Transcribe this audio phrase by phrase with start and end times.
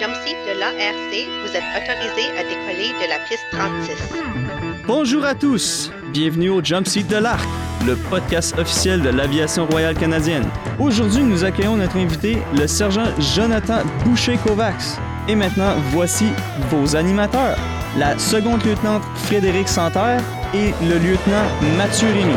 [0.00, 4.86] Jumpseat de l'ARC, vous êtes autorisé à décoller de la piste 36.
[4.86, 7.46] Bonjour à tous, bienvenue au Jump Seat de l'Arc,
[7.86, 10.48] le podcast officiel de l'aviation royale canadienne.
[10.78, 14.98] Aujourd'hui, nous accueillons notre invité, le sergent Jonathan Boucher-Kovacs.
[15.28, 16.28] Et maintenant, voici
[16.70, 17.58] vos animateurs,
[17.98, 20.22] la seconde lieutenant Frédéric Santerre
[20.54, 21.44] et le lieutenant
[21.76, 22.36] Mathieu Rémy.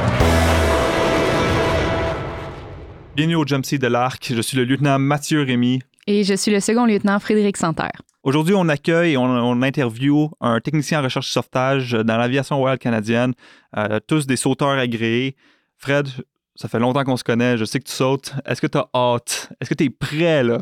[3.16, 5.80] Bienvenue au Jump Seat de l'Arc, je suis le lieutenant Mathieu Rémy.
[6.06, 8.02] Et je suis le second lieutenant Frédéric Santerre.
[8.24, 12.58] Aujourd'hui, on accueille et on, on interview un technicien en recherche et sauvetage dans l'aviation
[12.58, 13.34] royale canadienne,
[13.78, 15.36] euh, tous des sauteurs agréés.
[15.78, 16.08] Fred,
[16.56, 18.34] ça fait longtemps qu'on se connaît, je sais que tu sautes.
[18.46, 19.52] Est-ce que tu as hâte?
[19.60, 20.60] Est-ce que tu es prêt là,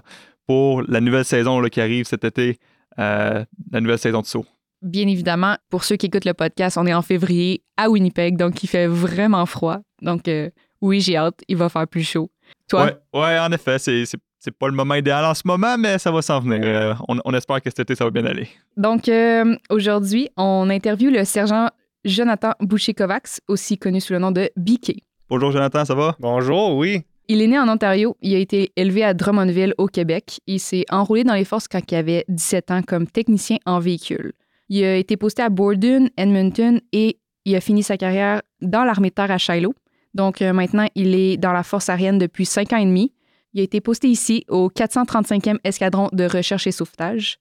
[0.48, 2.60] pour la nouvelle saison là, qui arrive cet été,
[3.00, 4.46] euh, la nouvelle saison de saut?
[4.82, 8.64] Bien évidemment, pour ceux qui écoutent le podcast, on est en février à Winnipeg, donc
[8.64, 9.80] il fait vraiment froid.
[10.02, 10.50] Donc euh,
[10.82, 12.32] oui, j'ai hâte, il va faire plus chaud.
[12.68, 12.86] Toi?
[12.86, 14.06] Ouais, ouais en effet, c'est,
[14.44, 16.62] c'est, pas le moment idéal en ce moment, mais ça va s'en venir.
[16.64, 18.48] Euh, on, on espère que cet été, ça va bien aller.
[18.76, 21.70] Donc euh, aujourd'hui, on interviewe le sergent
[22.04, 25.04] Jonathan Boucher-Kovacs, aussi connu sous le nom de BK.
[25.30, 26.16] Bonjour Jonathan, ça va?
[26.20, 27.04] Bonjour, oui.
[27.28, 28.18] Il est né en Ontario.
[28.22, 30.40] Il a été élevé à Drummondville, au Québec.
[30.48, 34.34] Il s'est enrôlé dans les forces quand il avait 17 ans comme technicien en véhicule.
[34.68, 39.10] Il a été posté à Borden, Edmonton et il a fini sa carrière dans l'armée
[39.10, 39.74] de terre à Shiloh.
[40.14, 43.14] Donc euh, maintenant, il est dans la force aérienne depuis 5 ans et demi.
[43.54, 47.38] Il a été posté ici au 435e escadron de recherche et sauvetage.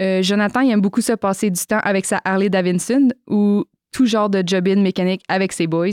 [0.00, 4.06] Euh, Jonathan, il aime beaucoup se passer du temps avec sa Harley Davidson ou tout
[4.06, 5.90] genre de job-in mécanique avec ses boys,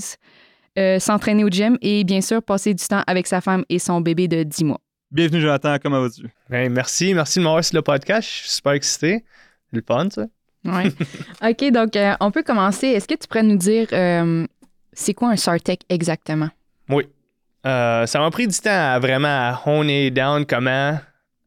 [0.77, 3.99] euh, s'entraîner au gym et bien sûr passer du temps avec sa femme et son
[3.99, 4.79] bébé de 10 mois.
[5.11, 6.29] Bienvenue Jonathan, comment vas-tu?
[6.49, 8.29] Ben, merci, merci de m'avoir sur le podcast.
[8.29, 9.25] Je suis super excité.
[9.69, 10.27] C'est le fun, ça.
[10.63, 10.91] Ouais.
[11.49, 12.87] OK, donc euh, on peut commencer.
[12.87, 14.45] Est-ce que tu pourrais nous dire euh,
[14.93, 16.49] c'est quoi un SARTEC exactement?
[16.89, 17.05] Oui.
[17.65, 20.97] Euh, ça m'a pris du temps à vraiment à down comment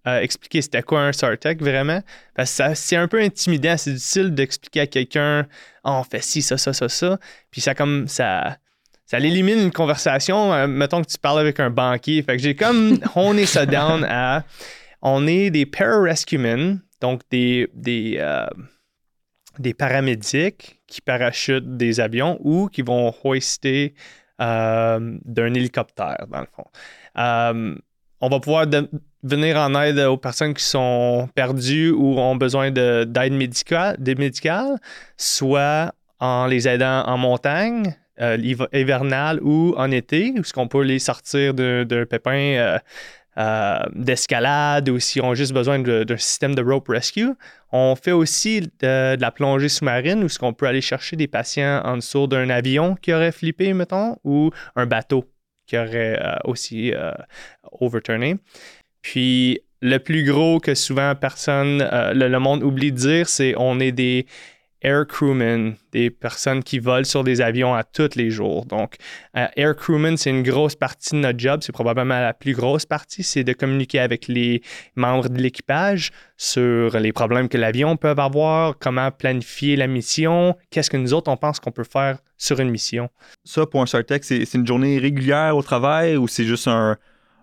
[0.06, 2.02] euh, expliquer c'était quoi un SARTEC vraiment.
[2.34, 5.46] Parce que c'est un peu intimidant, c'est difficile d'expliquer à quelqu'un
[5.84, 7.18] Ah, on fait ci, ça, ça, ça, ça.
[7.50, 8.58] Puis ça comme ça.
[9.06, 10.52] Ça élimine une conversation.
[10.52, 12.22] euh, mettons que tu parles avec un banquier.
[12.22, 14.44] Fait que j'ai comme honé ça down à.
[15.02, 18.46] On est des pararescuemen, donc des, des, euh,
[19.58, 23.94] des paramédics qui parachutent des avions ou qui vont hoister
[24.40, 26.64] euh, d'un hélicoptère, dans le fond.
[27.18, 27.74] Euh,
[28.20, 28.66] on va pouvoir
[29.22, 34.78] venir en aide aux personnes qui sont perdues ou ont besoin de- d'aide médicale,
[35.16, 38.36] soit en les aidant en montagne, euh,
[38.72, 42.78] hivernale ou en été, où ce qu'on peut les sortir d'un pépin
[43.38, 47.30] euh, euh, d'escalade ou s'ils ont juste besoin d'un système de rope rescue.
[47.70, 51.28] On fait aussi de, de la plongée sous-marine où ce qu'on peut aller chercher des
[51.28, 55.24] patients en dessous d'un avion qui aurait flippé, mettons, ou un bateau
[55.66, 57.12] qui aurait euh, aussi euh,
[57.80, 58.36] overturné.
[59.00, 63.54] Puis le plus gros que souvent personne, euh, le, le monde oublie de dire, c'est
[63.56, 64.26] on est des
[64.82, 68.66] air crewmen, des personnes qui volent sur des avions à tous les jours.
[68.66, 68.96] Donc,
[69.36, 72.86] euh, air crewman, c'est une grosse partie de notre job, c'est probablement la plus grosse
[72.86, 74.62] partie, c'est de communiquer avec les
[74.96, 80.90] membres de l'équipage sur les problèmes que l'avion peut avoir, comment planifier la mission, qu'est-ce
[80.90, 83.08] que nous autres on pense qu'on peut faire sur une mission.
[83.44, 86.96] Ça, pour un SARTEC, c'est, c'est une journée régulière au travail ou c'est juste un,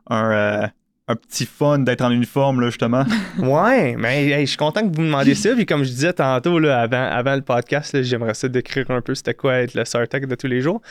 [0.08, 0.68] un, euh,
[1.10, 3.04] un petit fun d'être en uniforme, là, justement?
[3.40, 5.56] Ouais, mais je suis content que vous me demandiez ça.
[5.56, 9.16] Puis comme je disais tantôt, là, avant, avant le podcast, j'aimerais ça décrire un peu
[9.16, 10.82] c'était quoi être le StarTech de tous les jours.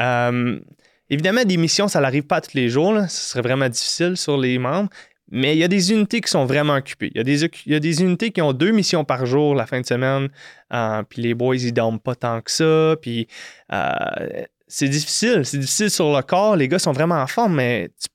[0.00, 0.58] Euh,
[1.10, 2.94] évidemment, des missions, ça n'arrive pas tous les jours.
[2.94, 3.08] là.
[3.08, 4.88] Ce serait vraiment difficile sur les membres.
[5.30, 7.10] Mais il y a des unités qui sont vraiment occupées.
[7.14, 9.54] Il y a des, il y a des unités qui ont deux missions par jour
[9.54, 10.28] la fin de semaine.
[10.72, 12.96] Euh, puis les boys, ils dorment pas tant que ça.
[13.02, 13.28] Puis
[13.70, 13.90] euh,
[14.66, 15.44] c'est difficile.
[15.44, 16.56] C'est difficile sur le corps.
[16.56, 18.08] Les gars sont vraiment en forme, mais tu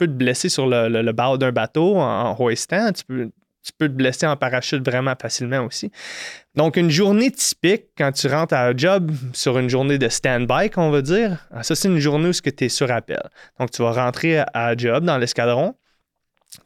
[0.00, 2.92] peux te blesser sur le, le, d'un bateau en, hoistant.
[2.92, 3.30] Tu peux,
[3.62, 5.92] tu peux te blesser en parachute vraiment facilement aussi.
[6.54, 10.70] Donc, une journée typique, quand tu rentres à un job sur une journée de stand-by,
[10.70, 13.22] qu'on va dire, ah, ça, c'est une journée où tu es sur appel.
[13.58, 15.74] Donc, tu vas rentrer à, à job dans l'escadron.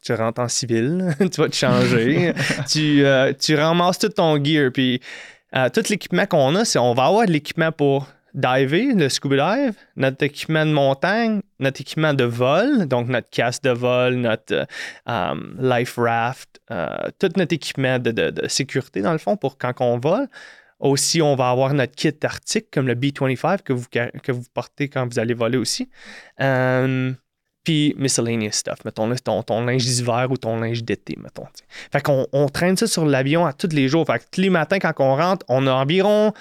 [0.01, 2.33] Tu rentres en civil, tu vas te changer,
[2.69, 4.71] tu, euh, tu ramasses tout ton gear.
[4.73, 5.01] Puis,
[5.55, 9.57] euh, tout l'équipement qu'on a, c'est on va avoir de l'équipement pour diver, le scuba
[9.57, 14.53] dive, notre équipement de montagne, notre équipement de vol, donc notre casque de vol, notre
[14.53, 14.65] euh,
[15.05, 16.87] um, life raft, euh,
[17.17, 20.27] tout notre équipement de, sécurité, dans le fond, pour quand on vole.
[20.79, 24.89] Aussi, on va avoir notre kit arctique, comme le B-25 que vous, que vous portez
[24.89, 25.89] quand vous allez voler aussi.
[26.41, 27.13] Euh,
[27.63, 31.47] puis miscellaneous stuff, mettons, là, ton, ton linge d'hiver ou ton linge d'été, mettons.
[31.91, 34.05] Fait qu'on on traîne ça sur l'avion à tous les jours.
[34.05, 36.33] Fait que tous les matins, quand on rentre, on a environ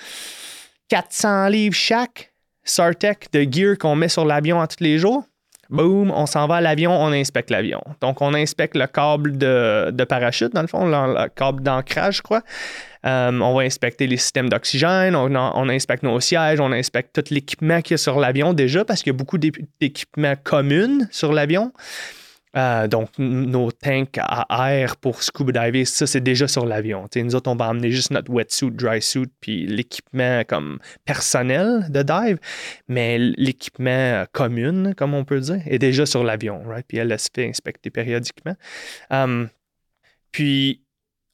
[0.88, 2.32] 400 livres chaque
[2.62, 5.24] Sartec de gear qu'on met sur l'avion à tous les jours.
[5.70, 7.80] Boum, on s'en va à l'avion, on inspecte l'avion.
[8.00, 10.90] Donc, on inspecte le câble de, parachute, dans le fond, le,
[11.22, 12.42] le câble d'ancrage, je crois.
[13.06, 17.34] Euh, on va inspecter les systèmes d'oxygène, on, on inspecte nos sièges, on inspecte tout
[17.34, 21.06] l'équipement qu'il y a sur l'avion déjà, parce qu'il y a beaucoup d'é- d'équipements communs
[21.10, 21.72] sur l'avion.
[22.56, 27.06] Euh, donc, nos tanks à air pour scuba diver, ça, c'est déjà sur l'avion.
[27.16, 32.02] Nous autres, on va emmener juste notre wetsuit, dry suit, puis l'équipement comme personnel de
[32.02, 32.38] dive,
[32.88, 36.84] mais l'équipement euh, commun, comme on peut dire, est déjà sur l'avion, right?
[36.86, 38.54] Puis elle, elle se fait inspecter périodiquement.
[39.10, 39.48] Um,
[40.30, 40.82] puis,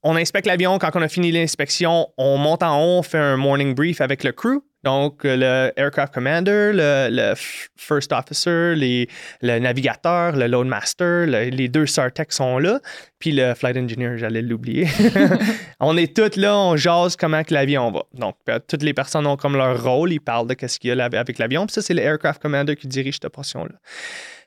[0.03, 0.79] on inspecte l'avion.
[0.79, 4.25] Quand on a fini l'inspection, on monte en haut, on fait un morning brief avec
[4.25, 4.63] le crew.
[4.83, 7.35] Donc, le aircraft commander, le, le
[7.77, 9.09] first officer, les,
[9.43, 12.81] le navigateur, le loadmaster, le- les deux SARTEC sont là.
[13.19, 14.89] Puis le flight engineer, j'allais l'oublier.
[15.81, 18.05] on est tous là, on jase comment que l'avion va.
[18.15, 21.01] Donc, euh, toutes les personnes ont comme leur rôle, ils parlent de ce qu'il y
[21.01, 21.67] a avec l'avion.
[21.67, 23.75] Puis ça, c'est le aircraft commander qui dirige cette portion-là.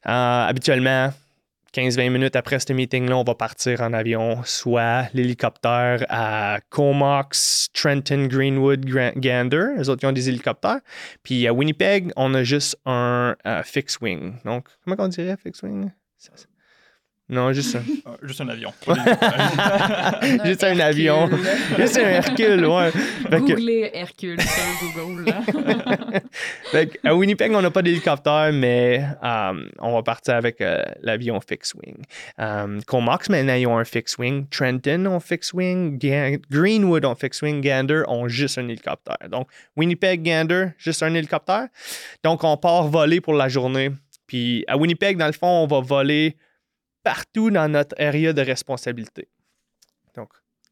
[0.07, 1.13] Euh, habituellement,
[1.73, 8.27] 15-20 minutes après ce meeting-là, on va partir en avion, soit l'hélicoptère à Comox, Trenton,
[8.27, 9.69] Greenwood, Gander.
[9.77, 10.81] Les autres, ils ont des hélicoptères.
[11.23, 14.35] Puis à Winnipeg, on a juste un euh, fixed wing.
[14.45, 15.89] Donc, comment on dirait fixed wing?
[17.29, 17.79] Non, juste un.
[17.79, 18.73] Euh, Juste un avion.
[20.45, 21.29] juste un avion.
[21.77, 22.91] juste un Hercule, ouais.
[22.91, 25.25] Fait que- Hercule sur Google.
[25.29, 25.41] Là.
[26.71, 30.83] Fait que, à Winnipeg, on n'a pas d'hélicoptère, mais euh, on va partir avec euh,
[31.01, 31.95] l'avion fixed wing.
[32.39, 34.45] Euh, Comox, maintenant, ils ont un fixed wing.
[34.49, 35.97] Trenton ont fixed wing.
[35.97, 37.61] Ga- Greenwood ont fixed wing.
[37.61, 39.17] Gander ont juste un hélicoptère.
[39.29, 39.47] Donc,
[39.77, 41.67] Winnipeg, Gander, juste un hélicoptère.
[42.23, 43.91] Donc, on part voler pour la journée.
[44.27, 46.35] Puis, à Winnipeg, dans le fond, on va voler
[47.03, 49.27] partout dans notre area de responsabilité.
[50.15, 50.29] Donc,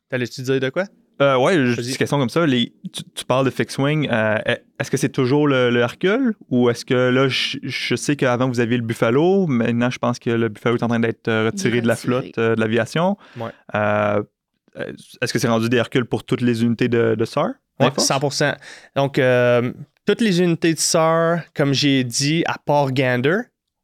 [0.10, 0.86] t'allais-tu dire de quoi?
[1.22, 2.46] Euh, ouais, juste une question comme ça.
[2.48, 4.08] Les, tu, tu parles de fixed wing.
[4.12, 4.38] euh,
[4.80, 8.48] est-ce que c'est toujours le, le Hercule ou est-ce que là, je, je sais qu'avant
[8.48, 11.46] vous aviez le Buffalo, maintenant je pense que le Buffalo est en train d'être euh,
[11.48, 13.18] retiré de la flotte euh, de l'aviation.
[13.38, 13.52] Ouais.
[13.76, 14.24] Euh,
[15.22, 17.50] est-ce que c'est rendu des Hercules pour toutes les unités de, de SAR?
[17.80, 18.38] Oui, Air Force?
[18.38, 18.54] 100
[18.96, 19.72] Donc, euh,
[20.08, 23.42] toutes les unités de SAR, comme j'ai dit, à part Gander,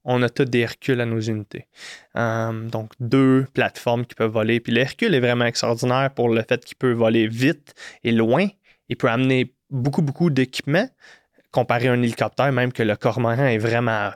[0.08, 1.68] on a toutes des Hercules à nos unités.
[2.16, 4.60] Euh, donc, deux plateformes qui peuvent voler.
[4.60, 8.48] Puis l'Hercule est vraiment extraordinaire pour le fait qu'il peut voler vite et loin.
[8.90, 10.90] Il peut amener beaucoup, beaucoup d'équipements
[11.52, 14.12] comparé à un hélicoptère, même que le cormoran est vraiment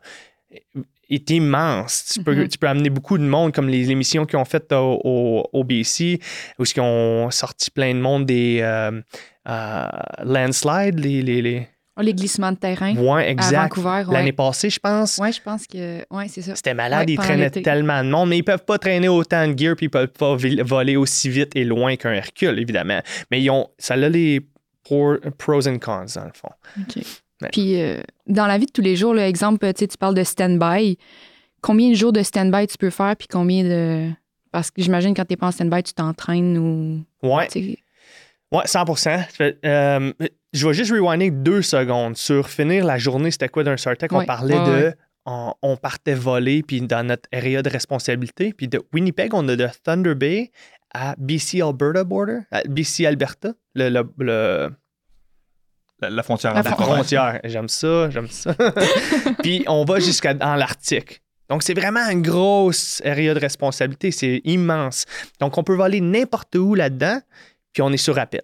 [1.10, 2.12] est immense.
[2.14, 2.48] Tu peux, Mhm.
[2.48, 5.64] tu peux amener beaucoup de monde, comme les émissions qu'ils ont faites au, au, au
[5.64, 6.20] BC,
[6.58, 9.02] où ils ont sorti plein de monde des euh,
[9.48, 9.88] euh,
[10.24, 11.68] landslides, les, les, les...
[11.98, 13.78] Oh, les glissements de terrain Ouais, à exact.
[14.10, 15.18] L'année passée, je pense.
[15.18, 16.00] ouais, je pense que.
[16.10, 16.56] Ouais, c'est ça.
[16.56, 19.58] C'était malade, Ouais, ils traînaient tellement de monde, mais ils peuvent pas traîner autant de
[19.58, 23.02] gear puis ils peuvent pas voler aussi vite et loin qu'un Hercule, évidemment.
[23.30, 24.42] Mais ils ont, ça a les
[24.84, 26.50] pros and cons, dans le fond.
[26.80, 27.04] OK.
[27.42, 27.50] Ouais.
[27.52, 30.98] Puis, euh, dans la vie de tous les jours, là, exemple, tu parles de stand-by.
[31.62, 34.10] Combien de jours de stand-by tu peux faire, puis combien de.
[34.52, 37.04] Parce que j'imagine quand tu n'es pas en stand-by, tu t'entraînes ou.
[37.28, 37.78] Ouais, tu sais,
[38.52, 39.28] ouais 100%.
[39.30, 40.12] Tu fais, euh,
[40.53, 43.31] je vais juste rewinder deux secondes sur finir la journée.
[43.31, 44.12] C'était quoi d'un Sartec?
[44.13, 44.71] On parlait ouais, de.
[44.88, 44.95] ouais.
[45.25, 48.53] On, on partait voler, puis dans notre area de responsabilité.
[48.53, 50.51] Puis de Winnipeg, on a de Thunder Bay
[50.94, 54.69] à BC Alberta border, à BC Alberta, le, le, le-
[56.01, 57.39] La, la frontière La La frontière.
[57.44, 58.56] J'aime ça, j'aime ça.
[59.44, 61.21] Puis on va jusqu'à dans l'Arctique.
[61.50, 65.06] Donc c'est vraiment une grosse area de responsabilité, c'est immense.
[65.39, 67.19] Donc on peut voler n'importe où là-dedans,
[67.74, 68.41] puis on est sur appel.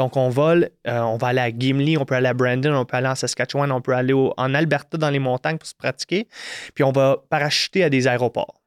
[0.00, 2.86] Donc on vole, euh, on va aller à Gimli, on peut aller à Brandon, on
[2.86, 6.26] peut aller en Saskatchewan, on peut aller en Alberta dans les montagnes pour se pratiquer,
[6.74, 8.62] puis on va parachuter à des aéroports.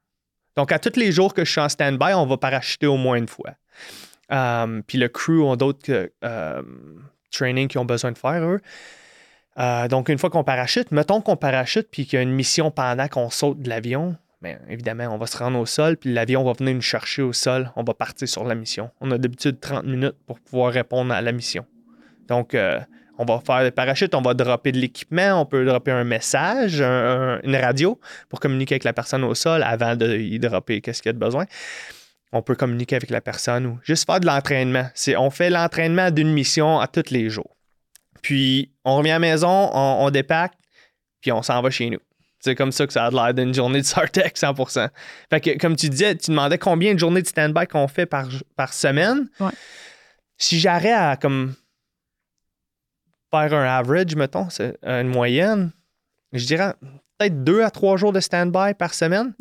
[0.55, 3.15] Donc à tous les jours que je suis en stand-by, on va parachuter au moins
[3.15, 3.55] une fois.
[4.31, 6.61] Euh, puis le crew ont d'autres euh,
[7.31, 8.61] training qu'ils ont besoin de faire, eux.
[9.89, 13.07] Donc, une fois qu'on parachute, mettons qu'on parachute puis qu'il y a une mission pendant
[13.07, 16.53] qu'on saute de l'avion, bien, évidemment, on va se rendre au sol, puis l'avion va
[16.53, 17.71] venir nous chercher au sol.
[17.75, 18.89] On va partir sur la mission.
[19.01, 21.65] On a d'habitude 30 minutes pour pouvoir répondre à la mission.
[22.27, 22.79] Donc, euh,
[23.17, 26.81] on va faire le parachute, on va dropper de l'équipement, on peut dropper un message,
[26.81, 30.81] un- un- une radio pour communiquer avec la personne au sol avant de y dropper
[30.81, 31.45] qu'est-ce qu'il y a de besoin.
[32.31, 34.87] On peut communiquer avec la personne ou juste faire de l'entraînement.
[35.17, 37.55] On fait l'entraînement d'une mission à tous les jours.
[38.23, 40.11] Puis, on revient à la maison, on, on
[41.21, 41.99] puis on s'en va chez nous.
[42.43, 44.89] C'est comme ça que ça a l'air d'une journée de Sartec 100%.
[45.29, 48.27] Fait que, comme tu disais, tu demandais combien de journées de stand-by qu'on fait par,
[48.57, 49.29] par semaine.
[49.39, 49.51] Ouais.
[50.37, 51.55] Si j'arrête à comme
[53.31, 55.71] faire un average, mettons, c'est une moyenne,
[56.33, 56.73] je dirais
[57.17, 59.33] peut-être deux à trois jours de stand-by par semaine.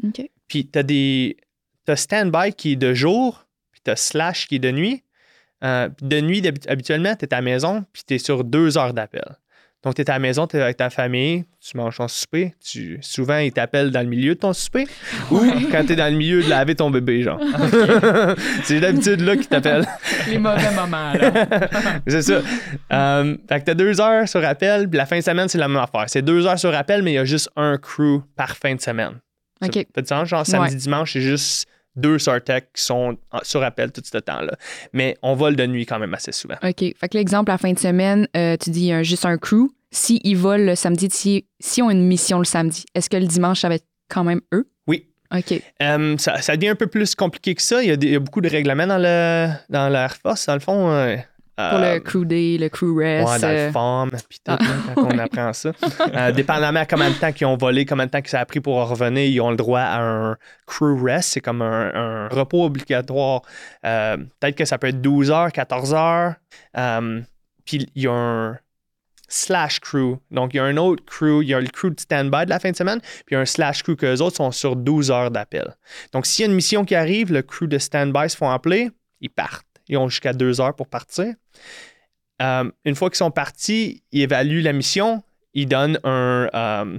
[0.47, 1.37] Puis t'as des.
[1.85, 5.03] T'as stand-by qui est de jour, puis t'as slash qui est de nuit.
[5.65, 9.25] Euh, de nuit, habituellement, t'es à la maison, puis t'es sur deux heures d'appel.
[9.85, 12.55] Donc, tu es à la maison, tu es avec ta famille, tu manges ton souper.
[12.65, 14.87] Tu, souvent, ils t'appellent dans le milieu de ton souper
[15.31, 15.41] ou
[15.73, 17.41] quand tu es dans le milieu de laver ton bébé, genre.
[18.65, 19.87] c'est d'habitude là qu'ils t'appellent.
[20.29, 21.33] Les mauvais moments, là.
[22.07, 22.41] c'est ça.
[22.93, 25.59] Euh, fait que tu as deux heures sur appel, puis la fin de semaine, c'est
[25.59, 26.05] la même affaire.
[26.07, 28.81] C'est deux heures sur appel, mais il y a juste un crew par fin de
[28.81, 29.15] semaine.
[29.61, 29.75] Ça OK.
[29.75, 30.29] du sens?
[30.29, 30.81] Genre, samedi, Ouais.
[30.81, 34.57] dimanche, c'est juste deux Sartec qui sont sur appel tout ce temps-là.
[34.93, 36.57] Mais on vole de nuit quand même assez souvent.
[36.63, 36.79] OK.
[36.79, 39.69] Fait que l'exemple, la fin de semaine, euh, tu dis juste un crew.
[39.91, 43.27] S'ils volent le samedi, si, si on a une mission le samedi, est-ce que le
[43.27, 44.71] dimanche, ça va être quand même eux?
[44.87, 45.07] Oui.
[45.35, 45.63] OK.
[45.83, 47.83] Euh, ça, ça devient un peu plus compliqué que ça.
[47.83, 50.47] Il y a, des- il y a beaucoup de règlements dans, le, dans l'Air Force,
[50.47, 50.91] dans le fond.
[50.91, 51.17] euh,
[51.57, 53.29] Pour euh, le crew day, le crew rest.
[53.29, 54.59] Ouais, dans euh, le form, puis tout, ah.
[54.59, 55.73] là, quand on apprend ça.
[56.15, 58.45] Euh, dépendamment à combien de temps qu'ils ont volé, combien de temps que ça a
[58.45, 61.31] pris pour en revenir, ils ont le droit à un crew rest.
[61.33, 63.43] C'est comme un, un repos obligatoire.
[63.85, 66.35] Euh, Peut-être que ça peut être 12 heures, 14 heures.
[66.77, 67.21] Euh,
[67.65, 68.59] puis il y a un
[69.29, 70.19] slash crew.
[70.31, 71.43] Donc, il y a un autre crew.
[71.43, 73.37] Il y a le crew de stand-by de la fin de semaine, puis il y
[73.37, 75.77] a un slash crew que les autres sont sur 12 heures d'appel.
[76.13, 78.91] Donc, s'il y a une mission qui arrive, le crew de stand-by se font appeler,
[79.21, 79.67] ils partent.
[79.89, 81.35] Ils ont jusqu'à deux heures pour partir.
[82.41, 85.23] Euh, une fois qu'ils sont partis, ils évaluent la mission,
[85.55, 86.99] ils donnent un, euh,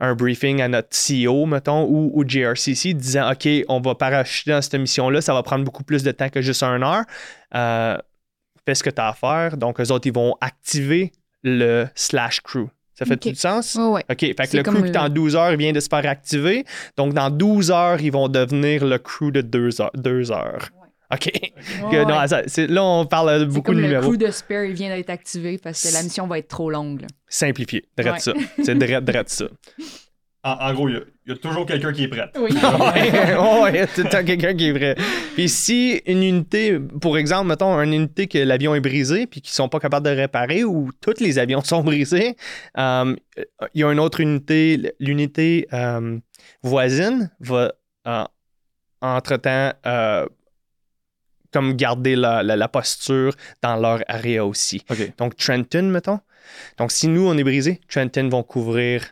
[0.00, 4.62] un briefing à notre CEO, mettons, ou au JRCC, disant OK, on va parachuter dans
[4.62, 7.04] cette mission-là, ça va prendre beaucoup plus de temps que juste un heure.
[7.54, 7.98] Euh,
[8.64, 9.56] fais ce que tu as à faire.
[9.56, 12.68] Donc, eux autres, ils vont activer le slash crew.
[12.94, 13.76] Ça fait tout le sens?
[13.76, 14.04] ouais, ouais.
[14.10, 15.86] OK, fait que le crew qui est en le- 12 heures il vient de se
[15.88, 16.64] faire activer.
[16.96, 19.92] Donc, dans 12 heures, ils vont devenir le crew de 2 heures.
[19.94, 20.68] deux heures.
[21.12, 21.30] OK.
[21.34, 21.52] Ouais,
[21.90, 22.04] Que ouais.
[22.04, 24.10] non, ça- c'est- là, on parle beaucoup comme de le numéros.
[24.12, 27.00] crew de spare, il vient d'être activé parce que la mission va être trop longue.
[27.02, 27.06] là.
[27.28, 27.84] Simplifié.
[27.96, 28.18] Drette Ouais.
[28.20, 28.32] ça.
[28.62, 29.46] C'est drette, drette ça.
[30.44, 32.30] En, en gros, il y a- il y, a toujours quelqu'un qui est prêt.
[32.38, 32.48] Oui.
[32.50, 34.94] il y a tout le temps quelqu'un qui est vrai.
[35.34, 39.52] Puis si une unité, pour exemple, mettons une unité que l'avion est brisé puis qu'ils
[39.52, 42.36] sont pas capables de réparer ou tous les avions sont brisés,
[42.78, 43.14] euh,
[43.74, 46.18] il y a une autre unité, l'unité euh,
[46.62, 47.72] voisine va
[48.06, 48.24] euh,
[49.00, 50.26] entre-temps euh,
[51.52, 54.82] comme garder la, la- la posture dans leur area aussi.
[54.90, 55.16] OK.
[55.16, 56.20] Donc Trenton, mettons.
[56.78, 59.04] Donc si nous, on est brisé, Trenton vont couvrir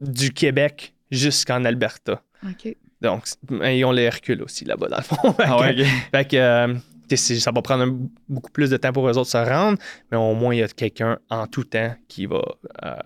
[0.00, 2.22] du Québec jusqu'en Alberta.
[2.44, 2.76] OK.
[3.00, 3.24] Donc,
[3.64, 5.32] ils ont les Hercules aussi là-bas, dans le fond.
[5.34, 5.86] Fait Ah ouais, que- OK.
[6.12, 7.98] fait que, euh, tu sais, c'est- ça va prendre un-
[8.28, 9.78] beaucoup plus de temps pour eux autres de se rendre,
[10.10, 12.42] mais au moins, il y a quelqu'un en tout temps qui va.
[12.84, 12.96] euh,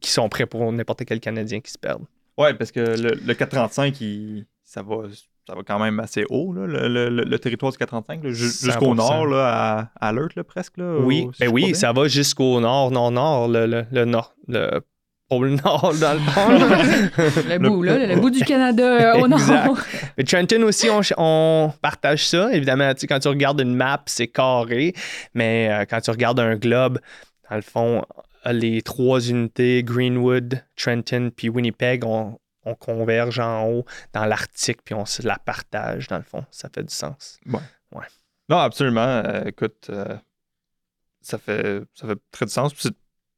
[0.00, 2.04] qui sont prêts pour n'importe quel Canadien qui se perde.
[2.36, 5.04] Ouais, parce que le, le 435, il- ça, va,
[5.46, 8.30] ça va quand même assez haut, là, le, le- le- le territoire du 435, là,
[8.30, 8.64] ju- 100%.
[8.64, 10.78] jusqu'au nord, là, à, à Alert, là, presque.
[10.78, 14.34] Là, Oui, au- si ben oui, ça va jusqu'au nord, nord-nord, le, le, le nord,
[14.48, 14.80] le
[15.28, 16.48] pôle nord, dans le fond.
[16.50, 16.82] là.
[17.56, 19.40] Le bout, là, le, bout du Canada euh, au nord.
[20.18, 22.52] Mais Trenton aussi, on, on partage ça.
[22.52, 24.92] Évidemment, tu sais, quand tu regardes une map, c'est carré,
[25.34, 26.98] mais euh, quand tu regardes un globe,
[27.50, 28.02] dans le fond,
[28.50, 34.94] les trois unités, Greenwood, Trenton puis Winnipeg, on, on converge en haut dans l'Arctique, puis
[34.94, 36.44] on se la partage, dans le fond.
[36.50, 37.38] Ça fait du sens.
[38.48, 39.22] Non, absolument.
[39.24, 40.16] Euh, écoute, euh,
[41.20, 42.72] ça, fait, ça fait très de sens.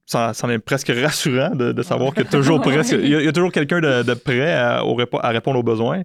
[0.06, 3.08] Ça, ça en est presque rassurant de, de savoir qu'il y a toujours, presque, il
[3.08, 5.64] y a, il y a toujours quelqu'un de, de prêt à, au à répondre aux
[5.64, 6.02] besoins.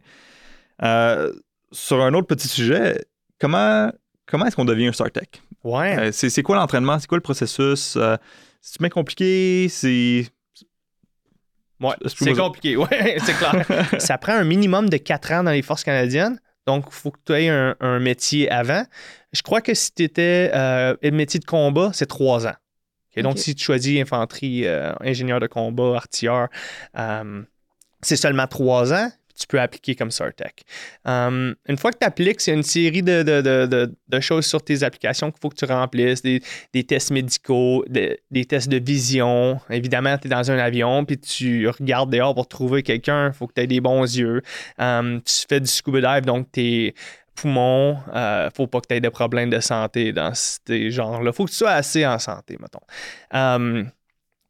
[0.84, 1.32] Euh,
[1.72, 3.06] sur un autre petit sujet,
[3.40, 3.92] comment,
[4.26, 5.42] comment est-ce qu'on devient un StarTech?
[5.64, 5.98] Ouais.
[5.98, 7.00] Euh, c'est, c'est quoi l'entraînement?
[7.00, 7.96] C'est quoi le processus?
[7.96, 8.18] Euh,
[8.62, 9.68] c'est bien compliqué?
[9.70, 10.28] C'est.
[11.82, 13.66] Ouais, c'est compliqué, ouais, c'est clair.
[14.00, 16.40] ça prend un minimum de 4 ans dans les forces canadiennes.
[16.68, 18.84] Donc, il faut que tu aies un, un métier avant.
[19.34, 22.56] Je crois que si tu étais euh, métier de combat, c'est 3 ans.
[23.18, 26.48] Donc, si tu choisis infanterie, euh, ingénieur de combat, artilleur,
[26.98, 27.42] euh,
[28.02, 29.12] c'est seulement 3 ans.
[29.38, 30.64] Tu peux appliquer comme Sartec.
[31.06, 35.40] Um, une fois que tu appliques, c'est une série de, choses sur tes applications qu'il
[35.42, 36.42] faut que tu remplisses, des,
[36.84, 39.60] tests médicaux, des, tests de vision.
[39.70, 43.28] Évidemment, tu es dans un avion, puis tu regardes dehors pour trouver quelqu'un.
[43.28, 44.42] Il faut que tu aies des bons yeux.
[44.78, 46.94] Um, tu fais du scuba dive, donc tes
[47.36, 51.32] poumons, euh, faut pas que tu aies de problèmes de santé dans ces genres-là.
[51.32, 52.80] faut que tu sois assez en santé, mettons.
[53.34, 53.90] Um,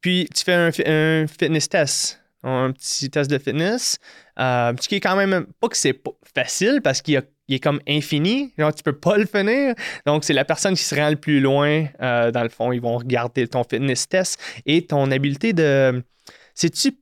[0.02, 3.98] puis, tu fais un fitness test, un petit test de fitness,
[4.40, 6.02] euh, ce qui est quand même, pas que c'est
[6.36, 9.76] facile parce qu'il y a- il est comme infini, genre tu peux pas le finir.
[10.06, 12.80] Donc, c'est la personne qui se rend le plus loin, euh, dans le fond, ils
[12.82, 16.02] vont regarder ton fitness test et ton habileté de.
[16.56, 16.94] C'est-tu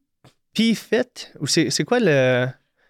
[0.54, 2.48] P-Fit ou c'est c'est quoi le,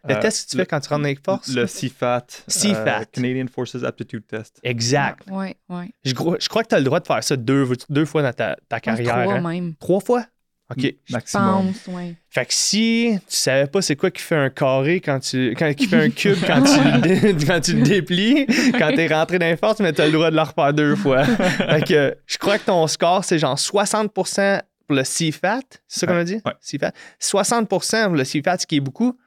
[0.08, 1.50] le Euh, test que tu le- fais quand tu rentres dans les forces?
[1.54, 2.26] Le CFAT.
[2.48, 3.02] CFAT.
[3.02, 4.60] euh, Canadian Forces Aptitude Test.
[4.64, 5.30] Exact.
[5.30, 5.90] Ouais, ouais.
[6.06, 8.22] Je, crois- je crois que tu as le droit de faire ça deux, deux fois
[8.24, 9.24] dans ta, carrière.
[9.24, 9.42] trois hein?
[9.42, 9.76] même.
[9.76, 10.26] Trois fois?
[10.72, 10.94] OK?
[11.10, 11.74] Maximum.
[11.74, 12.16] Pense, ouais.
[12.30, 15.56] Fait que si tu savais pas c'est quoi qui fait un carré quand tu.
[15.58, 17.02] Quand, qui fait un cube quand tu, le
[17.34, 18.46] dé- quand tu le déplies,
[18.78, 21.24] quand t'es rentré dans les forces, mais t'as le droit de le refaire deux fois.
[21.26, 25.62] fait que je crois que ton score, c'est genre 60% pour le CFAT.
[25.88, 26.40] C'est ça qu'on a dit?
[26.46, 26.54] Ouais.
[26.62, 26.92] CFAT.
[27.20, 27.68] 60%
[28.06, 29.18] pour le CFAT, ce qui est beaucoup.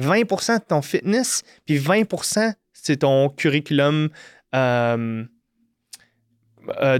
[0.00, 4.08] 20% de ton fitness, puis 20% c'est ton curriculum.
[4.54, 5.24] euh,
[6.80, 6.98] euh,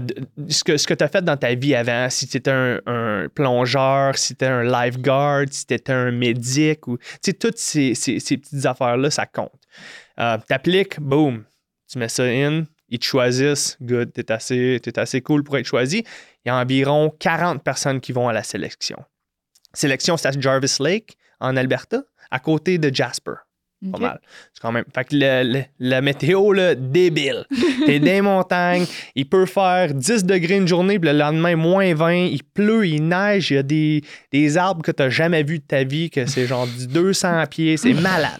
[0.49, 4.17] ce que, ce tu as fait dans ta vie avant, si tu étais un, plongeur,
[4.17, 8.19] si tu étais un lifeguard, si tu étais un médic, ou, tu toutes ces, ces-
[8.19, 9.51] petites affaires-là, ça compte.
[10.19, 11.43] Euh, T'appliques, boum,
[11.87, 15.65] tu mets ça in, ils te choisissent, good, t'es assez, t'es assez cool pour être
[15.65, 16.03] choisi.
[16.45, 18.97] Il y a environ 40 personnes qui vont à la sélection.
[19.73, 23.33] Sélection, c'est à Jarvis Lake, en Alberta, à côté de Jasper.
[23.93, 24.19] Pas mal.
[24.53, 24.83] C'est quand même.
[24.93, 27.45] Fait que le- le- la météo, là, débile.
[27.85, 31.93] T'es dans les montagnes, il peut faire 10 degrés une journée, puis le lendemain, moins
[31.93, 34.01] 20, il pleut, il neige, il y a des,
[34.33, 37.77] des arbres que t'as jamais vus de ta vie, que c'est genre du 200 pieds,
[37.77, 38.39] c'est malade.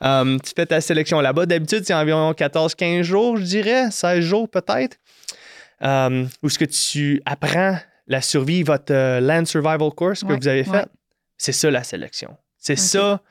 [0.00, 1.46] Um, tu fais ta sélection là-bas.
[1.46, 4.96] D'habitude, c'est environ 14-15 jours, je dirais, 16 jours peut-être.
[5.80, 10.36] Um, où ce que tu apprends la survie, votre euh, Land Survival Course que Ouais,
[10.40, 10.70] vous avez fait?
[10.70, 10.84] ouais.
[11.36, 12.36] C'est ça la sélection.
[12.58, 13.22] C'est ça,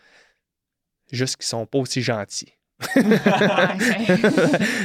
[1.12, 2.54] juste qu'ils sont pas aussi gentils.
[2.80, 3.02] fait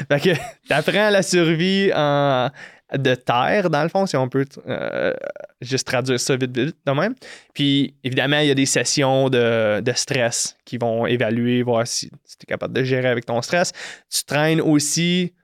[0.09, 0.31] que
[0.67, 2.51] t'apprends la survie en,
[2.97, 5.13] de terre, dans le fond, si on peut euh,
[5.61, 7.15] juste traduire ça vite, vite, de même.
[7.55, 12.09] Puis, évidemment, il y a des sessions de, de stress qui vont évaluer, voir si,
[12.09, 13.73] tu es capable de gérer avec ton stress.
[14.11, 15.35] Tu traînes aussi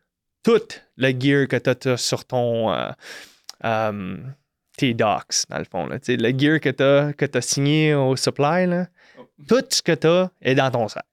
[0.43, 0.63] tout
[0.97, 2.73] le gear que tu as, sur ton...
[2.73, 2.91] euh,
[3.65, 4.17] euh,
[4.79, 5.87] tes docs, dans le fond.
[5.87, 5.99] Là.
[6.07, 8.87] Le gear que tu as, que signé au supply, là,
[9.47, 11.05] tout ce que tu as est dans ton sac.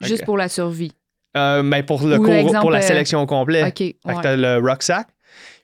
[0.00, 0.92] Juste pour la survie.
[1.36, 3.62] Euh, ben, pour le Ou cours, exemple, pour la euh, sélection au complet.
[3.64, 3.78] OK.
[3.78, 4.22] Fait que ouais.
[4.22, 5.08] t'as le rucksack.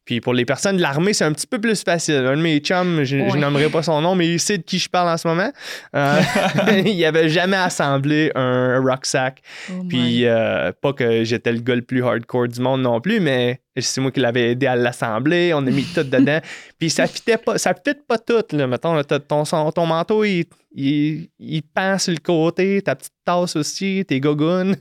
[0.09, 2.15] Puis pour les personnes de l'armée, c'est un petit peu plus facile.
[2.25, 3.38] Un de mes chums, je, je Ouais.
[3.38, 5.53] nommerai pas son nom, mais il sait de qui je parle en ce moment.
[5.95, 6.21] Euh,
[6.87, 9.43] il avait jamais assemblé un rucksack.
[9.71, 9.85] Oh.
[9.87, 13.61] Puis euh, pas que j'étais le gars le plus hardcore du monde non plus, mais
[13.79, 15.53] c'est moi qui l'avais aidé à l'assembler.
[15.55, 16.41] On a mis tout dedans.
[16.79, 18.57] Puis ça fitait pas, ça fit pas tout.
[18.57, 18.67] Là.
[18.67, 23.57] Mettons, ton, son- ton manteau, il, il, il pend sur le côté, ta petite tasse
[23.57, 24.73] aussi, tes gogoons.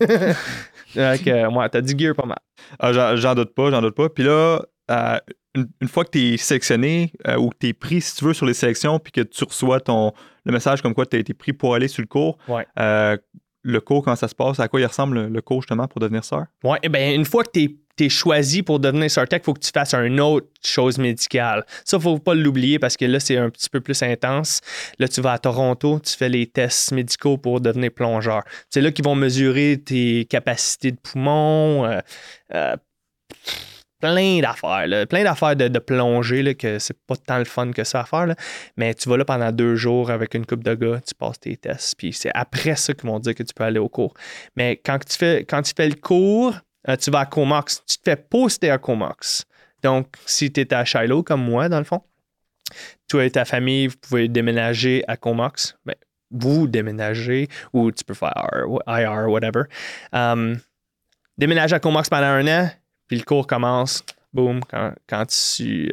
[0.95, 2.37] Donc, euh, ouais, t'as du gear pas mal.
[2.79, 4.07] Ah, j'en, j'en doute pas, j'en doute pas.
[4.09, 5.17] Puis là, euh,
[5.55, 8.25] une, une fois que tu es sélectionné euh, ou que tu es pris, si tu
[8.25, 10.13] veux, sur les sélections, puis que tu reçois ton,
[10.45, 12.65] le message comme quoi tu as été pris pour aller sur le cours, Ouais.
[12.79, 13.17] euh,
[13.63, 14.59] le cours, comment ça se passe?
[14.59, 16.45] À quoi il ressemble le, le cours justement pour devenir sœur?
[16.63, 17.63] Ouais, eh ben une fois que tu
[17.99, 21.65] es, choisi pour devenir Sartec, il faut que tu fasses une autre chose médicale.
[21.83, 24.61] Ça, faut pas l'oublier parce que là, c'est un petit peu plus intense.
[24.99, 28.43] Là, tu vas à Toronto, tu fais les tests médicaux pour devenir plongeur.
[28.69, 31.99] C'est là qu'ils vont mesurer tes capacités de poumon, euh,
[32.53, 32.75] euh,
[33.99, 37.83] plein d'affaires, plein d'affaires de, de plongée, là, que c'est pas tant le fun que
[37.83, 38.33] ça à faire.
[38.75, 41.57] Mais tu vas là pendant deux jours avec une coupe de gars, tu passes tes
[41.57, 44.13] tests, puis c'est après ça qu'ils vont dire que tu peux aller au cours.
[44.55, 46.55] Mais quand tu fais, quand tu fais le cours,
[46.89, 49.45] euh, tu vas à Comox, tu te fais poster à Comox.
[49.83, 52.01] Donc, si tu es à Shiloh, comme moi, dans le fond,
[53.07, 55.77] toi et ta famille, vous pouvez déménager à Comox.
[55.85, 55.95] Ben,
[56.31, 58.33] vous déménagez ou tu peux faire
[58.87, 59.63] IR, whatever.
[60.11, 60.59] Um,
[61.37, 62.69] déménager à Comox pendant un an,
[63.07, 65.91] puis le cours commence, boum, quand, quand tu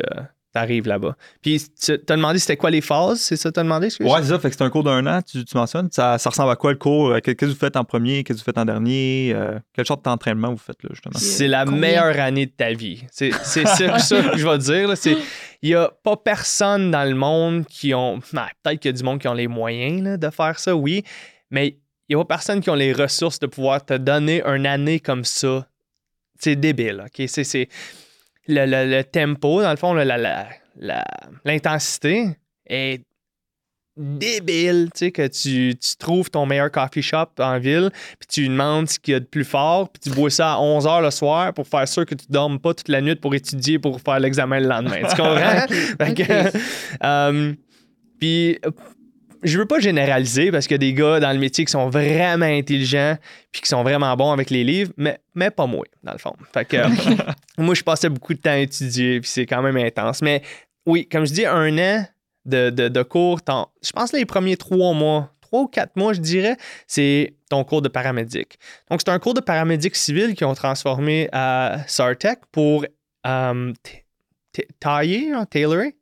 [0.57, 1.17] arrives là-bas.
[1.43, 3.87] Puis, tu t'as demandé c'était quoi les phases, c'est ça que t'as demandé?
[3.87, 4.07] excuse?
[4.07, 4.39] Ouais, c'est ça.
[4.39, 5.89] Fait que c'est un cours d'un an, tu, tu mentionnes.
[5.91, 7.09] Ça, ça ressemble à quoi le cours?
[7.11, 8.23] Euh, Qu'est-ce que vous faites en premier?
[8.23, 9.33] Qu'est-ce que vous faites en dernier?
[9.35, 11.19] Euh, quelle sorte d'entraînement vous faites là, justement?
[11.19, 11.81] C'est la Combien?
[11.81, 13.03] meilleure année de ta vie.
[13.11, 14.97] C'est c'est ça, ça que je vais dire.
[14.97, 15.17] C'est-
[15.61, 18.21] Il n'y a pas personne dans le monde qui ont.
[18.33, 20.77] ben, Peut-être qu'il y a du monde qui ont les moyens là, de faire ça,
[20.77, 21.03] oui,
[21.51, 24.67] mais il n'y a pas personne qui ont les ressources de pouvoir te donner une
[24.67, 25.67] année comme ça.
[26.39, 27.27] C'est débile, OK?
[27.29, 27.69] C'est- C'est
[28.47, 31.05] le, le- le tempo, dans le fond, la- la- la-
[31.45, 32.27] l'intensité
[32.67, 33.01] est
[33.97, 38.49] débile, tu sais, que tu, tu trouves ton meilleur coffee shop en ville, puis tu
[38.49, 41.01] demandes ce qu'il y a de plus fort, puis tu bois ça à 11 h
[41.03, 44.01] le soir pour faire sûr que tu dormes pas toute la nuit pour étudier pour
[44.01, 44.99] faire l'examen le lendemain.
[45.09, 45.67] Tu comprends?
[47.05, 47.53] Euh,
[48.19, 48.59] puis,
[49.45, 51.89] je veux pas généraliser parce qu'il y a des gars dans le métier qui sont
[51.89, 53.17] vraiment intelligents
[53.53, 56.35] puis qui sont vraiment bons avec les livres, mais, mais pas moi, dans le fond.
[56.53, 56.77] Fait que,
[57.61, 60.23] moi, je passais beaucoup de temps à étudier puis c'est quand même intense.
[60.23, 60.43] Mais
[60.87, 62.07] oui, comme je dis, un an
[62.47, 66.13] de, de, de cours, je pense que les premiers trois mois, trois ou quatre mois,
[66.15, 68.59] je dirais, c'est ton cours de paramédic.
[68.91, 72.87] Donc, c'est un cours de paramédic civil qu'ils ont transformé à Sartec pour
[73.27, 73.73] euh,
[74.81, 75.97] tailler, hein, tailorer,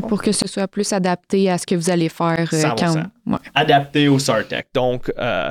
[0.00, 0.08] fond.
[0.08, 2.74] pour que ce soit plus adapté à ce que vous allez faire euh, 100%.
[2.78, 3.32] quand.
[3.32, 3.38] Ouais.
[3.54, 4.68] adapté au Sartec.
[4.74, 5.50] Donc, euh,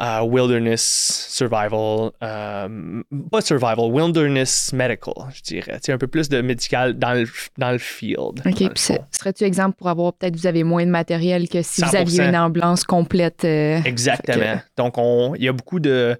[0.00, 5.78] euh, wilderness survival, euh, pas survival, wilderness medical, je dirais.
[5.82, 8.18] C'est un peu plus de médical dans le, dans le field.
[8.44, 8.44] OK.
[8.44, 11.88] le Puis serais-tu exemple pour avoir peut-être vous avez moins de matériel que si vous
[11.92, 11.96] 100%.
[11.96, 13.44] aviez une ambulance complète?
[13.44, 14.60] Exactement.
[14.76, 16.18] Donc, on- il y a beaucoup de.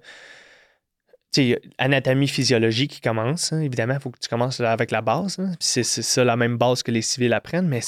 [1.37, 3.53] Sais, anatomie, physiologie qui commence.
[3.53, 3.59] hein.
[3.61, 5.37] Évidemment, il faut que tu commences avec la base.
[5.39, 5.51] hein.
[5.59, 7.67] C'est c'est ça la même base que les civils apprennent.
[7.67, 7.81] Mais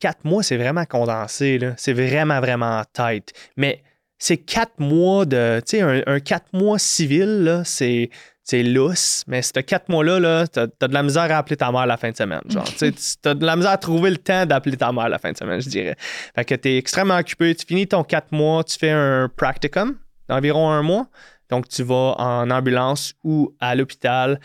[0.00, 1.58] quatre mois, c'est vraiment condensé.
[1.76, 3.32] C'est vraiment, vraiment tight.
[3.56, 3.82] Mais
[4.18, 5.60] c'est quatre mois de.
[5.60, 8.10] Tu sais, un, un quatre mois civil, c'est.
[8.48, 11.72] C'est lousse, mais ce quatre mois-là, -là, t'as as de la misère à appeler ta
[11.72, 12.42] mère la fin de semaine.
[12.48, 12.64] Genre,
[13.22, 15.60] t'as de la misère à trouver le temps d'appeler ta mère la fin de semaine,
[15.60, 15.96] je dirais.
[16.32, 17.56] Fait que t'es extrêmement occupé.
[17.56, 19.96] Tu finis ton quatre mois, tu fais un practicum
[20.28, 21.08] d'environ un mois.
[21.50, 24.40] Donc, tu vas en ambulance ou à l'hôpital.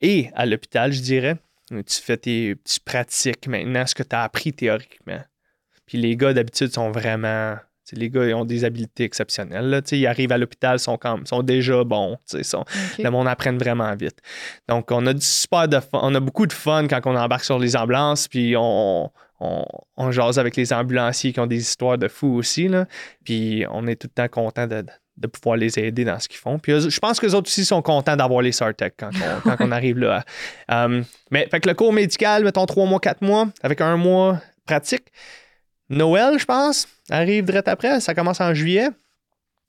[0.00, 1.36] Et à l'hôpital, je dirais,
[1.70, 5.20] tu fais tes petites pratiques maintenant, ce que tu as appris théoriquement.
[5.86, 7.56] Puis les gars, d'habitude, sont vraiment.
[7.86, 9.68] tu Les gars, ils ont des habiletés exceptionnelles.
[9.68, 9.82] Là.
[9.82, 12.16] Tu Ils arrivent à l'hôpital, sont, comme, sont déjà bons.
[12.28, 12.98] tu Sont, OK.
[12.98, 14.18] le monde apprenne vraiment vite.
[14.68, 16.00] Donc, on a du super de fun.
[16.02, 19.64] On a beaucoup de fun quand on embarque sur les ambulances, puis on, on,
[19.96, 22.68] on jase avec les ambulanciers qui ont des histoires de fous aussi.
[22.68, 22.86] Là.
[23.24, 24.84] Puis on est tout le temps content de,
[25.20, 26.58] de pouvoir les aider dans ce qu'ils font.
[26.58, 29.40] Puis eux- je pense que les autres aussi sont contents d'avoir les Sartec quand, on,
[29.50, 30.24] quand on arrive là.
[30.68, 34.40] Um, mais fait que le cours médical, mettons trois mois, quatre mois, avec un mois
[34.66, 35.04] pratique.
[35.88, 38.00] Noël, je pense, arrive direct après.
[38.00, 38.88] Ça commence en juillet.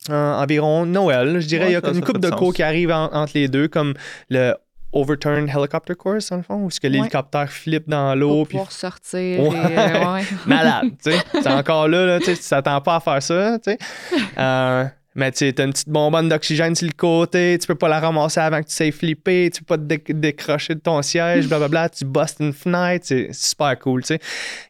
[0.09, 1.39] Euh, environ Noël.
[1.41, 3.33] Je dirais, Ouais, il y a comme une fait de cours qui arrivent en- entre
[3.35, 3.93] les deux, comme
[4.29, 4.55] le
[4.93, 8.29] Overturn Helicopter Course, dans le fond, où ce que l'hélicoptère flippe dans l'eau.
[8.29, 9.39] Pour Puis pouvoir sortir.
[9.41, 9.47] Ouais.
[9.49, 10.23] et, euh, ouais.
[10.47, 11.17] malade, tu sais.
[11.33, 13.77] C'est encore là, là tu sais, tu t'attends pas à faire ça, tu sais.
[14.37, 14.85] Euh,
[15.15, 18.00] mais tu sais, t'as une petite bonbonne d'oxygène sur le côté, tu peux pas la
[18.00, 21.47] ramasser avant que tu sais flipper, tu peux pas te dé- décrocher de ton siège,
[21.47, 24.19] blablabla, tu bustes une fenêtre, c'est super cool, tu sais.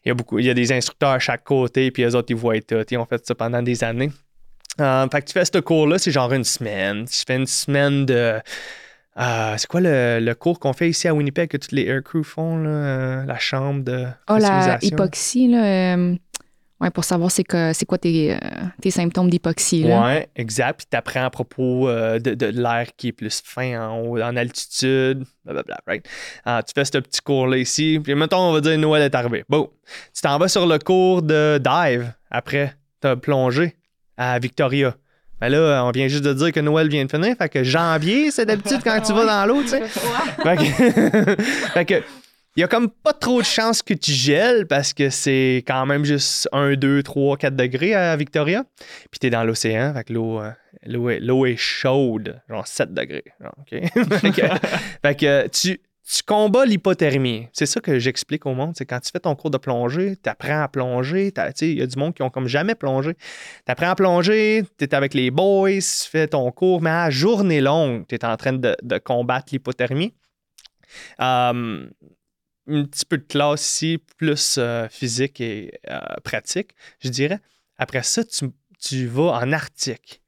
[0.04, 2.26] Il y a beaucoup, il y a des instructeurs à chaque côté, puis les autres,
[2.30, 4.10] ils voient tout, ils ont fait ça pendant des années.
[4.80, 7.04] Euh, fait que tu fais ce cours-là, c'est genre une semaine.
[7.04, 8.40] Tu fais une semaine de.
[9.20, 12.22] euh, c'est quoi le, le cours qu'on fait ici à Winnipeg que tous les aircrew
[12.24, 15.96] font, là, euh, la chambre de Ah, la hypoxie, là.
[16.82, 18.38] Ouais, pour savoir c'est quoi, c'est quoi tes, euh,
[18.80, 20.02] tes symptômes d'hypoxie, là.
[20.02, 20.78] Ouais, exact.
[20.78, 24.20] Puis tu apprends à propos euh, de, de l'air qui est plus fin en haut,
[24.20, 26.06] en altitude, blablabla, right?
[26.44, 28.00] Ah, tu fais ce petit cours-là ici.
[28.02, 29.44] Puis mettons, on va dire Noël est arrivé.
[29.48, 29.70] Bon,
[30.14, 32.74] tu t'en vas sur le cours de dive après.
[33.00, 33.76] Tu as plongé
[34.16, 34.94] à Victoria.
[35.40, 37.34] Ben là, on vient juste de dire que Noël vient de finir.
[37.36, 39.82] Fait que janvier, c'est d'habitude quand tu vas dans l'eau, tu sais.
[40.42, 41.42] Fait que,
[41.74, 42.02] fait que,
[42.56, 45.86] il y a comme pas trop de chances que tu gèles parce que c'est quand
[45.86, 48.64] même juste 1, 2, 3, 4 degrés à Victoria.
[49.10, 50.50] Puis t'es dans l'océan, fait l'eau, euh,
[50.86, 53.24] l'eau, est, l'eau est chaude, genre 7 degrés.
[55.52, 57.48] tu, tu combats l'hypothermie.
[57.54, 58.74] C'est ça que j'explique au monde.
[58.76, 61.32] C'est quand tu fais ton cours de plongée, tu apprends à plonger.
[61.62, 63.14] Il y a du monde qui ont comme jamais plongé.
[63.14, 67.08] Tu apprends à plonger, tu es avec les boys, tu fais ton cours, mais à
[67.08, 70.12] journée longue, tu es en train de, de combattre l'hypothermie.
[71.18, 71.90] Um,
[72.68, 76.70] un petit peu de classe ici, plus euh, physique et euh, pratique,
[77.00, 77.40] je dirais.
[77.78, 78.46] Après ça, tu,
[78.80, 80.20] tu vas en Arctique.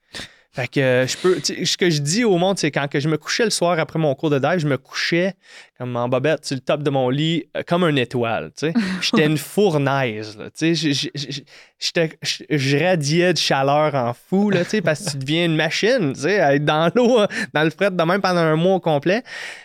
[0.54, 1.40] Fait que euh, je peux.
[1.42, 3.98] Ce que je dis au monde, c'est quand que je me couchais le soir après
[3.98, 5.34] mon cours de dive, je me couchais
[5.76, 8.52] comme en bobette sur le top de mon lit, comme une étoile.
[9.00, 10.38] J'étais une fournaise.
[10.38, 10.50] là.
[10.54, 16.38] Je- radiais de chaleur en fou, là, parce que tu deviens une machine, tu sais,
[16.38, 19.24] à être dans l'eau, dans le fret de même pendant un mois au complet.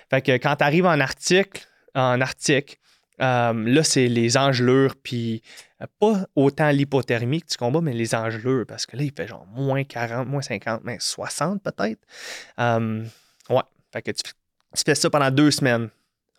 [0.10, 2.80] Fait que quand tu arrives en Arctique, en Arctique,
[3.22, 5.42] euh, là, c'est les engelures, puis
[5.82, 9.28] euh, pas autant l'hypothermie que tu combats, mais les engelures, parce que là, il fait
[9.28, 12.00] genre moins 40, moins 50, moins 60 peut-être.
[12.60, 13.04] Euh,
[13.50, 14.24] ouais, fait que tu,
[14.86, 15.90] fais ça pendant deux semaines.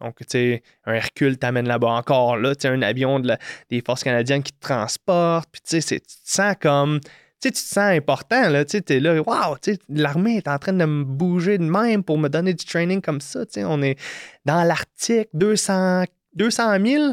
[0.01, 3.39] Donc, tu sais, un Hercule t'amène là-bas encore, là, tu sais, un avion de la-
[3.69, 7.01] des forces canadiennes qui te transporte, puis tu sais, tu te sens comme...
[7.43, 9.57] Tu sais, tu te sens important, là, tu sais, t'es là, waouh,
[9.89, 13.21] l'armée est en train de me bouger de même pour me donner du training comme
[13.21, 13.97] ça, tu sais, on est
[14.45, 17.05] dans l'Arctique, 200, 200 000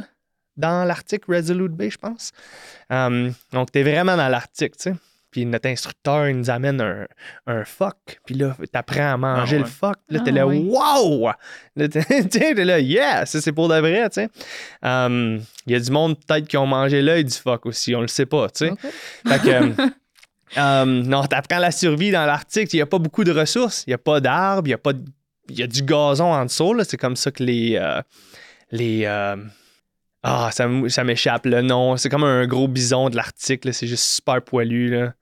[0.57, 2.31] dans l'Arctique Resolute Bay, je pense.
[2.89, 4.95] Um, donc, tu es vraiment dans l'Arctique, tu sais.
[5.29, 7.05] Puis notre instructeur, il nous amène un,
[7.45, 8.19] un phoque.
[8.25, 9.63] Puis là, t'apprends à manger Ah ouais.
[9.65, 9.97] le phoque.
[10.07, 10.57] Puis là, Ah t'es là, ouais.
[10.57, 11.29] wow!
[11.75, 11.87] Là,
[12.31, 13.25] t'es là, yeah!
[13.25, 14.29] Ça, c'est pour de vrai, tu sais.
[14.81, 17.93] Um, Il y a du monde, peut-être, qui ont mangé l'œil du phoque aussi.
[17.93, 18.73] On le sait pas, tu sais.
[19.27, 19.71] Fait que,
[20.57, 22.71] euh, non, t'apprends la survie dans l'Arctique.
[22.73, 23.83] Il n'y a pas beaucoup de ressources.
[23.87, 24.67] Il n'y a pas d'arbres.
[24.67, 25.03] Il y a pas de-
[25.49, 26.73] Il y a du gazon en dessous.
[26.73, 26.83] là.
[26.83, 27.75] C'est comme ça que les.
[27.81, 28.01] euh,
[28.71, 29.35] les euh,
[30.23, 30.67] Ah, ça,
[31.03, 31.95] m'échappe le nom.
[31.97, 33.65] C'est comme un gros bison de l'Arctique.
[33.65, 33.71] là.
[33.73, 34.89] C'est juste super poilu.
[34.89, 35.13] Là.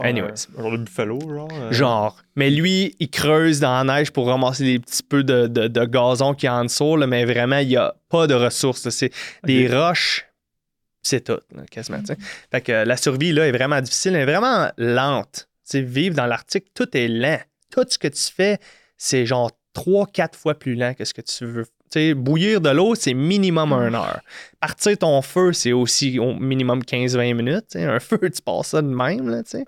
[0.00, 0.48] Anyways.
[0.58, 1.48] Genre de buffalo, genre.
[1.52, 2.16] euh, Genre.
[2.34, 5.84] Mais lui, il creuse dans la neige pour ramasser des petits peu de, de- de
[5.84, 8.84] gazon qui est en dessous, là, mais vraiment, il n'y a pas de ressources.
[8.86, 8.90] là.
[8.90, 9.12] C'est
[9.44, 10.26] des roches,
[11.04, 12.04] c'est tout, là, quasiment.
[12.04, 12.16] sais.
[12.50, 15.48] Fait que la survie, là, est vraiment difficile, elle est vraiment lente.
[15.68, 17.40] Tu sais, vivre dans l'Arctique, tout est lent.
[17.70, 18.58] Tout ce que tu fais,
[18.96, 21.66] c'est genre 3-4 fois plus lent que ce que tu veux.
[22.14, 24.20] Bouillir de l'eau, c'est minimum une heure.
[24.60, 27.76] Partir ton feu, c'est aussi au minimum 15-20 minutes.
[27.76, 29.28] Un feu, tu passes ça de même.
[29.28, 29.64] Là, sais.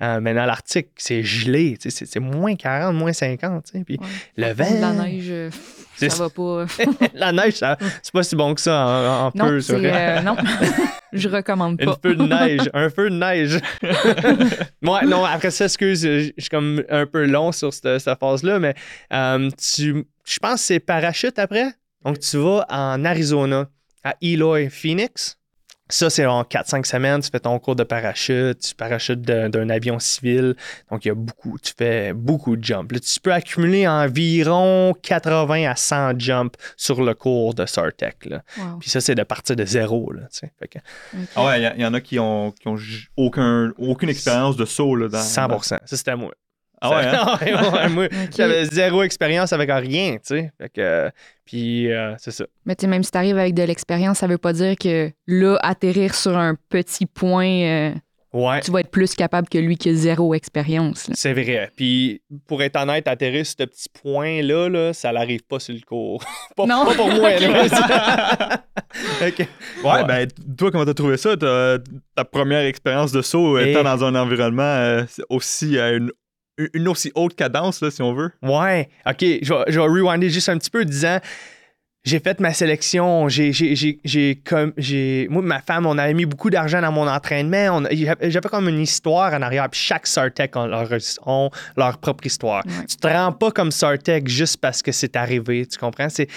[0.00, 1.76] Euh, mais dans l'Arctique, c'est gelé.
[1.80, 3.64] C'est moins 40, moins 50.
[3.64, 3.84] tu sais.
[3.84, 4.06] Puis Ouais.
[4.48, 4.80] le vent.
[4.80, 5.50] La neige, euh,
[5.96, 6.64] ça va pas.
[7.14, 7.54] la neige,
[8.02, 9.60] c'est pas si bon que ça en, en non, peu.
[9.70, 10.36] euh, non.
[11.12, 11.98] je recommande Un pas.
[12.02, 13.58] feu de neige, un feu de neige.
[14.80, 18.18] Moi, non, après ça, excuse, je je suis comme un peu long sur cette, cette
[18.18, 18.74] phase-là, mais
[19.12, 21.72] euh, tu, je pense que c'est parachute après.
[22.04, 23.68] Donc, tu vas en Arizona,
[24.04, 25.36] à Eloy, Phoenix.
[25.90, 29.98] Ça, c'est en 4-5 semaines, tu fais ton cours de parachute, tu parachutes d'un avion
[29.98, 30.54] civil.
[30.90, 32.92] Donc, il y a beaucoup, tu fais beaucoup de jumps.
[32.92, 38.26] Là, tu peux accumuler environ 80 à 100 jumps sur le cours de SARTEC.
[38.26, 38.42] Là.
[38.58, 38.78] Wow.
[38.80, 40.12] Puis ça, c'est de partir de zéro.
[40.12, 40.52] Là, tu sais.
[40.58, 41.24] Fait que Ok.
[41.36, 44.66] Ah ouais, il y, en a qui ont, qui ont j- aucun, aucune expérience de
[44.66, 44.94] saut.
[44.94, 46.34] Là, dans, 100 Ça, c'était moi.
[46.80, 47.38] Ah ouais, hein?
[47.42, 48.08] Ouais, ouais, moi.
[48.36, 50.50] J'avais zéro expérience avec rien, tu sais.
[50.60, 51.10] Fait que, euh,
[51.44, 52.44] puis, euh, c'est ça.
[52.66, 55.10] Mais tu sais, même si tu arrives avec de l'expérience, ça veut pas dire que
[55.26, 57.94] là, atterrir sur un petit point, euh,
[58.34, 61.08] Ouais, tu vas être plus capable que lui qui a zéro expérience.
[61.14, 61.70] c'est vrai.
[61.74, 65.80] Puis, pour être honnête, atterrir sur ce petit point-là, là, ça n'arrive pas sur le
[65.80, 66.22] cours.
[66.56, 66.84] pas, Non.
[66.84, 68.60] pas pour moi, là.
[69.26, 69.38] Ok.
[69.38, 70.04] Ouais, Ouais.
[70.04, 71.36] ben, toi, comment t'as trouvé ça?
[71.38, 76.10] Ta, première expérience de saut Et- étant dans un environnement euh, aussi à une,
[76.74, 78.30] une aussi haute cadence, là, si on veut.
[78.42, 81.18] Ouais, ok, je vais, je vais rewinder juste un petit peu en disant
[82.04, 86.14] j'ai fait ma sélection, j'ai, j'ai, j'ai, j'ai comme, j'ai, moi, ma femme, on avait
[86.14, 90.56] mis beaucoup d'argent dans mon entraînement, j'avais comme une histoire en arrière, puis chaque Sartec
[90.56, 90.88] a leur,
[91.26, 92.64] ont leur propre histoire.
[92.66, 92.86] Ouais.
[92.88, 96.08] Tu te rends pas comme Sartec juste parce que c'est arrivé, tu comprends?
[96.08, 96.28] C'est,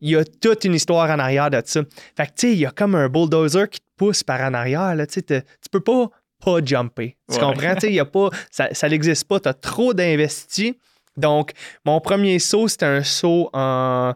[0.00, 1.82] il y a toute une histoire en arrière de ça.
[2.16, 4.54] Fait que, tu sais, il y a comme un bulldozer qui te pousse par en
[4.54, 6.08] arrière, là, tu sais, te- tu peux pas
[6.44, 7.16] pas jumper.
[7.30, 7.40] Tu Ouais.
[7.42, 7.74] comprends?
[7.74, 10.78] Tu sais, il y a pas, ça, ça n'existe pas, tu as trop d'investi.
[11.16, 11.52] Donc,
[11.84, 14.14] mon premier saut, c'était un saut en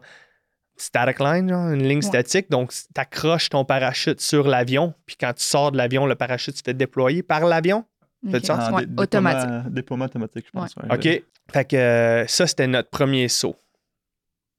[0.75, 2.01] static line, genre, une ligne Ouais.
[2.01, 2.49] statique.
[2.49, 6.55] Donc, tu accroches ton parachute sur l'avion, puis quand tu sors de l'avion, le parachute
[6.57, 7.85] se fait déployer par l'avion.
[8.29, 8.41] Fait Ok.
[8.41, 8.69] du sens?
[8.69, 9.41] En Ouais, dé- automatique.
[9.49, 10.75] déploiement- Déploiement automatique, je pense.
[10.75, 10.95] ouais.
[10.95, 11.23] OK.
[11.53, 13.55] Fait que euh, ça, c'était notre premier saut.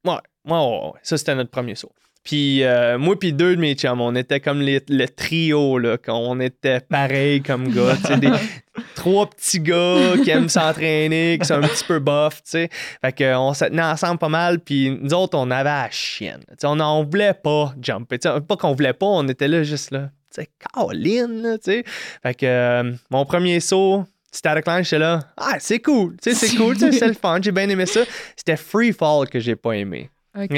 [0.04, 1.00] Ouais, ouais, ouais, ouais.
[1.02, 1.92] ça, c'était notre premier saut.
[2.28, 5.96] Puis euh, moi puis deux de mes chums, on était comme les- le trio, là,
[5.96, 7.96] quand on était pareil comme gars.
[7.96, 8.28] tu sais, des,
[8.94, 12.68] trois petits gars qui aiment s'entraîner, qui sont un petit peu buff, tu sais.
[13.02, 16.42] Fait qu'on se tenait ensemble pas mal, puis nous autres, on avait la chienne.
[16.50, 18.18] Tu sais, on n'en voulait pas jumper.
[18.18, 20.10] Tu sais, pas qu'on voulait pas, on était là juste là.
[20.34, 21.84] Tu sais, Caroline, là, tu sais.
[22.22, 25.20] Fait que euh, mon premier saut, Static Line, j'étais là.
[25.38, 26.14] Ah, c'est cool.
[26.22, 26.76] Tu sais, c'est cool.
[26.78, 27.38] C'est le fun.
[27.40, 28.00] J'ai bien aimé ça.
[28.36, 30.10] C'était Free Fall que j'ai pas aimé.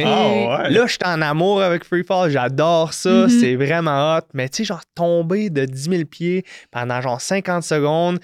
[0.04, 0.28] Ah
[0.64, 0.70] ouais.
[0.70, 2.30] Là, je suis en amour avec Free Fall.
[2.30, 3.10] J'adore ça.
[3.10, 3.28] Mhm.
[3.28, 4.22] C'est vraiment hot.
[4.34, 8.18] Mais tu sais, genre, tomber de 10 000 pieds pendant genre 50 secondes,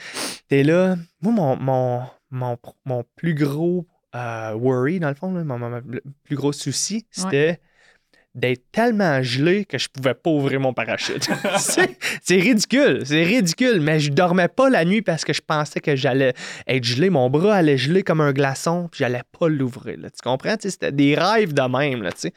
[0.48, 0.96] t'es là.
[1.22, 5.70] Moi, mon, mon, mon, mon plus gros euh, worry, dans le fond, là, mon, mon-
[5.70, 5.80] mon
[6.24, 7.60] plus gros souci, c'était
[8.36, 11.28] d'être tellement gelé que je pouvais pas ouvrir mon parachute.
[12.22, 15.96] c'est ridicule, c'est ridicule, mais je dormais pas la nuit parce que je pensais que
[15.96, 16.34] j'allais
[16.66, 19.96] être gelé, mon bras allait geler comme un glaçon, puis j'allais pas l'ouvrir.
[19.96, 20.56] Tu comprends?
[20.60, 22.02] C'était des rêves de même.
[22.02, 22.32] Là, tu sais.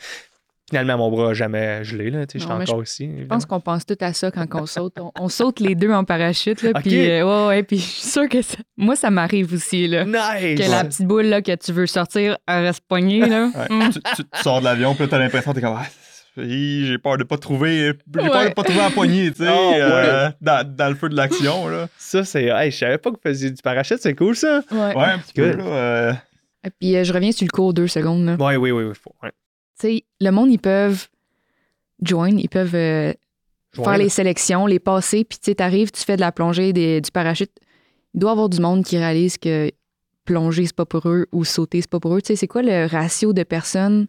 [0.70, 2.10] Finalement, mon bras n'a jamais gelé.
[2.12, 3.10] Là, tu J'étais mais encore ici.
[3.20, 4.94] Je pense qu'on pense tout à ça quand on saute.
[5.00, 8.08] On, on saute les deux en parachute, là, puis euh, ouais, ouais, puis je suis
[8.10, 10.06] sûre que ça- moi, ça m'arrive aussi, là.
[10.06, 10.60] Nice!
[10.60, 13.50] Que la petite boule là, que tu veux sortir, elle reste poignée, là.
[13.56, 13.76] Ouais.
[13.88, 13.90] Mm.
[13.92, 15.86] tu, tu- tu sors de l'avion, puis là, t'as l'impression, t'es comme, ah,
[16.42, 19.50] hi, j'ai peur de pas trouver, j'ai peur de pas trouver la poignée, tu sais,
[19.50, 19.80] Ah, ouais.
[19.82, 21.88] euh, dans, dans le feu de l'action, là.
[21.98, 22.46] Ça, c'est.
[22.46, 24.62] Hey, je savais pas que vous faisiez du parachute, c'est cool ça.
[24.72, 24.96] Ouais.
[24.96, 25.64] Ouais, un petit peu, là.
[25.64, 26.14] euh,
[26.66, 28.26] Et Puis euh, je reviens sur le cours deux secondes.
[28.26, 28.36] là.
[28.36, 28.94] Ouais, oui, oui, oui.
[29.02, 29.32] Faut, ouais.
[29.82, 31.08] Sais, le monde, ils peuvent
[32.02, 33.14] join, ils peuvent euh,
[33.74, 37.02] faire les sélections, les passer, puis tu sais, t'arrives, tu fais de la plongée, des-
[37.02, 37.52] du parachute.
[38.14, 39.72] Il doit y avoir du monde qui réalise que
[40.26, 42.22] plonger, c'est pas pour eux, ou sauter, c'est pas pour eux.
[42.22, 44.06] Tu sais, c'est quoi le ratio de personnes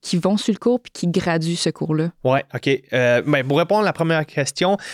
[0.00, 2.10] qui vont sur le cours puis qui graduent ce cours-là?
[2.24, 2.68] Ouais, OK.
[2.92, 4.84] Euh, ben, pour répondre à la première question, tu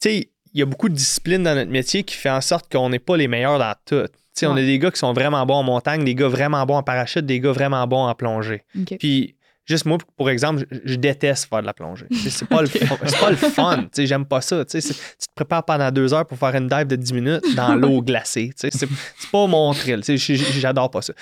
[0.00, 2.90] sais, il y a beaucoup de disciplines dans notre métier qui fait en sorte qu'on
[2.90, 4.04] n'est pas les meilleurs dans tout.
[4.44, 6.82] On a des gars qui sont vraiment bons en montagne, des gars vraiment bons en
[6.82, 8.64] parachute, des gars vraiment bons en plongée.
[8.98, 9.34] Puis,
[9.72, 12.06] juste moi, pour exemple, je, je déteste faire de la plongée.
[12.10, 13.86] C'est pas, le pas le fun.
[13.96, 14.64] J'aime pas ça.
[14.64, 14.94] Tu te
[15.34, 18.50] prépares pendant deux heures pour faire une dive de 10 minutes dans l'eau glacée.
[18.56, 18.88] C'est
[19.30, 20.02] pas mon thrill.
[20.04, 21.12] J'adore pas ça.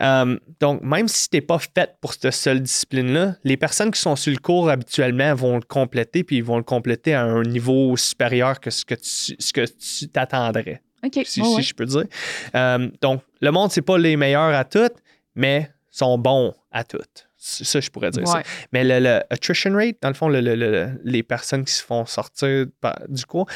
[0.00, 4.16] Euh, donc, même si t'es pas faite pour cette seule discipline-là, les personnes qui sont
[4.16, 7.96] sur le cours habituellement vont le compléter, puis ils vont le compléter à un niveau
[7.96, 10.82] supérieur que ce que tu ce que tu t'attendrais
[11.24, 12.04] si, ouais, si je peux dire.
[12.54, 14.96] Euh, donc, le monde, c'est pas les meilleurs à toutes,
[15.34, 17.29] mais sont bons à toutes.
[17.42, 18.42] Ça, je pourrais dire ça.
[18.72, 21.82] Mais le, le attrition rate, dans le fond, le- le- le- les personnes qui se
[21.82, 22.66] font sortir
[23.08, 23.46] du cours,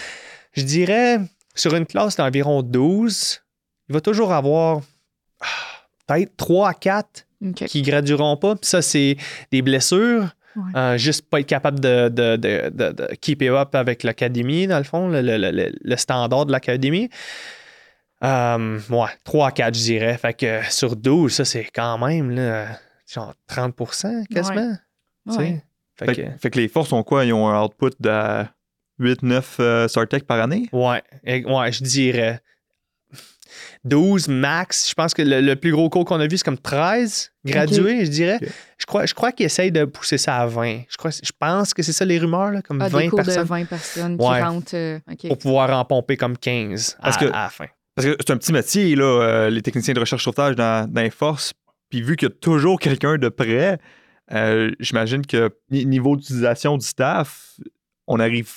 [0.55, 1.19] je dirais
[1.55, 3.43] sur une classe d'environ 12,
[3.91, 4.81] il va toujours avoir
[5.41, 5.47] ah,
[6.07, 7.65] peut-être 3 à 4 OK.
[7.67, 8.57] qui gradueront pas.
[8.57, 9.17] Puis ça, c'est
[9.53, 10.31] des blessures.
[10.57, 10.63] Ouais.
[10.77, 14.67] euh, juste pas être capable de, de, de, de, de keep it up avec l'académie,
[14.69, 17.11] dans le fond, le, le- le- le standard de l'académie.
[18.23, 20.17] Euh, ouais, 3 à 4, je dirais.
[20.17, 22.69] Fait que sur 12, ça, c'est quand même là,
[23.07, 24.77] genre 30% quasiment.
[25.29, 25.39] tu sais.
[25.39, 25.65] Ouais.
[25.97, 27.25] Fait Fait, que- que- fait que les forces ont quoi?
[27.25, 28.45] Ils ont un output de
[28.99, 30.69] 8-9 euh, Sartec par année?
[30.73, 32.41] Ouais, ouais, je dirais
[33.85, 34.89] 12 max.
[34.89, 38.05] Je pense que le, le plus gros cours qu'on a vu, c'est comme 13 gradués,
[38.07, 38.39] je dirais.
[38.79, 40.83] Je crois, je crois qu'ils essayent de pousser ça à 20.
[40.89, 43.19] Je, crois, je pense que c'est ça les rumeurs, là, comme Ah, 20 des cours
[43.19, 44.39] personnes de 20 personnes Ouais.
[44.39, 44.75] qui rentrent.
[44.75, 45.29] euh, OK.
[45.29, 47.67] pour pouvoir en pomper comme 15 à, Parce que- à la fin.
[47.95, 51.03] Parce que c'est un petit métier, là, euh, les techniciens de recherche sauvetage dans, dans
[51.03, 51.53] les forces.
[51.95, 53.79] Puis vu qu'il y a toujours quelqu'un de près,
[54.33, 57.61] euh, j'imagine que ni- niveau d'utilisation du staff,
[58.09, 58.51] on arrive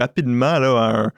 [0.00, 1.12] rapidement là, à un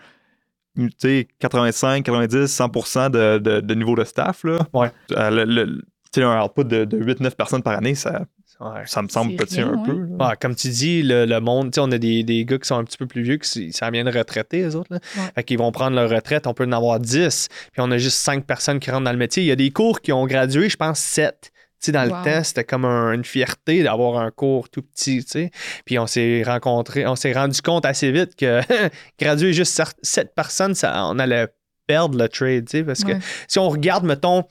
[0.77, 4.45] tu sais, 85, 90, 100 de, de, de niveau de staff.
[4.45, 4.59] Là.
[4.75, 4.91] Ouais.
[5.13, 5.83] Euh, le- le-
[6.23, 8.27] un output de, de 8-9 personnes par année, ça,
[8.61, 8.83] Ouais.
[8.85, 9.87] ça me semble petit rien, un ouais.
[9.87, 9.93] peu.
[9.95, 12.69] Ouais, comme tu dis, le, le monde, tu sais, on a des, des gars qui
[12.69, 14.93] sont un petit peu plus vieux, qui s- ça vient de retraiter, eux autres.
[14.93, 14.99] Là.
[15.17, 15.23] Ouais.
[15.35, 18.19] Fait qu'ils vont prendre leur retraite, on peut en avoir 10, puis on a juste
[18.19, 19.43] 5 personnes qui rentrent dans le métier.
[19.43, 21.51] Il y a des cours qui ont gradué, je pense 7.
[21.87, 22.19] Sais, dans Wow.
[22.19, 25.51] le temps, c'était comme un- une fierté d'avoir un cours tout petit, tu sais.
[25.85, 28.61] Puis on s'est rencontrés, on s'est rendu compte assez vite que
[29.19, 31.49] graduer juste 7 personnes, ça, on allait
[31.89, 33.13] perdre le trade, tu sais, parce que
[33.49, 34.45] si on regarde, mettons,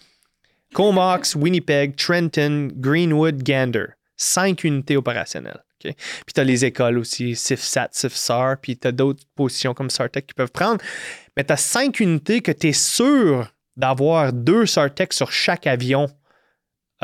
[0.73, 3.85] Comox, Winnipeg, Trenton, Greenwood, Gander,
[4.17, 5.63] cinq unités opérationnelles.
[5.79, 5.93] Puis
[6.35, 10.33] tu as les écoles aussi, CIFSAT, CIFSAR, puis tu as d'autres positions comme SARTEC qui
[10.35, 10.79] peuvent prendre.
[11.35, 16.07] Mais tu as cinq unités que tu es sûr d'avoir deux SARTEC sur chaque avion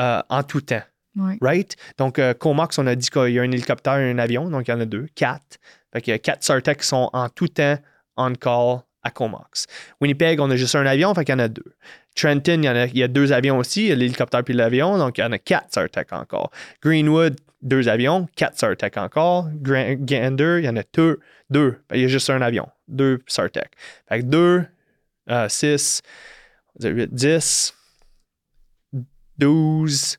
[0.00, 0.82] euh, en tout temps.
[1.16, 1.38] Ouais.
[1.40, 1.76] Right?
[1.96, 4.68] Donc, euh, Comox, on a dit qu'il y a un hélicoptère et un avion, donc
[4.68, 5.58] il y en a deux, quatre.
[5.92, 7.78] Fait qu'il y a quatre SARTEC qui sont en tout temps
[8.16, 9.66] on call à Comox.
[10.00, 11.74] Winnipeg, on a juste un avion, fait qu'il y en a deux.
[12.14, 14.42] Trenton, il y, en a, il y a deux avions aussi, il y a l'hélicoptère
[14.42, 16.50] puis l'avion, donc il y en a quatre SARTEC encore.
[16.82, 19.48] Greenwood, deux avions, quatre SARTEC encore.
[19.62, 21.20] Gander, il y en a deux.
[21.48, 21.78] deux.
[21.92, 23.70] Il y a juste un avion, deux SARTEC.
[24.08, 24.66] Fait que deux,
[25.30, 26.02] euh, six,
[26.82, 27.06] on va
[29.38, 30.16] dire huit, dix,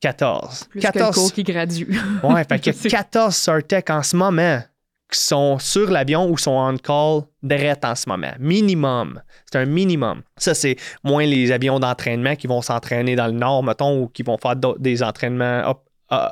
[0.00, 0.64] quatorze.
[0.64, 2.00] Plus que le 14 cours qui gradue.
[2.22, 4.62] Ouais, fait qu'il y C'est- a 14 Sartec en ce moment
[5.10, 8.32] qui sont sur l'avion ou sont on call direct en ce moment.
[8.38, 9.22] Minimum.
[9.50, 10.22] C'est un minimum.
[10.36, 14.22] Ça, c'est moins les avions d'entraînement qui vont s'entraîner dans le nord, mettons, ou qui
[14.22, 16.28] vont faire des entraînements op- euh,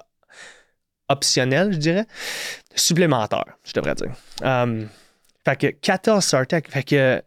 [1.08, 2.06] optionnels, je dirais.
[2.74, 4.12] Supplémentaires, je devrais dire.
[4.42, 4.88] Um,
[5.44, 6.70] fait que 14 Sartec.
[6.70, 7.22] Fait que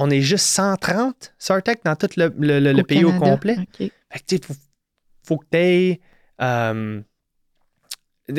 [0.00, 3.56] on est juste 130 Sartec dans tout le, le- le- le Au pays au complet.
[3.76, 4.54] Fait que, tu sais, faut,
[5.24, 6.00] faut que tu aies.
[6.40, 7.04] il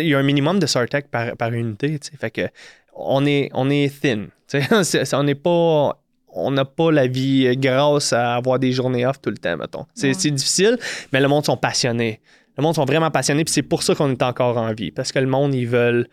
[0.08, 2.00] y a un minimum de Sartec par, par unité.
[2.20, 2.48] Fait que
[2.96, 4.28] on est, on est thin.
[5.14, 6.02] on n'est pas.
[6.32, 9.86] On n'a pas la vie grasse à avoir des journées off tout le temps, mettons.
[9.96, 10.14] C'est Ouais.
[10.14, 10.78] c'est difficile,
[11.12, 12.22] mais le monde sont passionnés.
[12.56, 14.92] Le monde sont vraiment passionnés, puis c'est pour ça qu'on est encore en vie.
[14.92, 16.08] Parce que le monde, ils veulent.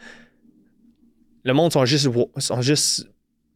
[1.44, 3.06] Le monde sont juste, sont juste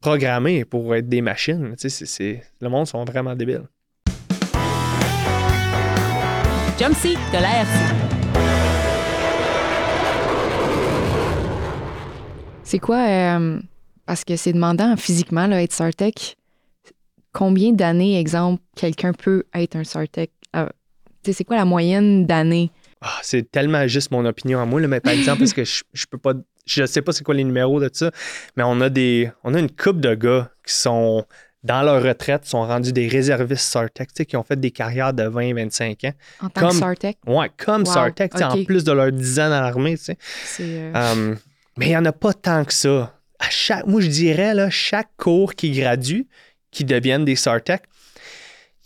[0.00, 1.74] programmés pour être des machines.
[1.78, 3.64] Tu sais, c'est- c'est- le monde sont vraiment débiles.
[6.78, 7.94] Jump seat de la RC.
[12.62, 13.60] C'est quoi, euh,
[14.06, 16.36] parce que c'est demandant physiquement, là, être Sartec,
[17.32, 20.30] combien d'années, exemple, quelqu'un peut être un Sartec?
[20.56, 20.66] Euh,
[21.22, 22.70] tu sais, c'est quoi la moyenne d'années?
[23.02, 25.82] Ah, c'est tellement juste mon opinion à moi, là, mais par exemple, parce que je,
[25.92, 26.34] je peux pas.
[26.66, 28.10] Je sais pas c'est quoi les numéros de ça,
[28.56, 29.30] mais on a des.
[29.44, 31.24] On a une couple de gars qui sont
[31.64, 36.06] dans leur retraite, sont rendus des réservistes Sartec, qui ont fait des carrières de 20-25
[36.08, 36.12] ans.
[36.40, 39.48] En tant Comme- que Sartec, Ouais, comme Wow, Sartec, en plus de leurs 10 ans
[39.50, 40.18] dans l'armée, tu sais.
[40.60, 41.36] euh, Um,
[41.76, 43.14] mais il n'y en a pas tant que ça.
[43.38, 46.26] À chaque, moi, je dirais, là, chaque cours qui gradue,
[46.70, 47.82] qui deviennent des Sartec,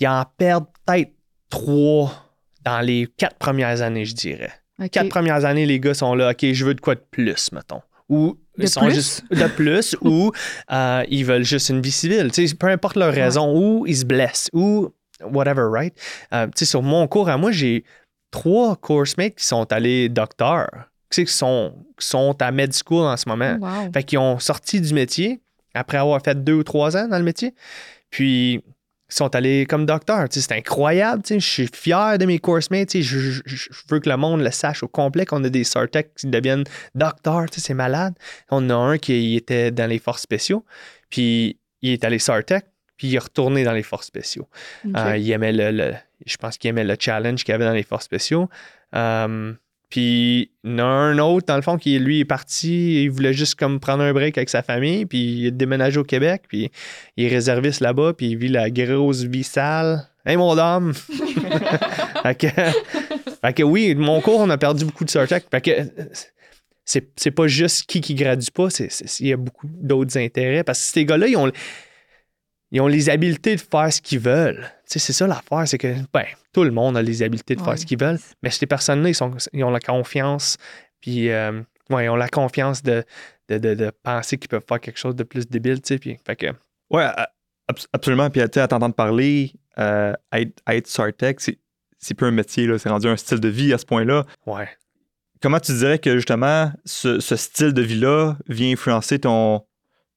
[0.01, 1.13] ils en perdent peut-être
[1.51, 2.24] trois
[2.65, 4.53] dans les quatre premières années, je dirais.
[4.91, 7.81] Quatre premières années, les gars sont là, OK, je veux de quoi de plus, mettons.
[8.09, 8.95] Ou De ils sont plus?
[8.95, 10.33] juste de plus, ou
[10.73, 12.31] euh, ils veulent juste une vie civile.
[12.59, 14.91] Peu importe leur raison, ou ils se blessent, ou
[15.23, 15.95] whatever, right?
[16.33, 17.85] Euh, tu sais, sur mon cours à moi, j'ai
[18.31, 20.69] trois coursemates qui sont allés docteurs,
[21.09, 23.57] qui sont, qui sont à med school en ce moment.
[23.61, 23.93] Wow.
[23.93, 25.41] Fait qu'ils ont sorti du métier
[25.73, 27.55] après avoir fait deux ou trois ans dans le métier.
[28.11, 28.61] Puis
[29.17, 29.87] sont allés comme
[30.31, 31.23] sais, C'est incroyable.
[31.29, 33.01] Je suis fier de mes coursemates.
[33.01, 33.41] Je,
[33.89, 37.47] veux que le monde le sache au complet qu'on a des Sartec qui deviennent docteurs.
[37.53, 38.15] C'est malade.
[38.51, 40.65] On a un qui était dans les forces spéciaux.
[41.11, 42.65] Puis il est allé Sartec.
[42.97, 44.49] Puis il est retourné dans les forces spéciaux.
[44.97, 45.95] Euh, il aimait le, le-
[46.25, 48.49] je pense qu'il aimait le challenge qu'il y avait dans les forces spéciaux.
[48.95, 49.53] Euh,
[49.95, 53.11] Puis il y en a un autre, dans le fond, qui lui est parti, il
[53.13, 56.43] voulait juste comme prendre un break avec sa famille, puis il est déménagé au Québec,
[56.49, 56.73] puis
[57.17, 60.09] il est réserviste là-bas, puis il vit la grosse vie sale.
[60.27, 60.95] Hey mon homme!
[62.25, 62.35] fait,
[63.55, 65.45] que, oui, mon cours, on a perdu beaucoup de Star Trek.
[65.49, 65.71] Fait que
[66.85, 68.67] c'est, pas juste qui qui gradue pas,
[69.21, 70.65] il y a beaucoup d'autres intérêts.
[70.65, 71.53] Parce que ces gars-là, ils ont,
[72.73, 74.73] ils ont les habiletés de faire ce qu'ils veulent.
[74.95, 77.61] Tu sais, c'est ça l'affaire, c'est que ben, tout le monde a les habiletés de
[77.61, 80.57] faire ce qu'ils veulent, mais ces personnes-là, ils, sont, ils ont la confiance,
[81.01, 83.03] puis euh, ouais, ils ont la confiance de,
[83.49, 85.99] de, de, de penser qu'ils peuvent faire quelque chose de plus débile, tu sais.
[85.99, 86.47] Puis, fait que,
[86.91, 87.09] Ouais,
[87.93, 88.31] absolument.
[88.31, 91.59] Puis, tu sais, à t'entendre parler, euh, être, être Sartec, c'est,
[91.99, 92.79] c'est plus un métier, là.
[92.79, 94.25] C'est rendu un style de vie à ce point-là.
[94.47, 94.69] ouais.
[95.43, 99.67] Comment tu dirais que, justement, ce, ce style de vie-là vient influencer ton,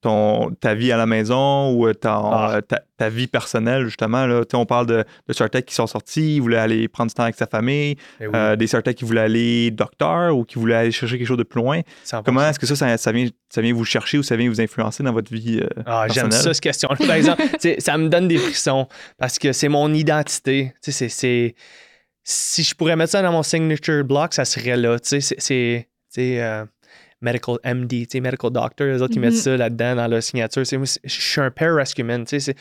[0.02, 2.56] ton, ta vie à la maison ou euh, ton- Ah.
[2.58, 4.26] euh, ta, ta vie personnelle, justement?
[4.28, 4.42] Là.
[4.54, 7.48] On parle de, de qui sont sortis, ils voulaient aller prendre du temps avec sa
[7.48, 11.18] famille, Eh oui, euh, des Sartec qui voulaient aller docteur ou qui voulaient aller chercher
[11.18, 11.82] quelque chose de plus loin.
[12.06, 12.22] 100%.
[12.24, 14.62] Comment est-ce que ça, ça, ça vient, ça vient vous chercher ou ça vient vous
[14.62, 15.60] influencer dans votre vie?
[15.64, 16.96] euh, Ah, j'aime ça, cette question-là.
[17.06, 17.42] Par exemple,
[17.80, 18.88] ça me donne des frissons
[19.18, 20.74] parce que c'est mon identité.
[20.82, 21.56] C'est-
[22.30, 24.98] Si je pourrais mettre ça dans mon signature block, ça serait là.
[25.02, 25.88] C'est-
[27.22, 28.88] medical MD, tu sais, medical doctor.
[28.88, 29.40] Les autres, ils mettent Mhm.
[29.40, 30.66] ça là-dedans dans leur signature.
[30.66, 32.26] C'est- moi, Je suis un pararescueman.
[32.26, 32.58] Tu sais, c'est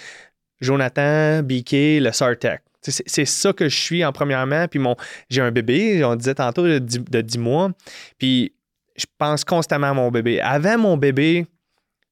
[0.60, 2.60] Jonathan, BK, le Sartec.
[2.82, 4.68] C'est ça que je suis en premièrement.
[4.68, 4.94] Puis mon,
[5.28, 7.70] j'ai un bébé, on disait tantôt, de 10, de 10 mois.
[8.16, 8.52] Puis
[8.96, 10.40] je pense constamment à mon bébé.
[10.40, 11.46] Avant mon bébé,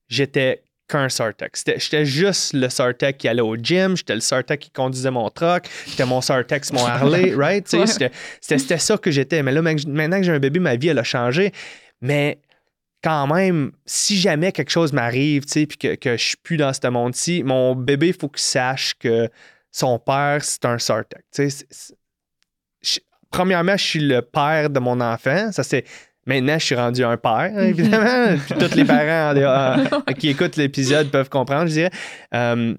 [0.08, 1.54] j'étais qu'un Sartec.
[1.78, 5.64] J'étais juste le Sartec qui allait au gym, j'étais le Sartec qui conduisait mon truck,
[5.86, 7.72] j'étais mon Sartec sur mon Harley, right?
[7.72, 7.84] Ouais.
[8.40, 9.42] C'était ça que j'étais.
[9.44, 11.52] Mais là, ma- maintenant que j'ai un bébé, ma vie, elle a changé.
[12.04, 12.38] Mais
[13.02, 16.58] quand même, si jamais quelque chose m'arrive, tu sais, puis que, que je suis plus
[16.58, 19.30] dans ce monde-ci, mon bébé, il faut qu'il sache que
[19.70, 21.24] son père, c'est un Sartec.
[21.32, 21.66] Tu sais,
[23.30, 25.50] premièrement, je suis le père de mon enfant.
[25.50, 25.84] Ça, c'est.
[26.26, 28.36] Maintenant, je suis rendu un père, évidemment.
[28.46, 31.90] Puis tous les parents en euh, qui écoutent l'épisode peuvent comprendre, je dirais.
[32.34, 32.74] Euh,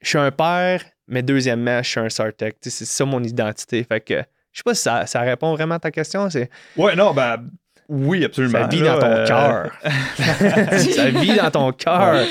[0.00, 2.08] je suis un père, mais deuxièmement, je suis un.
[2.08, 3.84] Tu sais, C'est ça mon identité.
[3.84, 6.30] Fait que je sais pas si ça, ça répond vraiment à ta question.
[6.30, 7.44] C'est Ouais, non, ben
[7.88, 8.58] oui, absolument.
[8.60, 9.72] ça vit Là, dans ton euh, cœur.
[10.78, 12.26] ça vit dans ton cœur.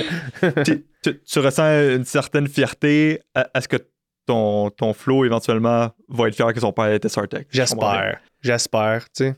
[0.65, 3.21] tu, tu- tu ressens une certaine fierté.
[3.35, 3.77] à- Est-ce que
[4.25, 7.47] ton, ton flow, éventuellement, va être fier que son père était Sartec?
[7.51, 8.19] J'espère.
[8.41, 9.35] J'espère, tu sais.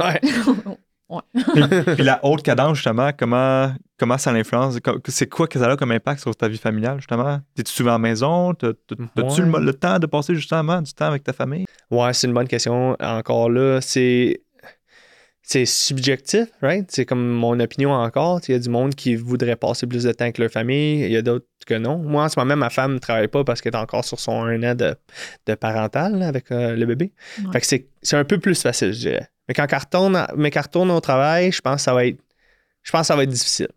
[0.00, 1.20] Ouais.
[1.96, 4.78] Puis la haute cadence, justement, comment, comment ça l'influence?
[5.08, 7.40] C'est quoi que ça a comme impact sur ta vie familiale, justement?
[7.56, 8.54] T'es-tu souvent à la maison?
[8.54, 9.58] T'as- t'as- T'as-tu Ouais.
[9.58, 11.66] le, le temps de passer justement du temps avec ta famille?
[11.90, 12.96] Ouais, c'est une bonne question.
[13.00, 14.40] Encore là, c'est.
[15.52, 16.88] C'est subjectif, right?
[16.92, 18.40] C'est comme mon opinion encore.
[18.46, 21.04] Il y a du monde qui voudrait passer plus de temps avec leur famille.
[21.04, 21.98] Il y a d'autres que non.
[21.98, 24.44] Moi, en ce moment, ma femme ne travaille pas parce qu'elle est encore sur son
[24.44, 24.94] un an de,
[25.46, 27.12] de parental là, avec euh, le bébé.
[27.40, 27.60] Ouais.
[27.60, 29.28] Fait que c'est un peu plus facile, je dirais.
[29.48, 32.20] Mais quand elle retourne, mais au travail, je pense que ça va être,
[32.84, 33.70] je pense que ça va être difficile.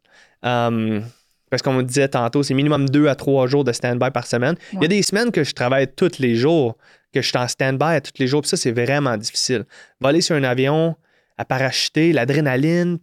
[0.43, 1.01] Um,
[1.49, 4.57] parce qu'on me disait tantôt, c'est minimum deux à trois jours de stand-by par semaine.
[4.73, 6.77] Il y a des semaines que je travaille tous les jours,
[7.11, 9.65] que je suis en stand-by tous les jours, puis ça, c'est vraiment difficile.
[9.99, 10.95] Voler sur un avion,
[11.37, 12.99] à parachuter, l'adrénaline,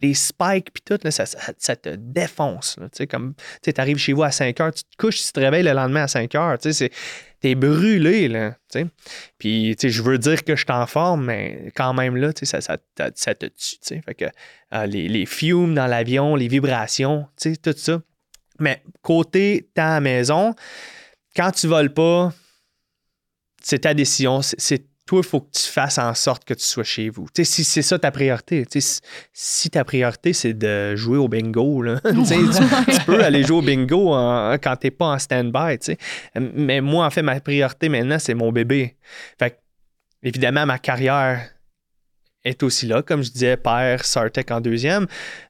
[0.00, 2.76] les spikes, puis tout, ça, ça- te défonce.
[3.10, 5.72] comme, tu arrives chez vous à 5 heures, tu te couches, tu te réveilles le
[5.72, 6.70] lendemain à 5 heures, tu
[7.40, 8.86] t'es brûlé, là, tu sais.
[9.38, 12.78] Puis, je veux dire que je suis en forme, mais quand même, là, ça, ça,
[13.34, 14.00] te tue.
[14.02, 14.24] Fait que
[14.74, 18.00] euh, les, fumes dans l'avion, les vibrations, tout ça.
[18.58, 20.54] Mais côté la maison,
[21.36, 22.32] quand tu voles pas,
[23.62, 24.40] c'est ta décision.
[24.42, 27.28] C'est toi, il faut que tu fasses en sorte que tu sois chez vous.
[27.34, 28.66] Si c'est ça ta priorité,
[29.32, 34.54] si, ta priorité, c'est de jouer au bingo, tu peux aller jouer au bingo en-
[34.60, 35.78] quand tu n'es pas en stand-by.
[36.34, 38.96] Mais moi, en fait, ma priorité maintenant, c'est mon bébé.
[39.38, 39.56] Fait que,
[40.24, 41.50] évidemment, ma carrière
[42.44, 45.06] est aussi là, comme je disais, père, Sartec en deuxième.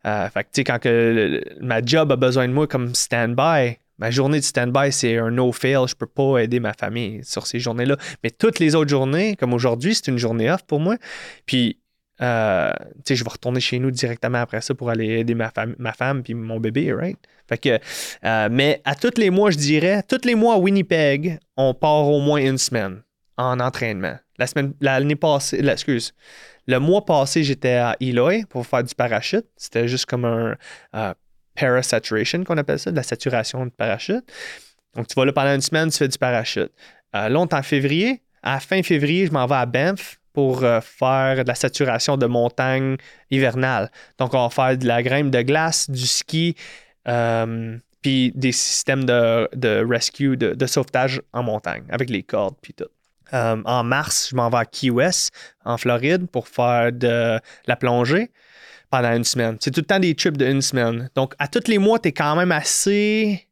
[0.06, 4.40] Euh, fait que, quand que ma job a besoin de moi comme stand-by, ma journée
[4.40, 5.86] de stand-by, c'est un no-fail.
[5.88, 7.96] Je peux pas aider ma famille sur ces journées-là.
[8.22, 10.96] Mais toutes les autres journées, comme aujourd'hui, c'est une journée off pour moi.
[11.46, 11.78] Puis,
[12.22, 15.50] euh, tu sais, je vais retourner chez nous directement après ça pour aller aider ma,
[15.50, 17.18] femme, ma femme puis mon bébé, right?
[17.48, 17.80] Fait
[18.24, 22.08] euh, mais à tous les mois, je dirais, tous les mois à Winnipeg, on part
[22.08, 23.02] au moins une semaine
[23.36, 24.16] en entraînement.
[24.38, 26.12] La semaine, l'année passée, la- excuse,
[26.66, 29.46] le mois passé, j'étais à Eloy pour faire du parachute.
[29.56, 30.56] C'était juste comme un
[30.94, 31.14] euh,
[31.58, 34.24] parasaturation qu'on appelle ça, de la saturation de parachute.
[34.94, 36.72] Donc, tu vas là pendant une semaine, tu fais du parachute.
[37.14, 38.22] Euh, en février.
[38.42, 42.26] À fin février, je m'en vais à Banff pour euh, faire de la saturation de
[42.26, 42.96] montagne
[43.30, 43.90] hivernale.
[44.18, 46.54] Donc, on va faire de la grimpe de glace, du ski,
[47.08, 52.56] euh, puis des systèmes de, de rescue, de, de sauvetage en montagne avec les cordes,
[52.60, 52.84] puis tout.
[53.34, 55.34] Euh, en mars, je m'en vais à Key West,
[55.64, 58.30] en Floride, pour faire de la plongée
[58.90, 59.56] pendant une semaine.
[59.60, 61.10] C'est tout le temps des trips d'une semaine.
[61.14, 63.46] Donc, à tous les mois, tu es quand même assez.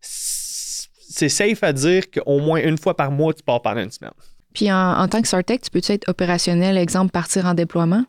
[0.00, 4.12] C'est safe à dire qu'au moins une fois par mois, tu pars pendant une semaine.
[4.54, 8.04] Puis en, en tant que Sartec, tu peux-tu être opérationnel, exemple, partir en déploiement?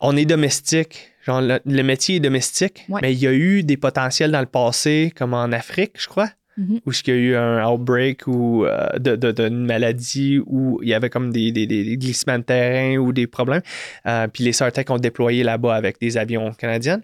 [0.00, 1.10] On est domestique.
[1.24, 3.00] Genre, le, le métier est domestique, Ouais.
[3.02, 6.30] mais il y a eu des potentiels dans le passé, comme en Afrique, je crois,
[6.58, 6.80] Mhm.
[6.84, 10.88] où il y a eu un outbreak ou euh, de, de- d'une maladie où il
[10.88, 13.62] y avait comme des, des- des glissements de terrain ou des problèmes.
[14.06, 17.00] Euh, puis les Sartec ont déployé là-bas avec des avions canadiens.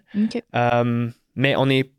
[0.53, 1.89] Euh, mais on est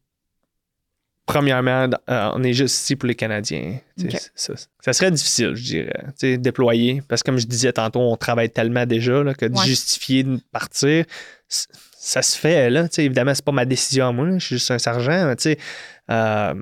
[1.25, 3.79] premièrement, euh, on est juste ici pour les Canadiens.
[4.37, 7.03] Ça, ça serait difficile, je dirais, déployer.
[7.09, 9.67] Parce que comme je disais tantôt, on travaille tellement déjà là, que de Ouais.
[9.67, 11.05] justifier de partir,
[11.49, 11.67] c-
[11.99, 12.71] ça se fait.
[12.71, 14.27] Là, évidemment, c'est pas ma décision à moi.
[14.27, 15.35] là, je suis juste un sergent.
[16.11, 16.55] euh,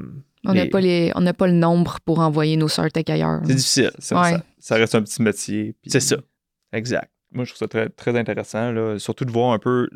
[0.46, 3.40] On n'a les- pas, les- on n'a pas le nombre pour envoyer nos Sartec ailleurs.
[3.46, 3.90] c'est difficile.
[3.98, 4.30] Ça, Ouais.
[4.32, 5.74] ça- ça reste un petit métier.
[5.82, 6.16] puis C'est ça.
[6.72, 7.10] Exact.
[7.32, 8.70] Moi, je trouve ça très, très intéressant.
[8.72, 8.98] Là.
[8.98, 9.88] Surtout de voir un peu.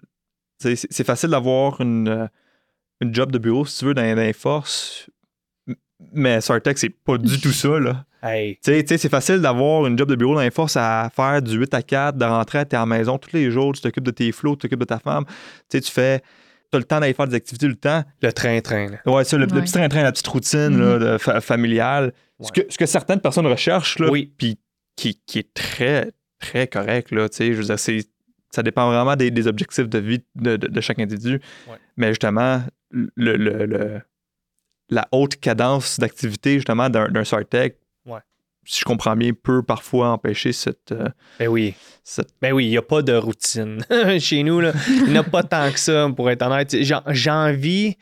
[0.60, 2.26] C'est c'est facile d'avoir une, euh,
[3.00, 5.08] une job de bureau, si tu veux, dans, dans les forces.
[6.12, 7.78] Mais Sartec, c'est pas du tout ça.
[7.78, 8.04] Là.
[8.22, 10.76] Hey, Tu sais, tu sais, c'est facile d'avoir une job de bureau dans les forces
[10.76, 13.80] à faire du 8 à 4, de rentrer à ta maison tous les jours, tu
[13.80, 15.24] t'occupes de tes flots, tu t'occupes de ta femme.
[15.26, 15.32] Tu
[15.78, 16.22] sais, tu fais.
[16.70, 18.04] Tu as le temps d'aller faire des activités, le temps.
[18.22, 18.90] le train-train.
[18.90, 19.12] là.
[19.12, 22.12] Ouais, ça, le, petit train-train, la petite routine là, de fa- familiale.
[22.40, 24.32] Ce, que, ce que certaines personnes recherchent, là, Oui.
[24.36, 24.58] puis
[24.96, 27.10] qui, qui est très, très correct.
[27.10, 28.08] Là, tu sais, je veux dire, c'est-
[28.54, 31.40] ça dépend vraiment des, des objectifs de vie de, de- de chaque individu.
[31.68, 31.76] Ouais.
[31.96, 34.00] Mais justement, le, le- le-
[34.90, 37.76] la haute cadence d'activité justement d'un d'un Sartec.
[38.68, 41.08] Si je comprends bien, peut parfois empêcher cette, euh,
[41.38, 41.74] Ben oui.
[42.04, 43.84] cette Ben oui, il n'y a pas de routine
[44.20, 44.60] chez nous.
[44.60, 44.72] Là.
[44.88, 46.76] Il n'y en a pas tant que ça, pour être honnête.
[46.80, 47.96] J'ai envie.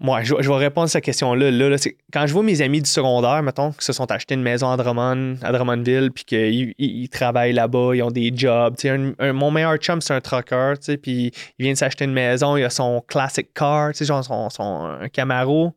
[0.00, 1.50] Moi, je, vais- je vais répondre à cette question-là.
[1.50, 4.34] Là, là, c'est- quand je vois mes amis du secondaire, mettons, qui se sont achetés
[4.34, 8.30] une maison à Drummond, à Drummondville, puis qu'ils ils- ils travaillent là-bas, ils ont des
[8.32, 8.76] jobs.
[8.84, 12.56] Un- un- mon meilleur chum, c'est un trucker, puis il vient de s'acheter une maison,
[12.56, 15.74] il a son classic car, genre son, son un Camaro,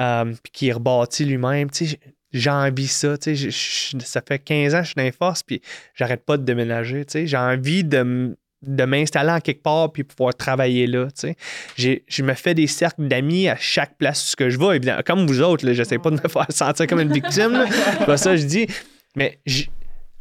[0.00, 1.68] euh, puis qui est rebâti lui-même.
[2.32, 3.16] Sais, j'ai envie ça.
[3.18, 3.50] Tu sais, je-
[3.98, 5.60] je- ça fait 15 ans que je suis dans les forces, puis
[5.94, 7.04] j'arrête pas de déménager.
[7.04, 8.36] Tu sais, j'ai envie de,
[8.84, 11.06] m'installer en quelque part puis pouvoir travailler là.
[11.06, 11.34] Tu
[11.76, 14.76] sais, je me fais des cercles d'amis à chaque place où je vais.
[14.76, 17.52] Évidemment, comme vous autres, là, j'essaie pas de me faire sentir comme une victime.
[17.52, 17.66] là.
[18.16, 18.66] Je dis.
[19.16, 19.38] Mais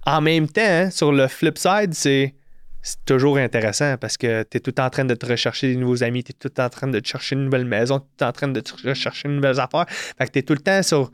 [0.05, 2.33] en même temps, hein, sur le flip side, c'est
[3.05, 6.23] toujours intéressant parce que tu es tout en train de te rechercher des nouveaux amis,
[6.23, 8.47] tu es tout en train de te chercher une nouvelle maison, tu es en train
[8.47, 9.85] de te rechercher de nouvelles affaires.
[9.89, 11.11] Fait que tu es tout le temps sur.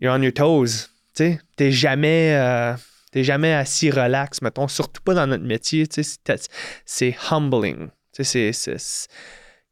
[0.00, 0.88] You're on your toes.
[1.14, 2.34] Tu n'es jamais.
[2.34, 2.74] euh,
[3.14, 5.86] jamais assis relax, mettons, surtout pas dans notre métier.
[6.84, 7.88] C'est humbling.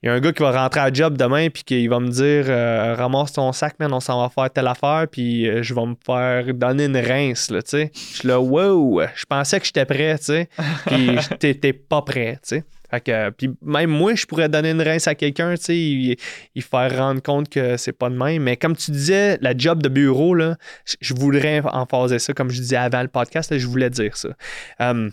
[0.02, 2.08] Il y a un gars qui va rentrer à job demain puis qui va me
[2.08, 5.74] dire euh, ramasse ton sac, man, on s'en va faire telle affaire, puis euh, je
[5.74, 7.60] vais me faire donner une rince, là.
[7.72, 10.48] Je suis là, wow, je pensais que j'étais prêt, tu sais.
[10.86, 11.18] Puis
[11.54, 12.62] t'es pas prêt, sais.
[12.90, 15.76] Fait que, euh, puis même moi, je pourrais donner une rince à quelqu'un, tu sais,
[15.78, 16.16] il,
[16.54, 18.42] il faire rendre compte que c'est pas de même.
[18.42, 20.56] Mais comme tu disais, la job de bureau, là,
[21.00, 24.28] je- voudrais emphaser ça, comme je disais avant le podcast, je voulais dire ça.
[24.78, 25.10] Um,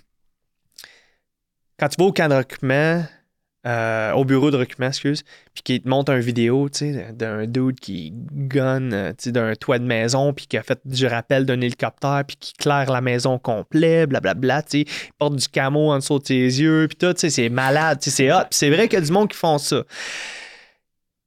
[1.80, 2.28] quand tu vas au camp
[3.66, 7.46] euh, au bureau de recrutement, excuse, puis qu'il te montre une vidéo, tu sais, d'un
[7.46, 11.08] dude qui gun, euh, tu sais, d'un toit de maison, puis qui a fait du
[11.08, 15.48] rappel d'un hélicoptère, puis qui claire la maison complet, blablabla, tu sais, il porte du
[15.48, 18.34] camo en dessous de ses yeux, puis tout, tu sais, c'est malade, tu sais, c'est
[18.34, 18.48] hot.
[18.52, 19.84] C'est vrai qu'il y a du monde qui font ça.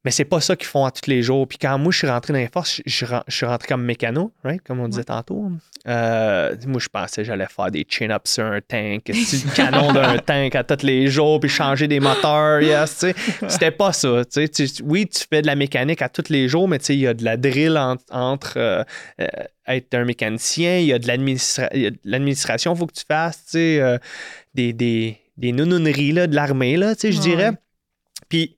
[0.07, 1.49] Mais c'est pas ça qu'ils font à tous les jours.
[1.49, 4.31] Puis quand moi, je suis rentré dans les forces, je, je, suis rentré comme mécano,
[4.45, 4.63] right?
[4.63, 5.51] comme on disait tantôt.
[5.89, 10.17] Euh, moi, je pensais que j'allais faire des chin-ups sur un tank, le canon d'un
[10.25, 13.15] tank à tous les jours, puis changer des moteurs, yes, tu sais.
[13.49, 14.23] C'était pas ça.
[14.85, 17.09] oui, tu fais de la mécanique à tous les jours, mais tu sais, il y
[17.09, 18.85] a de la drill en- entre euh,
[19.21, 19.27] euh,
[19.67, 21.07] être un mécanicien, il y a de
[21.75, 23.99] il l'administration qu'il faut que tu fasses, tu sais,
[24.55, 27.25] des, des, des nounouneries là, de l'armée, là, tu sais, je Ouais.
[27.25, 27.51] dirais.
[28.29, 28.57] Puis,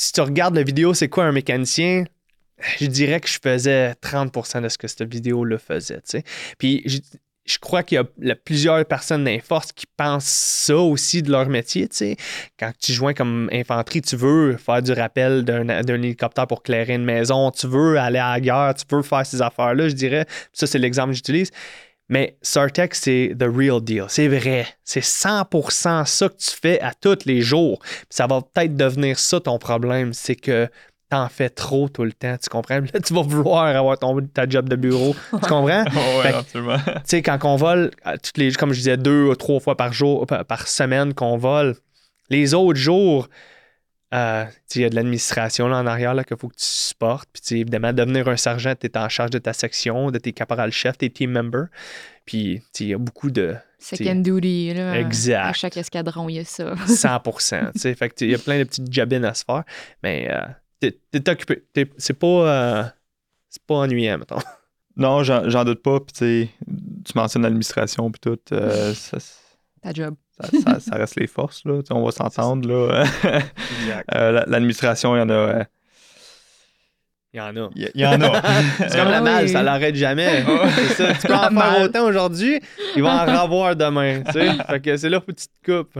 [0.00, 2.04] si tu regardes la vidéo, c'est quoi un mécanicien?
[2.78, 6.00] Je dirais que je faisais 30% de ce que cette vidéo-là faisait.
[6.56, 6.82] Puis
[7.44, 11.86] je, crois qu'il y a plusieurs personnes forces qui pensent ça aussi de leur métier.
[12.58, 17.04] Quand tu joins comme infanterie, tu veux faire du rappel d'un hélicoptère pour clairer une
[17.04, 20.24] maison, tu veux aller à la guerre, tu veux faire ces affaires-là, je dirais.
[20.54, 21.50] Ça, c'est l'exemple que j'utilise.
[22.10, 24.04] Mais Sartec, c'est the real deal.
[24.08, 24.66] C'est vrai.
[24.84, 27.78] C'est 100% ça que tu fais à tous les jours.
[27.82, 30.12] Puis ça va peut-être devenir ça ton problème.
[30.12, 30.68] C'est que
[31.08, 32.36] t'en fais trop tout le temps.
[32.42, 32.80] Tu comprends?
[32.94, 35.14] Là, tu vas vouloir avoir ton, ta job de bureau.
[35.32, 35.84] Tu comprends?
[35.84, 36.78] ouais, Fait que- absolument.
[36.78, 37.90] tu sais, quand on vole,
[38.22, 41.76] toutes les, comme je disais, deux ou trois fois par jour, par semaine qu'on vole,
[42.28, 43.28] les autres jours,
[44.12, 44.44] Euh,
[44.74, 47.28] il y a de l'administration là, en arrière là, qu'il faut que tu supportes.
[47.32, 50.98] Puis évidemment, devenir un sergent, tu es en charge de ta section, de tes caporal-chefs,
[50.98, 51.66] tes team members.
[52.24, 54.98] Puis il y a beaucoup de Second duty, là.
[54.98, 55.46] Exact.
[55.46, 56.74] À chaque escadron, il y a ça.
[56.86, 57.20] 100
[57.72, 57.94] tu sais.
[57.94, 59.64] Fait il y a plein de petites jobines à se faire.
[60.02, 60.46] Mais euh,
[60.80, 61.64] t'es, t'es occupé.
[61.72, 62.26] T'es- c'est pas...
[62.26, 62.84] euh,
[63.48, 64.38] c'est pas ennuyant, mettons.
[64.96, 65.98] Non, j'en j'en doute pas.
[66.00, 66.50] Puis,
[67.04, 68.38] tu mentionnes l'administration, puis tout.
[68.52, 69.18] euh, ça,
[69.82, 70.14] Ta job.
[70.42, 71.80] Ça, ça- ça reste les forces, là.
[71.90, 73.04] On va s'entendre, là.
[73.24, 74.08] Exact.
[74.14, 75.32] Euh, la- L'administration, il y en a.
[75.32, 75.64] euh,
[77.32, 77.70] Il y en a.
[77.76, 78.42] Il y, en a.
[78.78, 79.50] C'est comme la Ah malle, oui.
[79.50, 80.44] ça l'arrête jamais.
[80.76, 81.82] C'est ça, tu peux en La faire malle.
[81.84, 82.60] autant aujourd'hui,
[82.96, 84.22] il va en revoir demain.
[84.26, 84.50] Tu sais?
[84.68, 85.96] Fait que c'est là où tu te coupes.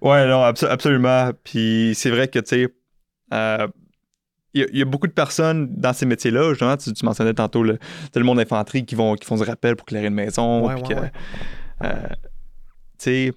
[0.00, 1.30] Ouais, non, abso- absolument.
[1.44, 2.68] Puis c'est vrai que, tu sais,
[3.32, 3.66] euh,
[4.54, 6.50] il y, a- il y a beaucoup de personnes dans ces métiers-là.
[6.50, 7.78] Justement, tu, tu mentionnais tantôt le,
[8.14, 10.66] le monde d'infanterie qui vont, qui font du rappel pour clairer une maison.
[10.66, 11.10] Ouais, puis ouais, que, ouais.
[11.84, 11.92] euh,
[13.02, 13.32] tu sais,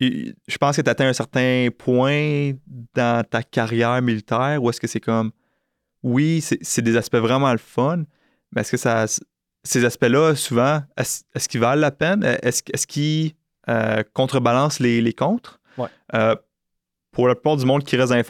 [0.00, 2.52] il- je pense que tu atteint un certain point
[2.94, 5.32] dans ta carrière militaire où est-ce que c'est comme,
[6.02, 8.04] oui, c'est des aspects vraiment le fun,
[8.52, 9.06] mais est-ce que ça,
[9.64, 12.22] ces aspects-là, souvent, est-ce est-ce qu'ils valent la peine?
[12.22, 13.32] Est-ce est qu'ils
[13.68, 15.60] euh, contrebalancent les, les contres?
[15.76, 15.88] Ouais.
[16.14, 16.36] Euh,
[17.10, 18.22] pour la plupart du monde qui reste dans les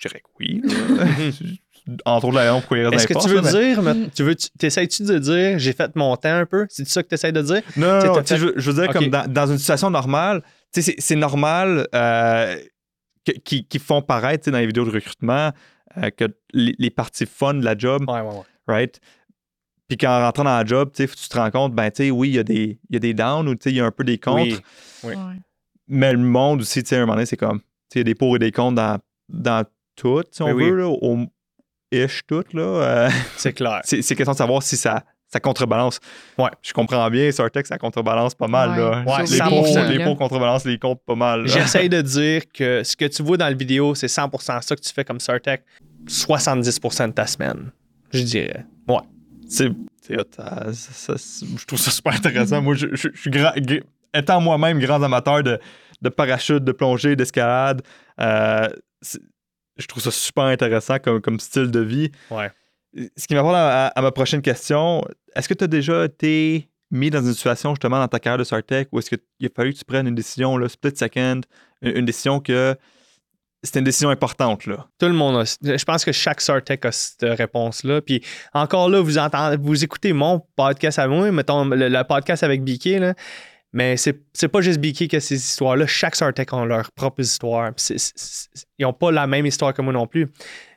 [0.00, 0.62] je dirais que oui.
[2.04, 4.34] Entre autres, la raison pourquoi dans Est-ce que tu veux là, dire, mais tu veux,
[4.34, 6.66] tu, t'essayes-tu de dire, j'ai fait mon temps un peu?
[6.68, 7.62] C'est ça que tu essaies de dire?
[7.76, 11.16] Non, non, fait- je, veux- je veux dire, comme dans, dans une situation normale, c'est
[11.16, 12.56] normal euh,
[13.44, 15.50] qu'ils font paraître dans les vidéos de recrutement
[15.96, 18.42] euh, que les, les parties fun de la job, Ouais, ouais, ouais.
[18.66, 19.00] right?
[19.88, 22.34] Puis qu'en rentrant dans la job, tu te rends compte, ben, tu sais, oui, il
[22.34, 23.90] y, a des- il y a des downs ou tu sais, il y a un
[23.90, 24.56] peu des contre, Oui.
[25.04, 25.14] Oui.
[25.14, 25.36] Ouais.
[25.86, 27.98] mais le monde aussi, tu sais, à un moment donné, c'est comme, tu sais, il
[27.98, 28.98] y a des pour et des contre dans,
[29.30, 29.64] dans
[29.96, 30.70] tout, si on Oui, oui.
[30.70, 31.26] veut, là, au
[31.92, 32.62] ish tout, là.
[32.62, 33.80] euh, C'est clair.
[33.84, 36.00] c'est c'est question de savoir si ça, ça contrebalance.
[36.38, 36.50] Ouais.
[36.62, 38.70] Je comprends bien, Sartex, ça contrebalance pas mal.
[38.70, 38.76] Ouais.
[38.78, 39.04] Là.
[39.06, 41.42] Ouais, les, 100%, pots, les pots contrebalancent les comptes pas mal.
[41.42, 41.46] là.
[41.48, 44.80] J'essaye de dire que ce que tu vois dans la vidéo, c'est 100% ça que
[44.80, 45.62] tu fais comme Sartec,
[46.06, 47.70] 70% de ta semaine,
[48.12, 48.64] je dirais.
[48.88, 48.96] Ouais.
[49.48, 49.70] C'est
[50.02, 52.62] c'est hot, ça- ça- ça- je trouve ça super intéressant.
[52.62, 53.52] Moi, je, je- je suis grand,
[54.14, 55.58] étant moi-même grand amateur de,
[56.00, 57.82] de parachute, de plongée, d'escalade,
[58.20, 58.68] euh,
[59.02, 59.20] c'est-
[59.78, 62.10] je trouve ça super intéressant comme, comme style de vie.
[62.30, 62.50] Ouais.
[63.16, 65.04] Ce qui m'apporte à, à ma prochaine question,
[65.34, 68.44] est-ce que tu as déjà été mis dans une situation justement dans ta carrière de
[68.44, 71.42] Sartec où est-ce qu'il a fallu que tu prennes une décision, là, split second,
[71.82, 72.76] une, une décision que
[73.62, 74.86] c'était une décision importante, là?
[74.98, 75.44] Tout le monde a.
[75.44, 78.00] Je pense que chaque Sartec a cette réponse-là.
[78.00, 78.22] Puis
[78.54, 82.62] encore là, vous entendez, vous écoutez mon podcast à moi, mettons le, le podcast avec
[82.64, 83.14] BK, là.
[83.72, 85.86] Mais c'est pas juste qui a ces histoires-là.
[85.86, 87.72] Chaque Sartec a leur propre histoire.
[88.78, 90.26] Ils n'ont pas la même histoire que moi non plus.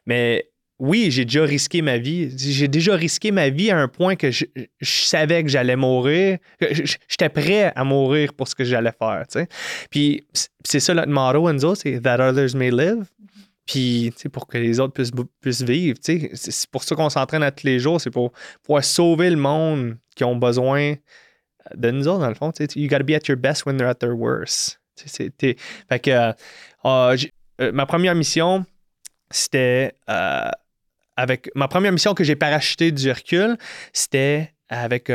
[0.06, 2.36] Mais oui, j'ai déjà risqué ma vie.
[2.38, 4.46] J'ai déjà risqué ma vie à un point que je,
[4.80, 6.39] je savais que j'allais mourir.
[6.60, 6.68] que
[7.08, 9.24] J'étais prêt à mourir pour ce que j'allais faire.
[9.89, 10.26] Puis
[10.64, 13.06] c'est- ça notre motto, Enzo, c'est That others may live.
[13.68, 15.98] Puis, pour que les autres puissent, puissent vivre.
[16.02, 18.02] c'est pour ça qu'on s'entraîne à tous les jours.
[18.02, 18.32] C'est pour
[18.64, 20.96] pouvoir sauver le monde qui ont besoin
[21.76, 22.51] de nous autres, dans le fond.
[22.76, 24.80] You gotta be at your best when they're at their worst.
[24.95, 25.32] C'est-
[25.89, 26.32] Fait que euh,
[26.86, 27.32] euh, j'ai-
[27.62, 28.66] euh, ma première mission,
[29.30, 30.49] c'était euh,
[31.18, 33.57] avec ma première mission que j'ai parachuté du Hercule,
[33.93, 35.12] c'était avec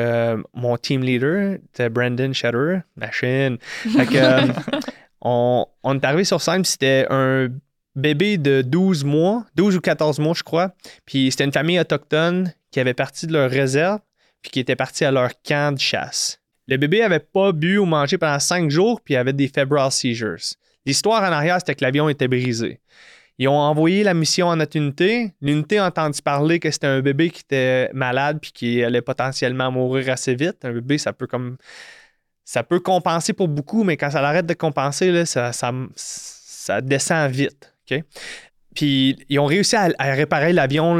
[0.54, 3.56] mon team leader, c'était Brandon Shatter, machine.
[3.60, 4.52] Fait que,
[5.22, 7.48] on, on est arrivé sur scène, c'était un
[7.94, 10.72] bébé de 12 mois, 12 ou 14 mois, je crois.
[11.06, 14.00] Puis c'était une famille autochtone qui avait parti de leur réserve,
[14.46, 16.38] puis qui était parti à leur camp de chasse.
[16.68, 20.38] Le bébé avait pas bu ou mangé pendant 5 jours, puis avait des febrile seizures.
[20.84, 22.78] L'histoire en arrière, c'était que l'avion était brisé.
[23.38, 25.34] Ils ont envoyé la mission à notre unité.
[25.42, 29.72] L'unité a entendu parler que c'était un bébé qui était malade puis qui allait potentiellement
[29.72, 30.64] mourir assez vite.
[30.64, 31.56] Un bébé, ça peut comme
[32.44, 37.74] ça peut compenser pour beaucoup, mais quand ça arrête de compenser, là, ça, descend vite.
[37.90, 38.04] OK?
[38.76, 40.94] Puis ils ont réussi à, à réparer l'avion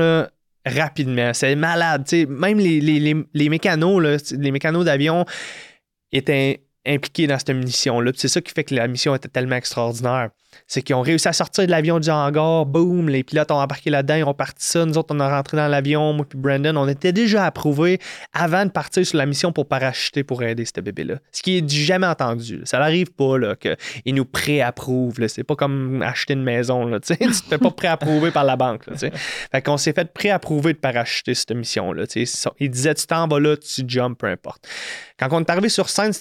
[0.67, 1.33] rapidement.
[1.33, 2.07] C'est malade.
[2.29, 5.25] Même les, les, les, les mécanos, les mécanos d'avion
[6.13, 8.13] étaient impliqués dans cette mission-là.
[8.15, 10.31] C'est ça qui fait que la mission était tellement extraordinaire.
[10.67, 13.91] C'est qu'ils ont réussi à sortir de l'avion du hangar, boum, les pilotes ont embarqué
[13.91, 14.85] là-dedans, ils ont parti ça.
[14.85, 17.99] Nous autres, on est rentré dans l'avion, moi puis Brandon, on était déjà approuvés
[18.33, 21.17] avant de partir sur la mission pour parachuter pour aider ce bébé-là.
[21.33, 22.63] Ce qui est jamais entendu.
[22.65, 25.15] Ça n'arrive pas là, qu'ils nous pré-approuvent.
[25.29, 26.87] C'est pas comme acheter une maison.
[26.87, 28.87] Là, tu te fais pas pré-approuver par la banque.
[28.87, 32.05] Là, fait qu'on s'est fait pré-approuver de parachuter cette mission-là.
[32.61, 34.67] Ils disaient tu t'en vas là, tu jumps, peu importe.
[35.19, 36.13] Quand on est arrivé sur scène,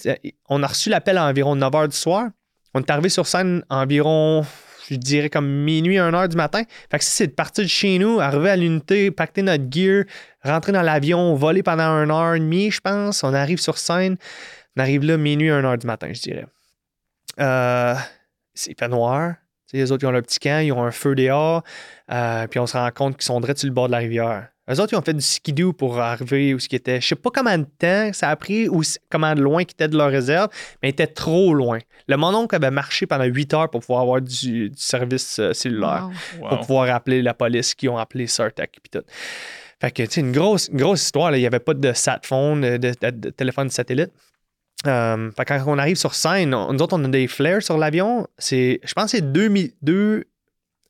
[0.48, 2.28] on a reçu l'appel à environ 9 h du soir.
[2.76, 4.44] On est arrivé sur scène environ,
[4.90, 6.62] je dirais comme minuit, 1 heure du matin.
[6.90, 10.04] Fait que ça, c'est de partir de chez nous, arriver à l'unité, pacter notre gear,
[10.44, 13.24] rentrer dans l'avion, voler pendant 1 heure et demie, je pense.
[13.24, 14.18] On arrive sur scène.
[14.76, 16.44] On arrive là minuit, 1 heure du matin, je dirais.
[17.40, 17.94] Euh,
[18.52, 19.36] c'est fait noir.
[19.72, 21.62] Les autres, ils ont leur petit camp, ils ont un feu dehors,
[22.12, 24.48] euh, puis on se rend compte qu'ils sont direct sur le bord de la rivière.
[24.68, 27.00] Eux autres, ils ont fait du skidoo pour arriver où ce qu'ils étaient.
[27.00, 29.86] Je sais pas combien de temps ça a pris ou comment de loin qu'ils étaient
[29.88, 30.48] de leur réserve,
[30.82, 31.78] mais ils étaient trop loin.
[32.08, 35.52] Le mon oncle avait marché pendant 8 heures pour pouvoir avoir du, du service euh,
[35.52, 36.10] cellulaire
[36.40, 36.48] Wow.
[36.48, 39.06] pour pouvoir appeler la police qui ont appelé Sartec puis tout.
[39.80, 41.30] Fait que, tu sais, une grosse, une grosse histoire.
[41.30, 41.36] là.
[41.36, 44.10] Il n'y avait pas de sat phone, de, de- de téléphone satellite.
[44.86, 47.62] Euh, fait que quand on arrive sur scène, on- nous autres, on a des flares
[47.62, 48.26] sur l'avion.
[48.38, 49.48] C'est, je pense que c'est 2
[49.82, 50.24] deux,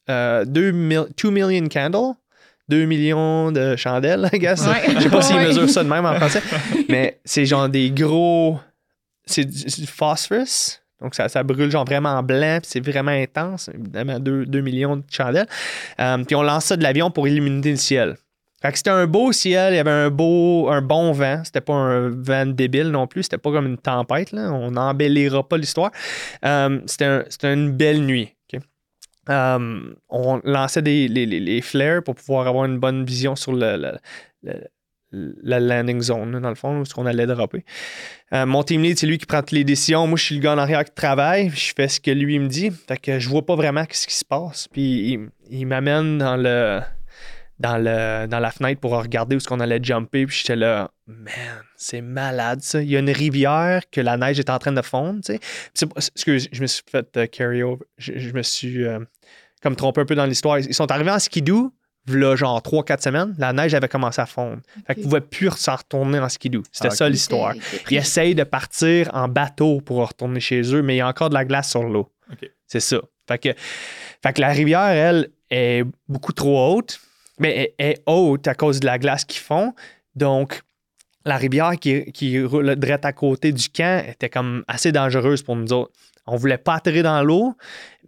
[0.08, 2.14] euh, deux mil- two million candles.
[2.68, 4.66] 2 millions de chandelles, I guess.
[4.66, 4.94] Ouais.
[4.96, 5.46] Je sais pas s'ils Ouais.
[5.46, 6.42] mesurent ça de même en français.
[6.88, 8.58] mais c'est genre des gros.
[9.24, 10.80] C'est du, phosphorus.
[11.00, 13.68] Donc, ça, ça brûle genre vraiment blanc, puis c'est vraiment intense.
[13.74, 15.46] Évidemment, 2, millions de chandelles.
[16.00, 18.16] Euh, puis on lance ça de l'avion pour illuminer le ciel.
[18.62, 21.42] Fait que c'était un beau ciel, il y avait un beau, un bon vent.
[21.44, 24.32] C'était pas un vent débile non plus, c'était pas comme une tempête.
[24.32, 24.50] Là.
[24.52, 25.90] On n'embellira pas l'histoire.
[26.44, 28.32] Euh, c'était, un- c'était une belle nuit.
[29.28, 33.98] Euh, on lançait des, flares pour pouvoir avoir une bonne vision sur la
[35.12, 37.64] landing zone, dans le fond, ce qu'on allait dropper.
[38.32, 40.06] Euh, mon team lead, c'est lui qui prend toutes les décisions.
[40.06, 41.50] Moi, je suis le gars en arrière qui travaille.
[41.50, 42.70] Je fais ce que lui me dit.
[42.70, 44.68] Fait que je vois pas vraiment ce qui se passe.
[44.68, 45.18] Puis
[45.50, 46.80] il m'amène dans le
[47.58, 50.26] dans le dans la fenêtre pour regarder où ce qu'on allait jumper.
[50.26, 51.32] Puis j'étais là, man,
[51.76, 52.82] c'est malade ça.
[52.82, 55.20] Il y a une rivière que la neige est en train de fondre.
[55.24, 55.38] Tu
[55.74, 55.86] sais.
[56.14, 57.82] Excuse, je me suis fait euh, carry over.
[57.98, 59.00] Je, je me suis euh,
[59.62, 60.58] comme trompé un peu dans l'histoire.
[60.58, 61.72] Ils sont arrivés en skidoo.
[62.08, 64.62] Là, genre 3-4 semaines, la neige avait commencé à fondre.
[64.86, 66.62] Fait qu'ils ne pouvaient plus s'en retourner en skidoo.
[66.70, 67.52] C'était Ah, ça l'histoire.
[67.90, 71.30] Ils essayent de partir en bateau pour retourner chez eux, mais il y a encore
[71.30, 72.12] de la glace sur l'eau.
[72.68, 72.98] C'est ça.
[73.26, 73.48] Fait que,
[74.22, 77.00] fait que la rivière, elle, est beaucoup trop haute,
[77.38, 79.74] mais elle est haute à cause de la glace qu'ils font.
[80.14, 80.62] Donc,
[81.24, 85.56] la rivière qui, qui roule direct à côté du camp était comme assez dangereuse pour
[85.56, 85.92] nous autres.
[86.28, 87.54] On voulait pas atterrir dans l'eau,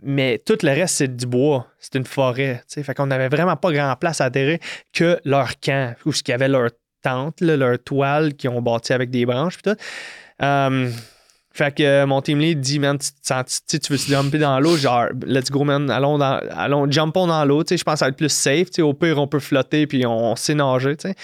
[0.03, 1.69] mais tout le reste, c'est du bois.
[1.79, 2.63] C'est une forêt.
[2.67, 2.83] tu sais.
[2.83, 4.59] Fait qu'on n'avait vraiment pas grand place à atterrir
[4.93, 6.71] que leur camp, où ce qu'il y avait leur
[7.03, 9.59] tente, leur toile qu'ils ont bâti avec des branches.
[9.59, 9.79] Puis tout.
[10.43, 10.91] Euh,
[11.59, 13.09] fait que euh, mon team lead dit, man, tu,
[13.69, 14.77] tu tu veux te jumper dans l'eau?
[14.77, 17.65] Genre, let's go, man, allons, dans, allons jumpons dans l'eau.
[17.65, 18.71] Tu sais, Je pense que ça va être plus safe.
[18.71, 20.97] Tu sais, Au pire, on peut flotter puis on, sait nager.
[20.97, 21.17] tu sais.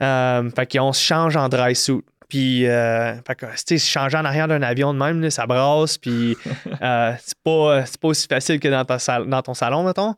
[0.00, 2.00] Euh, fait qu'on se change en dry suit.
[2.26, 5.46] Puis, euh, fait que, tu sais, changer en arrière d'un avion de même, là, ça
[5.46, 5.98] brasse.
[5.98, 6.38] Puis,
[6.82, 10.14] euh, c'est pas, c'est pas aussi facile que dans, ta sal- dans ton salon, mettons.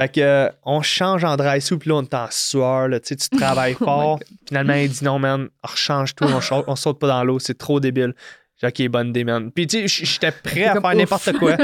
[0.00, 3.00] Fait que, euh, on change en dry suit, puis là, on est en sueur, là,
[3.00, 4.20] tu travailles fort.
[4.46, 7.80] Finalement, il dit non, man, rechange tout, on, on saute pas dans l'eau, c'est trop
[7.80, 8.14] débile.
[8.62, 9.50] Dit, ok, bonne idée, man.
[9.52, 11.56] Puis, tu sais, j'étais prêt à faire n'importe quoi.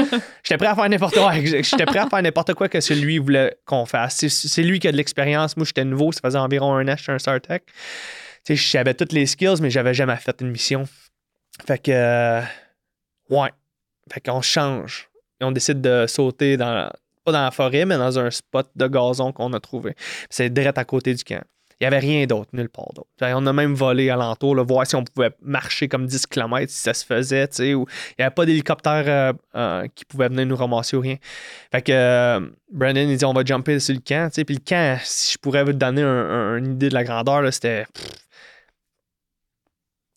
[0.43, 1.33] J'étais prêt à faire n'importe quoi.
[1.35, 4.25] J'étais prêt à faire n'importe quoi que celui voulait qu'on fasse.
[4.27, 5.55] C'est- lui qui a de l'expérience.
[5.57, 7.63] Moi, j'étais nouveau, ça faisait environ un an, j'étais un StarTech.
[8.45, 10.85] Tu sais, j'avais toutes les skills, mais j'avais jamais fait une mission.
[11.65, 12.41] Fait que, euh,
[13.29, 13.49] ouais.
[14.11, 15.09] Fait qu'on change.
[15.39, 16.89] Et on décide de sauter dans,
[17.25, 19.95] pas dans la forêt, mais dans un spot de gazon qu'on a trouvé.
[20.29, 21.43] C'est direct à côté du camp.
[21.79, 23.07] Il n'y avait rien d'autre, nulle part d'autre.
[23.21, 26.79] On a même volé alentour, là, voir si on pouvait marcher comme 10 km, si
[26.81, 27.85] ça se faisait, il n'y
[28.17, 31.17] avait pas d'hélicoptère euh, euh, qui pouvait venir nous ramasser ou rien.
[31.71, 32.39] Fait que euh,
[32.71, 35.63] Brandon, il dit on va jumper sur le camp, puis le camp, si je pourrais
[35.63, 38.07] vous donner un- un- une idée de la grandeur, là, c'était pff,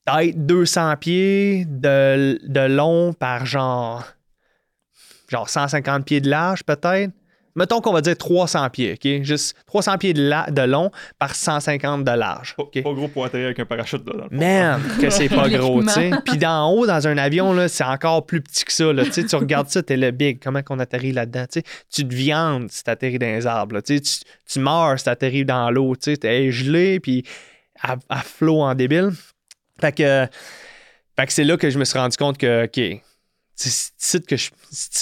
[0.07, 4.05] peut-être 200 pieds de, de long par genre,
[5.29, 7.13] genre 150 pieds de large, peut-être.
[7.57, 9.23] Mettons qu'on va dire 300 pieds, OK?
[9.25, 12.55] Juste 300 pieds de, la- de long par 150 de large.
[12.57, 12.83] Pas, OK?
[12.83, 14.37] pas gros pour atterrir avec un parachute là, dans le fond.
[14.37, 16.11] Man, que c'est pas gros, tu sais.
[16.25, 18.93] Puis d'en haut, dans un avion, là, c'est encore plus petit que ça.
[18.93, 19.05] Là.
[19.05, 20.41] Tu sais, tu regardes ça, t'es le big.
[20.43, 21.47] Comment qu'on atterrit là-dedans?
[21.51, 23.75] Tu sais, tu te viandes si t'atterris dans les arbres.
[23.75, 23.83] là.
[23.83, 25.97] Tu, sais, tu, tu meurs si t'atterris dans l'eau.
[25.97, 27.25] Tu sais, t'es gelé, puis
[27.83, 29.11] à, à flot en débile.
[29.81, 30.27] Fait que,
[31.19, 33.03] fait que c'est là que je me suis rendu compte que, OK,
[33.55, 34.51] c'est que je-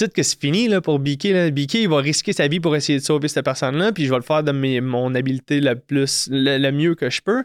[0.07, 1.23] que c'est fini là, pour BK.
[1.25, 1.49] Là.
[1.51, 4.17] BK, il va risquer sa vie pour essayer de sauver cette personne-là, puis je vais
[4.17, 7.43] le faire de mes- mon habileté le plus le, le mieux que je peux.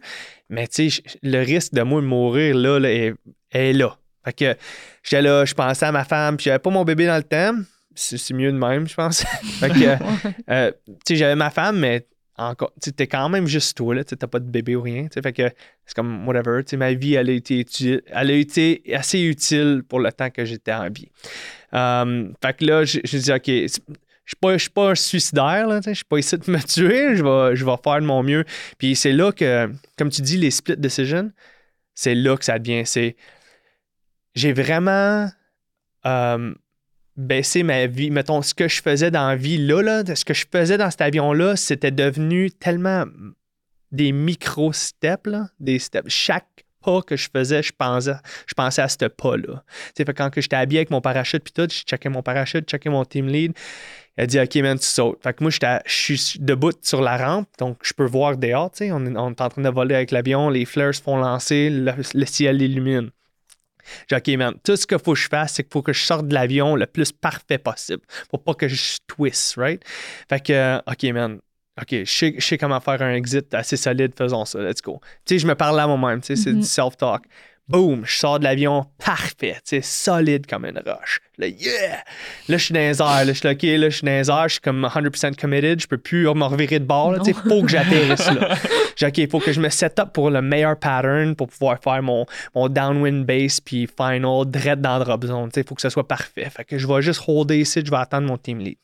[0.48, 3.14] Mais tu sais, le risque de moi mourir là, là, est,
[3.52, 3.96] est là.
[4.24, 4.56] Fait que
[5.02, 7.54] j'étais là, je pensais à ma femme, puis j'avais pas mon bébé dans le temps.
[7.94, 9.20] C'est c'est mieux de même, je pense.
[9.60, 9.96] fait que,
[10.50, 12.06] euh, tu sais, j'avais ma femme, mais
[12.36, 15.32] encore, tu t'es quand même juste toi, là, t'as pas de bébé ou rien, fait
[15.32, 15.50] que
[15.86, 20.00] c'est comme whatever, ma vie, elle a été utile, elle a été assez utile pour
[20.00, 21.08] le temps que j'étais en vie.
[21.74, 23.68] Euh, fait que là, je dis, OK,
[24.24, 27.16] je suis pas, je suis pas suicidaire, là, je suis pas ici de me tuer,
[27.16, 28.44] je vais, je vais faire de mon mieux.
[28.78, 31.30] Puis c'est là que, comme tu dis, les split decisions,
[31.94, 33.16] c'est là que ça devient, c'est,
[34.34, 35.28] j'ai vraiment
[36.06, 36.54] euh,
[37.16, 38.10] baissé ma vie.
[38.10, 40.90] Mettons, ce que je faisais dans la vie là, là, ce que je faisais dans
[40.90, 43.04] cet avion-là, c'était devenu tellement
[43.92, 46.08] des micro-steps, des steps.
[46.08, 48.12] Chaque pas que je faisais, je pensais,
[48.46, 49.64] je pensais à ce pas-là.
[49.96, 53.04] Fait quand j'étais habillé avec mon parachute puis tout, je checkais mon parachute, checkais mon
[53.04, 53.52] team lead.
[54.16, 55.20] A dit, OK, man, tu sautes.
[55.22, 58.70] Fait que moi, je suis debout sur la rampe, donc je peux voir dehors.
[58.80, 61.68] On, est- on est en train de voler avec l'avion, les flares se font lancer,
[61.70, 63.10] le, le ciel illumine.
[64.08, 65.92] J'ai dit, OK, man, tout ce qu'il faut que je fasse, c'est qu'il faut que
[65.92, 69.82] je sorte de l'avion le plus parfait possible pour pas que je twist, right?
[70.28, 71.38] Fait que, euh, OK, man,
[71.80, 75.00] OK, je sais, je sais comment faire un exit assez solide, faisons ça, let's go.
[75.24, 77.24] Tu sais, je me parle à moi-même, tu sais, c'est du self-talk.
[77.66, 81.20] Boom, je sors de l'avion, parfait, tu sais, solide comme une roche.
[81.38, 82.04] Là, yeah!
[82.48, 84.12] Là, je suis dans les airs, là, je suis là, OK, là, je suis dans
[84.12, 87.20] les airs, je suis comme 100% committed, je peux plus me revirer de bord, là,
[87.20, 88.54] tu sais, faut que j'atterrisse là.
[88.96, 91.78] J'ai OK, il faut que je me set up pour le meilleur pattern pour pouvoir
[91.82, 95.50] faire mon, mon downwind base puis final direct dans la drop zone.
[95.56, 96.48] Il faut que ce soit parfait.
[96.50, 98.76] Fait que je vais juste holder ici, je vais attendre mon team lead.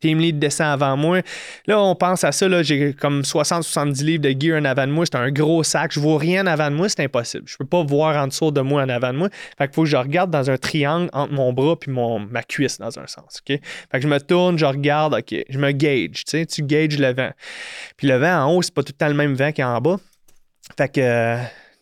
[0.00, 1.20] Team lead descend avant moi.
[1.66, 4.92] Là, on pense à ça, là, j'ai comme 60-70 livres de gear en avant de
[4.92, 5.04] moi.
[5.06, 5.92] C'est un gros sac.
[5.92, 7.44] Je vois rien en avant de moi, c'est impossible.
[7.46, 9.28] Je peux pas voir en dessous de moi en avant de moi.
[9.58, 12.42] Fait qu'il faut que je regarde dans un triangle entre mon bras puis mon, ma
[12.42, 13.40] cuisse dans un sens.
[13.40, 13.58] OK?
[13.58, 13.60] Fait
[13.92, 16.24] que je me tourne, je regarde, OK, je me gauge.
[16.24, 17.30] Tu sais, tu le vent.
[17.96, 19.96] Puis le vent en haut, c'est pas tout le temps le même vent qu'en bas.
[20.76, 21.38] Fait que euh,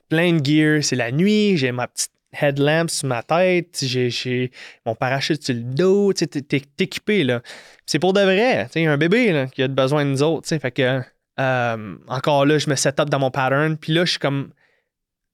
[0.08, 4.50] plein de gear, c'est la nuit, j'ai ma petite headlamp sur ma tête, j'ai,
[4.86, 7.42] mon parachute sur le dos, t'es, équipé là.
[7.86, 10.04] C'est pour de vrai, tu sais, il y a un bébé là, qui a besoin
[10.04, 11.00] de nous autres, fait que
[11.40, 14.50] euh, encore là, je me set up dans mon pattern, puis là, je suis comme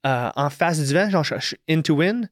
[0.06, 2.28] euh, en face du vent, genre je, suis into wind.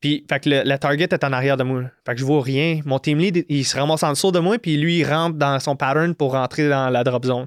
[0.00, 1.82] Puis, fait que le, la target est en arrière de moi.
[2.06, 2.80] Fait que je vois rien.
[2.84, 5.58] Mon team lead, il se ramasse en dessous de moi, puis lui, il rentre dans
[5.58, 7.46] son pattern pour rentrer dans la drop zone.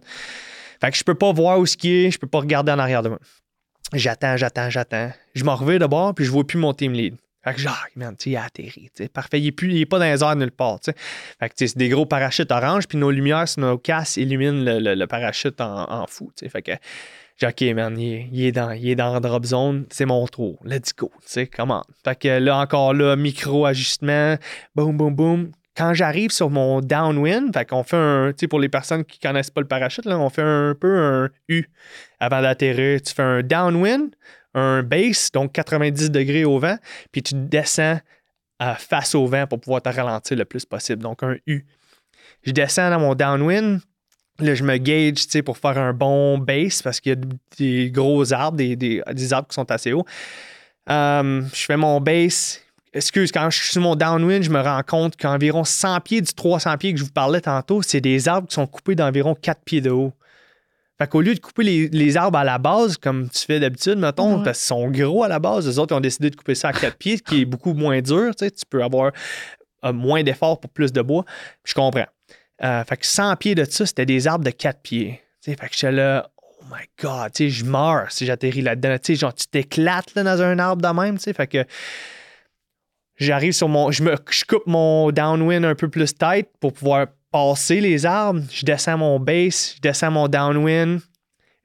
[0.81, 2.79] Fait que je peux pas voir où ce qui est, je peux pas regarder en
[2.79, 3.19] arrière de moi.
[3.93, 5.11] J'attends, j'attends, j'attends.
[5.35, 7.15] Je m'en reviens de bord, puis je vois plus mon team lead.
[7.43, 8.89] Fait que genre, man, tu il a atterri.
[9.11, 9.41] Parfait.
[9.41, 10.79] Il est, pas dans les airs nulle part.
[10.83, 14.93] Fait que c'est des gros parachutes orange, puis nos lumières sur nos casques illuminent le,
[14.93, 16.31] le- parachute en, en fou.
[16.49, 16.71] Fait que
[17.37, 20.27] j'ai OK, man, il est, il est dans, il est dans drop zone, c'est mon
[20.27, 20.59] tour.
[20.63, 21.11] Let's go.
[21.55, 21.83] Comment?
[22.03, 24.35] Fait que là, encore là, micro-ajustement,
[24.75, 25.51] boum, boum, boum.
[25.81, 29.49] Quand j'arrive sur mon downwind, fait fait un, tu sais, pour les personnes qui connaissent
[29.49, 31.63] pas le parachute, là, on fait un peu un U
[32.19, 33.01] avant d'atterrir.
[33.01, 34.11] Tu fais un downwind,
[34.53, 36.77] un base, donc 90 degrés au vent,
[37.11, 37.99] puis tu descends
[38.61, 41.01] euh, face au vent pour pouvoir te ralentir le plus possible.
[41.01, 41.65] Donc un U.
[42.43, 43.79] Je descends dans mon downwind.
[44.37, 47.19] Là, je me gauge pour faire un bon base parce qu'il y a
[47.57, 50.05] des gros arbres, des, des- des arbres qui sont assez hauts.
[50.91, 52.59] Euh, je fais mon base.
[52.93, 56.33] Excuse, quand je suis sur mon downwind, je me rends compte qu'environ 100 pieds du
[56.33, 59.61] 300 pieds que je vous parlais tantôt, c'est des arbres qui sont coupés d'environ 4
[59.63, 60.11] pieds de haut.
[60.97, 63.97] Fait qu'au lieu de couper les, les arbres à la base, comme tu fais d'habitude,
[63.97, 64.43] mettons, Ouais.
[64.43, 66.67] parce qu'ils sont gros à la base, les autres ils ont décidé de couper ça
[66.69, 68.35] à 4 pieds, ce qui est beaucoup moins dur.
[68.35, 69.11] Tu sais, tu peux avoir
[69.85, 71.23] euh, moins d'efforts pour plus de bois.
[71.63, 72.05] Je comprends.
[72.63, 75.21] Euh, fait que 100 pieds de ça, c'était des arbres de 4 pieds.
[75.41, 78.61] Tu sais, fait que j'étais là, oh my god, tu sais, je meurs si j'atterris
[78.61, 78.97] là-dedans.
[79.01, 81.33] Tu sais, genre, tu t'éclates là, dans un arbre de même, tu sais.
[81.33, 81.65] Fait que
[83.21, 83.91] j'arrive sur mon.
[83.91, 88.41] Je, me, je coupe mon downwind un peu plus tight pour pouvoir passer les arbres.
[88.51, 90.99] Je descends mon base, je descends mon downwind.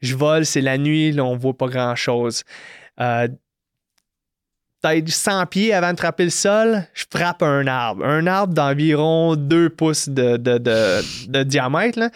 [0.00, 2.44] Je vole, c'est la nuit, là, on voit pas grand-chose.
[3.00, 3.28] Euh,
[4.82, 8.04] Peut-être 100 pieds avant de frapper le sol, je frappe un arbre.
[8.04, 11.98] Un arbre d'environ 2 pouces de, de- de- de diamètre.
[11.98, 12.10] Là.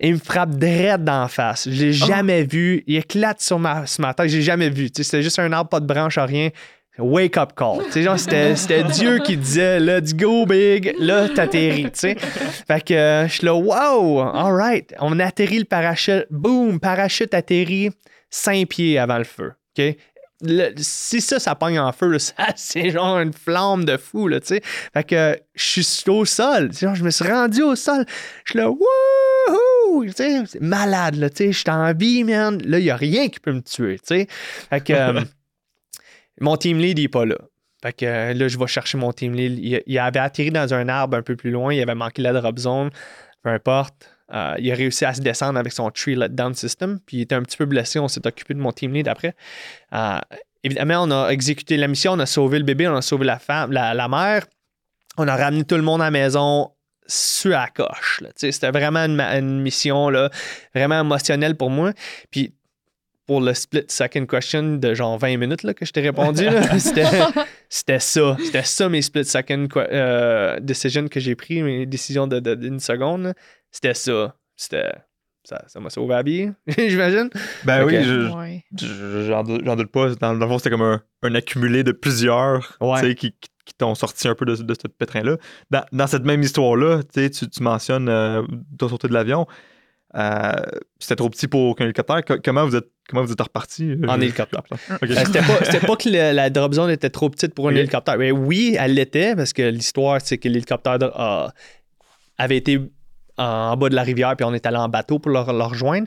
[0.00, 1.68] Et il me frappe direct d'en face.
[1.70, 2.82] Je l'ai jamais vu.
[2.88, 4.28] Il éclate sur ma, sur ma tête.
[4.28, 4.88] J'ai jamais vu.
[4.94, 6.50] C'était juste un arbre, pas de branche, rien.
[6.98, 7.80] Wake up call.
[7.90, 10.94] C'était Dieu qui disait Let's go big.
[10.98, 11.84] Là, t'atterris.
[11.84, 12.16] tu sais.
[12.18, 14.94] Fait que euh, je suis là, wow, all right.
[15.00, 16.26] On atterrit le parachute.
[16.30, 17.90] Boom, parachute atterri
[18.28, 19.52] 5 pieds avant le feu.
[19.78, 19.96] OK?
[20.44, 24.40] Le- si ça, ça pogne en feu, ça, c'est genre une flamme de fou, là,
[24.40, 24.60] tu sais.
[24.92, 26.72] Fait que je suis au sol.
[26.74, 28.04] Genre, je me suis rendu au sol.
[28.44, 30.04] Je suis là, wouhou!
[30.14, 30.24] Tu
[30.60, 31.52] malade, là, tu sais.
[31.52, 32.60] Je suis en vie, man.
[32.64, 34.26] Là, il n'y a rien qui peut me tuer, tu.
[34.68, 35.20] Fait que euh,
[36.42, 37.36] mon team lead, il n'est pas là.
[37.82, 39.82] Fait que euh, là, je vais chercher mon team lead.
[39.86, 41.74] Il, avait atterri dans un arbre un peu plus loin.
[41.74, 42.90] Il avait manqué la drop zone.
[43.42, 44.08] Peu importe.
[44.32, 47.00] Euh, il a réussi à se descendre avec son tree let down system.
[47.04, 47.98] Puis il était un petit peu blessé.
[47.98, 49.34] On s'est occupé de mon team lead après.
[49.94, 50.18] Euh,
[50.62, 52.12] évidemment, on a exécuté la mission.
[52.12, 52.86] On a sauvé le bébé.
[52.86, 54.46] On a sauvé la femme, la, mère.
[55.18, 56.70] On a ramené tout le monde à la maison
[57.08, 58.22] sur la coche.
[58.36, 60.30] C'était vraiment une, une mission là,
[60.72, 61.92] vraiment émotionnelle pour moi.
[62.30, 62.54] Puis
[63.26, 66.44] pour le split second question de genre 20 minutes là, que je t'ai répondu,
[66.78, 67.06] c'était,
[67.68, 68.36] c'était ça.
[68.44, 72.80] C'était ça mes split second euh, decisions que j'ai pris, mes décisions de, de- d'une
[72.80, 73.32] seconde.
[73.70, 74.34] C'était ça.
[74.56, 74.90] C'était.
[75.44, 77.28] Ça, ça m'a sauvé la vie, j'imagine.
[77.64, 78.64] Ben oui, je- Ouais.
[78.80, 80.10] je- j'en doute pas.
[80.14, 83.00] Dans, dans le fond, c'était comme un, un accumulé de plusieurs Ouais.
[83.00, 85.36] tu sais, qui, qui- qui t'ont sorti un peu de, de ce pétrin-là.
[85.70, 88.42] Dans, dans cette même histoire-là, tu tu, tu mentionnes euh,
[88.78, 89.46] ton sortie de l'avion.
[90.14, 90.52] Euh,
[90.98, 92.22] c'était trop petit pour aucun hélicoptère.
[92.24, 94.62] Co- comment vous êtes comment vous êtes reparti En Euh, hélicoptère.
[95.02, 95.10] Ok.
[95.10, 97.74] Euh, C'était pas, c'était pas que le- la drop zone était trop petite pour un
[97.74, 98.18] hélicoptère.
[98.18, 100.98] Mais oui, elle l'était parce que l'histoire, c'est que l'hélicoptère
[102.38, 102.80] avait été
[103.38, 106.06] en bas de la rivière puis on est allé en bateau pour le, le rejoindre.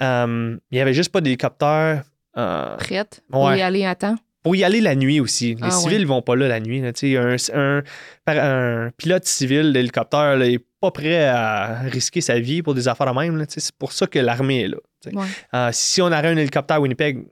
[0.00, 2.04] Euh, il n'y avait juste pas d'hélicoptère.
[2.36, 3.58] euh, Prête pour Ouais.
[3.58, 4.16] y aller à temps.
[4.42, 5.54] Pour y aller la nuit aussi.
[5.56, 6.02] Les Ah, civils ouais.
[6.04, 6.80] ne vont pas là la nuit.
[6.80, 6.90] là.
[7.02, 7.82] Un, un-
[8.24, 13.12] par- un pilote civil d'hélicoptère n'est pas prêt à risquer sa vie pour des affaires
[13.12, 13.44] de même.
[13.48, 14.76] C'est pour ça que l'armée est là.
[15.12, 15.24] Ouais.
[15.54, 17.24] Euh, si on aurait un hélicoptère à Winnipeg,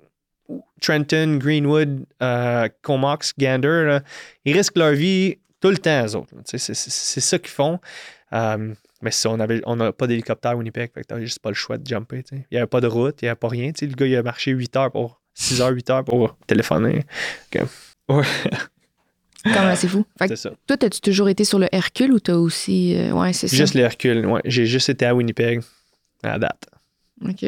[0.80, 4.00] Trenton, Greenwood, euh, Comox, Gander, là,
[4.44, 6.34] ils risquent leur vie tout le temps, eux autres.
[6.44, 7.80] C'est ça qu'ils font.
[8.32, 11.38] Euh, mais ça, on avait- on n'a pas d'hélicoptère à Winnipeg, fait que t'as juste
[11.40, 12.22] pas le choix de jumper.
[12.32, 13.70] Il n'y avait pas de route, il n'y avait pas rien.
[13.80, 17.04] Le gars, il a marché 8 heures pour 6 heures, 8 heures pour téléphoner.
[17.52, 17.60] Quand
[19.44, 20.04] même, c'est fou?
[20.18, 20.50] Fait que ça.
[20.66, 22.96] toi, as-tu toujours été sur le Hercule ou t'as aussi.
[22.96, 23.56] euh, Ouais, c'est ça?
[23.56, 24.40] Juste les Hercules, ouais.
[24.44, 25.60] J'ai juste été à Winnipeg
[26.22, 26.66] à la date.
[27.24, 27.44] OK.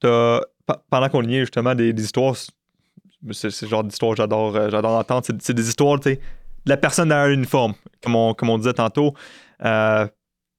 [0.00, 4.18] T'as- pe- pendant qu'on y est, justement, des, des histoires, c'est le genre d'histoire que
[4.18, 5.22] j'adore euh, j'adore entendre.
[5.26, 8.58] C'est c'est des histoires, tu sais, de la personne derrière l'uniforme, comme on, comme on
[8.58, 9.14] disait tantôt.
[9.64, 10.06] Euh,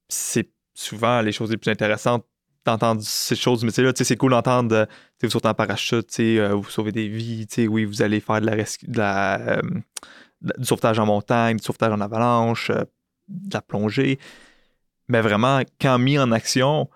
[0.10, 2.26] c'est souvent les choses les plus intéressantes
[2.66, 4.86] d'entendre ces choses, mais là, tu sais, c'est cool d'entendre, euh,
[5.24, 8.56] vous sautez en parachute, euh, vous sauvez des vies, oui, vous allez faire de la,
[8.56, 9.62] rescue- de la, euh,
[10.42, 12.84] du sauvetage en montagne, du sauvetage en avalanche, euh,
[13.28, 14.20] de la plongée.
[15.08, 16.90] Mais vraiment, quand mis en action,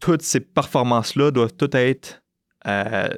[0.00, 2.22] toutes ces performances-là doivent toutes être
[2.66, 3.08] euh,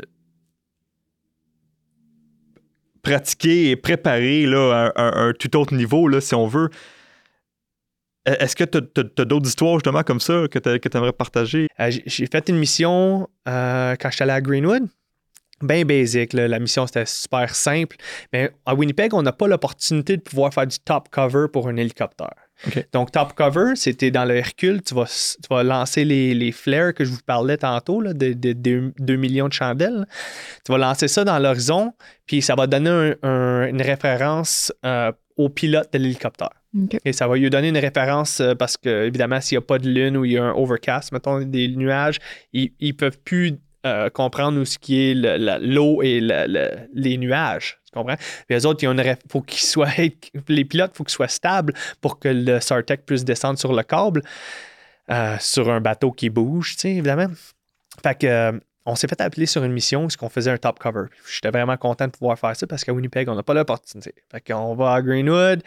[3.02, 6.70] pratiquées et préparées là, à, à tout autre niveau, là, si on veut.
[8.28, 11.68] E- Est-ce que tu as, d'autres histoires justement comme ça que tu aimerais partager?
[11.80, 14.88] Euh, j'ai- fait une mission euh, quand j'étais allé à Greenwood.
[15.62, 16.48] Bien basic, là.
[16.48, 17.96] la mission c'était super simple.
[18.32, 21.76] Mais à Winnipeg, on n'a pas l'opportunité de pouvoir faire du top cover pour un
[21.76, 22.34] hélicoptère.
[22.92, 26.52] Donc, top cover, c'était dans le Hercule, tu vas, s- tu vas lancer les, les
[26.52, 30.06] flares que je vous parlais tantôt, là, de, 2 millions de chandelles.
[30.64, 31.92] Tu vas lancer ça dans l'horizon,
[32.26, 36.50] puis ça va donner un- un- une référence euh, au pilote de l'hélicoptère.
[37.04, 39.78] Et ça va lui donner une référence euh, parce que, évidemment, s'il n'y a pas
[39.78, 42.18] de lune ou il y a un overcast, mettons des nuages,
[42.52, 43.54] ils ne peuvent plus
[43.86, 45.14] euh, comprendre où ce qui est
[45.60, 47.78] l'eau et le- le- les nuages.
[47.86, 48.16] Tu comprends?
[48.16, 49.88] Puis les autres, il y a une faut qu'ils soient,
[50.48, 53.82] les pilotes, il faut qu'ils soient stables pour que le StarTech puisse descendre sur le
[53.84, 54.22] câble,
[55.10, 57.28] euh, sur un bateau qui bouge, tu sais, évidemment.
[58.02, 61.06] Fait que, on s'est fait appeler sur une mission où on faisait un top cover.
[61.32, 64.14] J'étais vraiment content de pouvoir faire ça parce qu'à Winnipeg, on n'a pas l'opportunité.
[64.30, 65.62] Fait qu'on va à Greenwood.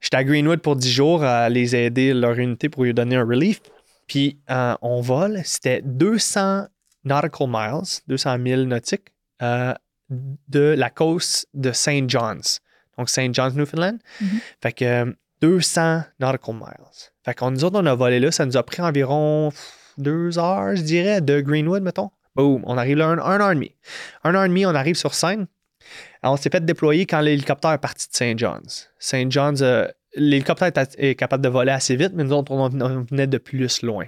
[0.00, 3.24] J'étais à Greenwood pour 10 jours à les aider, leur unité, pour lui donner un
[3.24, 3.60] relief.
[4.06, 6.66] Puis euh, on vole, c'était 200
[7.04, 9.74] nautical miles, 200 000 nautiques, euh,
[10.08, 12.08] de la côte de St.
[12.08, 12.60] John's.
[12.96, 13.34] Donc St.
[13.34, 13.98] John's, Newfoundland.
[14.20, 14.40] Mhm.
[14.62, 17.10] Fait que euh, 200 nautical miles.
[17.24, 19.52] Fait qu'on nous autres, on a volé là, ça nous a pris environ
[19.98, 22.10] deux heures, je dirais, de Greenwood, mettons.
[22.34, 23.74] Boum, on arrive là un, un heure et demi.
[24.24, 25.46] Un heure et demi, on arrive sur scène.
[26.22, 28.38] Alors, on s'est fait déployer quand l'hélicoptère est parti de St.
[28.38, 28.90] John's.
[28.98, 29.30] St.
[29.30, 33.02] John's, euh, l'hélicoptère est, est capable de voler assez vite, mais nous autres, on, on
[33.02, 34.06] venait de plus loin.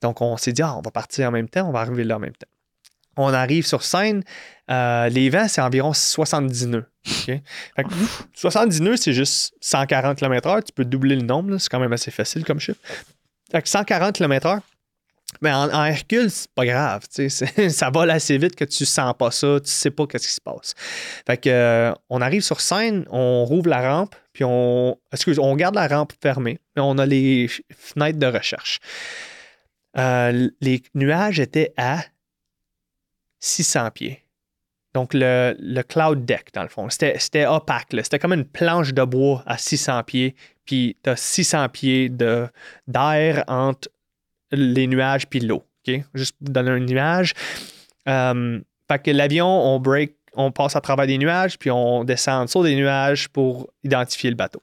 [0.00, 2.16] Donc, on s'est dit, ah, on va partir en même temps, on va arriver là
[2.16, 2.48] en même temps.
[3.16, 4.24] On arrive sur scène,
[4.70, 6.86] euh, les vents, c'est environ 70 nœuds.
[7.04, 7.42] Fait
[7.76, 7.92] que,
[8.34, 10.62] 70 nœuds, c'est juste 140 km/h.
[10.62, 12.80] Tu peux doubler le nombre, là, c'est quand même assez facile comme chiffre.
[13.50, 14.60] Fait que 140 km/h,
[15.42, 17.02] mais en, Hercule, c'est pas grave.
[17.68, 20.40] ça vole assez vite que tu sens pas ça, tu sais pas qu'est-ce qui se
[20.40, 20.74] passe.
[21.26, 24.96] Fait que, euh, on arrive sur scène, on rouvre la rampe, puis on.
[25.12, 28.78] Excuse, on garde la rampe fermée, mais on a les fenêtres de recherche.
[29.98, 32.04] Euh, les nuages étaient à
[33.40, 34.24] 600 pieds.
[34.94, 37.88] Donc, le, le cloud deck, dans le fond, c'était opaque.
[38.02, 40.36] C'était comme une planche de bois à 600 pieds,
[40.66, 43.88] puis tu as 600 pieds d'air entre
[44.52, 45.64] les nuages puis l'eau.
[46.14, 47.34] Juste pour donner un nuage.
[48.08, 52.42] Euh, fait que l'avion, on break, on passe à travers des nuages, puis on descend
[52.42, 54.62] en dessous des nuages pour identifier le bateau.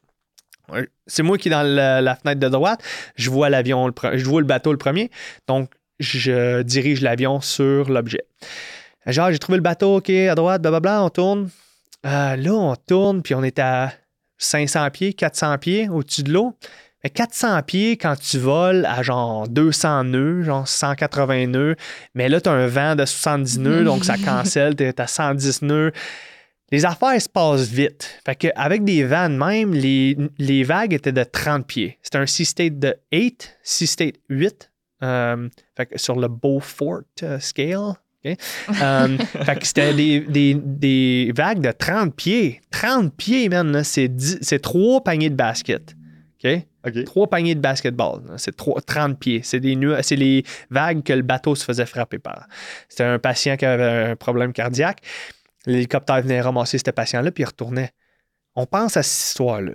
[1.08, 2.82] C'est moi qui est dans la, fenêtre de droite.
[3.16, 5.10] Je vois l'avion, je vois le bateau le premier.
[5.48, 8.26] Donc, je dirige l'avion sur l'objet.
[9.08, 11.50] Genre, j'ai trouvé le bateau, OK, à droite, blablabla, on tourne.
[12.06, 13.92] Euh, là, on tourne, puis on est à
[14.38, 16.56] 500 pieds, 400 pieds au-dessus de l'eau.
[17.04, 21.76] Mais 400 pieds quand tu voles à genre 200 nœuds, genre 180 nœuds,
[22.14, 25.08] mais là, tu as un vent de 70 nœuds, donc ça cancelle, tu es à
[25.08, 25.92] 110 nœuds.
[26.72, 28.20] Les affaires se passent vite.
[28.26, 31.98] Fait qu'avec des vents de même, les, les vagues étaient de 30 pieds.
[32.04, 34.70] C'était un Sea State de 8, Sea State 8,
[35.02, 37.94] euh, fait que sur le Beaufort euh, scale.
[38.82, 42.60] Euh, fait que c'était des, des- des vagues de 30 pieds.
[42.70, 45.96] 30 pieds, man, c'est trois paniers de basket.
[47.06, 48.22] Trois paniers de basketball.
[48.38, 49.42] C'est trois- 30 pieds.
[49.44, 52.48] C'est des c'est les vagues que le bateau se faisait frapper par.
[52.88, 55.02] C'était un patient qui avait un problème cardiaque.
[55.66, 57.92] L'hélicoptère venait ramasser ce patient-là, puis il retournait.
[58.56, 59.72] On pense à cette histoire-là.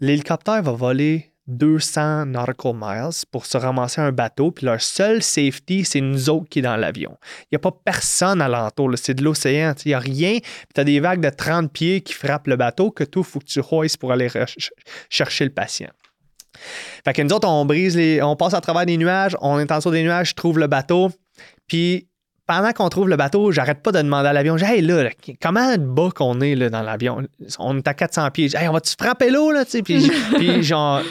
[0.00, 5.84] L'hélicoptère va voler 200 nautical miles pour se ramasser un bateau, puis leur seul safety,
[5.84, 7.16] c'est nous autres qui est dans l'avion.
[7.42, 8.90] Il n'y a pas personne alentour.
[8.96, 9.74] C'est de l'océan.
[9.84, 10.38] Il n'y a rien.
[10.40, 13.24] Puis tu as des vagues de 30 pieds qui frappent le bateau que tout, il
[13.24, 13.62] faut que tu
[13.98, 14.28] pour aller
[15.08, 15.90] chercher le patient.
[17.04, 17.98] Fait que nous autres, on brise.
[18.22, 20.66] On passe à travers des nuages, on est en dessous des nuages, je trouve le
[20.66, 21.10] bateau.
[21.66, 22.08] Puis
[22.46, 25.10] pendant qu'on trouve le bateau, j'arrête pas de demander à l'avion, j'ai hey là, là,
[25.42, 27.22] comment bas qu'on est là, dans l'avion?
[27.58, 28.48] On est à 400 pieds.
[28.56, 29.64] Hey, on va-tu frapper l'eau là?
[29.64, 29.82] tu sais?
[29.82, 31.02] Puis, puis genre,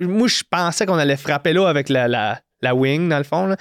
[0.00, 3.46] moi je pensais qu'on allait frapper l'eau avec la, la, la wing, dans le fond,
[3.46, 3.56] là.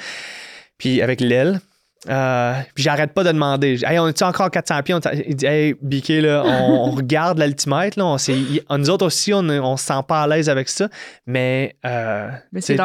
[0.78, 1.62] puis avec l'aile.
[2.10, 3.80] Euh, j'arrête pas de demander.
[3.86, 4.96] Hey, on est-tu encore à 400 pieds?
[4.96, 8.00] On il dit, hey, Biquet, là, on, on regarde l'altimètre.
[8.00, 10.90] Là, on, il- nous autres aussi, on, on se sent pas à l'aise avec ça.
[11.28, 12.76] Mais, euh, Mais c'est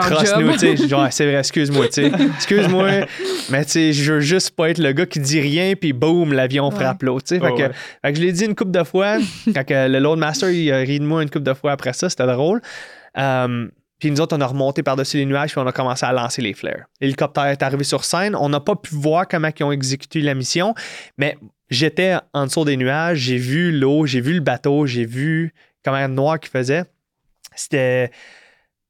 [0.59, 0.77] sais.
[0.89, 1.87] Genre, c'est vrai, excuse-moi.
[2.37, 2.91] Excuse-moi.
[3.51, 6.75] mais je veux juste pas être le gars qui dit rien, puis boum, l'avion Ouais.
[6.75, 7.41] frappe l'autre, sais.
[7.41, 7.71] Fait, que, ouais.
[8.05, 9.17] fait que je l'ai dit une couple de fois.
[9.55, 12.11] quand que le Loadmaster, il a ri de moi une couple de fois après ça,
[12.11, 12.61] c'était drôle.
[13.19, 16.13] Euh, puis nous autres, on a remonté par-dessus les nuages, puis on a commencé à
[16.13, 16.87] lancer les flares.
[17.01, 18.37] L'hélicoptère est arrivé sur scène.
[18.37, 20.75] On n'a pas pu voir comment ils ont exécuté la mission,
[21.17, 21.39] mais
[21.71, 26.07] j'étais en dessous des nuages, j'ai vu l'eau, j'ai vu le bateau, j'ai vu comment
[26.09, 26.85] noir qu'il faisait.
[27.55, 28.11] C'était,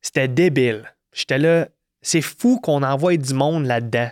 [0.00, 0.92] c'était débile.
[1.12, 1.68] J'étais là,
[2.02, 4.10] c'est fou qu'on envoie du monde là-dedans.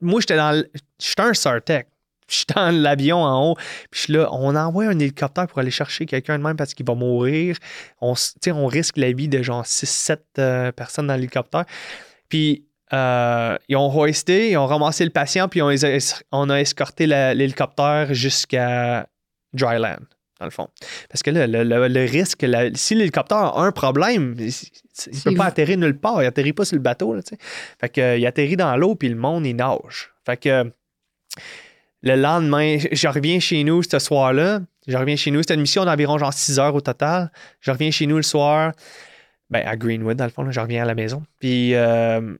[0.00, 0.64] Moi, j'étais dans.
[1.00, 1.88] J'étais un Sartec.
[2.28, 3.54] Je suis dans l'avion en haut,
[3.90, 6.72] puis je suis là, on envoie un hélicoptère pour aller chercher quelqu'un de même parce
[6.74, 7.56] qu'il va mourir.
[8.00, 8.14] On,
[8.48, 11.64] on risque la vie de genre 6-7 personnes dans l'hélicoptère.
[12.28, 16.56] Puis euh, ils ont hoisté, ils ont ramassé le patient, puis on, a on a
[16.60, 19.06] escorté l'hélicoptère jusqu'à
[19.52, 19.98] dryland,
[20.40, 20.68] dans le fond.
[21.10, 25.20] Parce que là, le, le- le risque, la- si l'hélicoptère a un problème, il ne
[25.22, 26.22] peut pas atterrir nulle part.
[26.22, 27.14] Il atterrit pas sur le bateau.
[27.14, 27.20] Là,
[27.80, 30.10] fait que, euh, il atterrit dans l'eau, puis le monde, il nage.
[30.24, 30.70] Fait que
[32.04, 34.60] le lendemain, je reviens chez nous ce soir-là.
[34.86, 35.40] Je reviens chez nous.
[35.40, 37.32] C'était une mission d'environ genre 6 heures au total.
[37.60, 38.72] Je reviens chez nous le soir.
[39.48, 41.22] Ben, à Greenwood, dans le fond, je reviens à la maison.
[41.40, 42.34] Puis, euh,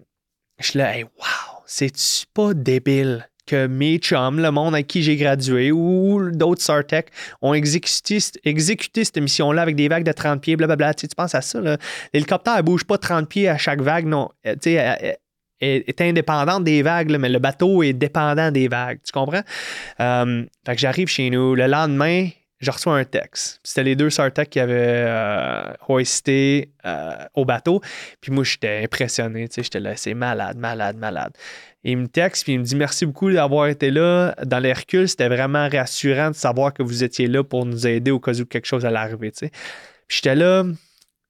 [0.59, 5.03] je suis là, hey, wow, c'est-tu pas débile que mes chums, le monde avec qui
[5.03, 7.11] j'ai gradué ou d'autres Sartec
[7.43, 10.95] ont exécuté, exécuté cette mission-là avec des vagues de 30 pieds, blablabla.
[10.95, 11.61] Tu, sais, tu penses à ça.
[12.12, 14.31] L'hélicoptère ne bouge pas 30 pieds à chaque vague, non.
[14.47, 15.19] Euh, Tu sais,
[15.61, 18.98] elle est indépendante des vagues, mais le bateau est dépendant des vagues.
[19.05, 19.42] Tu comprends?
[20.00, 21.55] Euh, fait que j'arrive chez nous.
[21.55, 22.28] Le lendemain,
[22.61, 23.61] je reçois un texte.
[23.62, 27.80] C'était les deux Sartec qui avaient euh, hoisté euh, au bateau.
[28.20, 29.48] Puis moi, j'étais impressionné.
[29.48, 31.32] Tu sais, j'étais là, c'est malade, malade, malade.
[31.84, 34.34] Il me texte, puis il me dit merci beaucoup d'avoir été là.
[34.44, 38.11] Dans les reculs, c'était vraiment rassurant de savoir que vous étiez là pour nous aider
[38.11, 39.30] au cas où quelque chose allait arriver.
[39.32, 39.50] tu sais.
[40.09, 40.64] Puis j'étais là,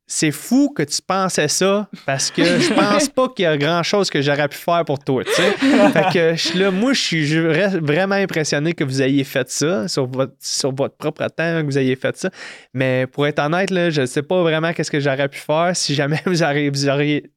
[0.07, 3.83] c'est fou que tu pensais ça parce que je pense pas qu'il y a grand
[3.83, 5.23] chose que j'aurais pu faire pour toi.
[5.25, 7.39] Fait que je suis là, moi, je suis
[7.81, 11.79] vraiment impressionné que vous ayez fait ça sur votre, sur votre propre temps, que vous
[11.79, 12.29] ayez fait ça.
[12.75, 15.73] Mais pour être honnête, là, je ne sais pas vraiment qu'est-ce que j'aurais pu faire
[15.75, 17.31] si jamais vous, auriez, vous, auriez,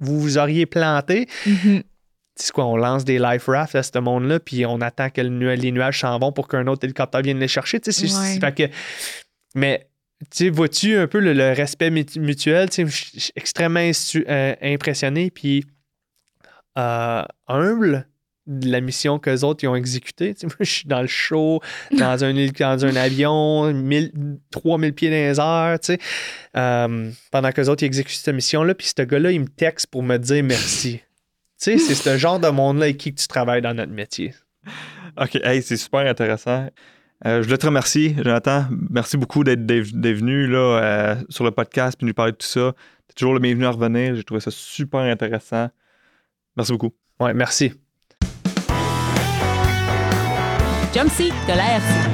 [0.00, 1.28] vous vous auriez planté.
[1.46, 1.82] Mhm.
[2.36, 5.28] C'est quoi, on lance des life rafts à ce monde-là, puis on attend que le
[5.28, 7.78] nu- les nuages s'en vont pour qu'un autre hélicoptère vienne les chercher.
[7.80, 8.26] tu sais, c'est- Ouais.
[8.34, 8.74] c'est- fait que-
[9.54, 9.86] mais
[10.30, 12.68] tu vois-tu un peu le, respect mutu- mutuel?
[12.70, 15.64] Je suis extrêmement euh, impressionné, puis
[16.78, 18.06] euh, humble
[18.46, 20.34] de la mission qu'eux autres ont exécutée.
[20.42, 21.60] Moi, je suis dans le show,
[21.92, 24.12] dans un, dans un avion, 1000
[24.50, 25.98] 3000 pieds dans les airs, tu sais,
[26.56, 28.74] euh, pendant qu'eux autres exécutent cette mission-là.
[28.74, 31.00] Puis ce gars-là, il me texte pour me dire merci.
[31.60, 34.34] Tu sais, c'est ce genre de monde-là avec qui tu travailles dans notre métier.
[35.16, 36.68] OK, hey, c'est super intéressant.
[37.26, 38.66] Euh, je voulais te remercier, Jonathan.
[38.90, 42.74] Merci beaucoup d'être venu là, euh, sur le podcast et nous parler de tout ça.
[43.08, 44.14] Tu es toujours le bienvenu à revenir.
[44.14, 45.68] J'ai trouvé ça super intéressant.
[46.54, 46.90] Merci beaucoup.
[47.18, 47.72] Ouais, merci.
[50.92, 52.10] Jump Seat de la RC.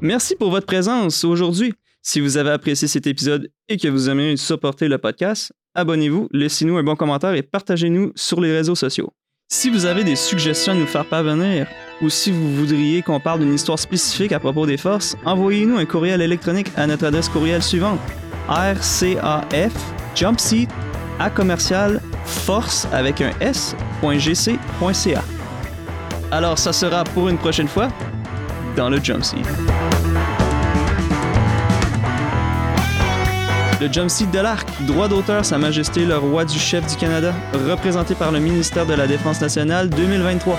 [0.00, 1.74] Merci pour votre présence aujourd'hui.
[2.00, 6.78] Si vous avez apprécié cet épisode et que vous aimez supporter le podcast, abonnez-vous, laissez-nous
[6.78, 9.12] un bon commentaire et partagez-nous sur les réseaux sociaux.
[9.52, 11.66] Si vous avez des suggestions à nous faire parvenir
[12.00, 15.86] ou si vous voudriez qu'on parle d'une histoire spécifique à propos des forces, envoyez-nous un
[15.86, 17.98] courriel électronique à notre adresse courriel suivante
[18.48, 19.72] rcaf
[20.14, 20.70] jumpseat
[21.18, 25.24] à commercial force avec un s.gc.ca.
[26.30, 27.88] Alors ça sera pour une prochaine fois
[28.76, 29.24] dans le jump
[33.80, 37.32] Le jump seat de l'arc, droit d'auteur Sa Majesté le Roi du Chef du Canada,
[37.66, 40.58] représenté par le ministère de la Défense nationale 2023.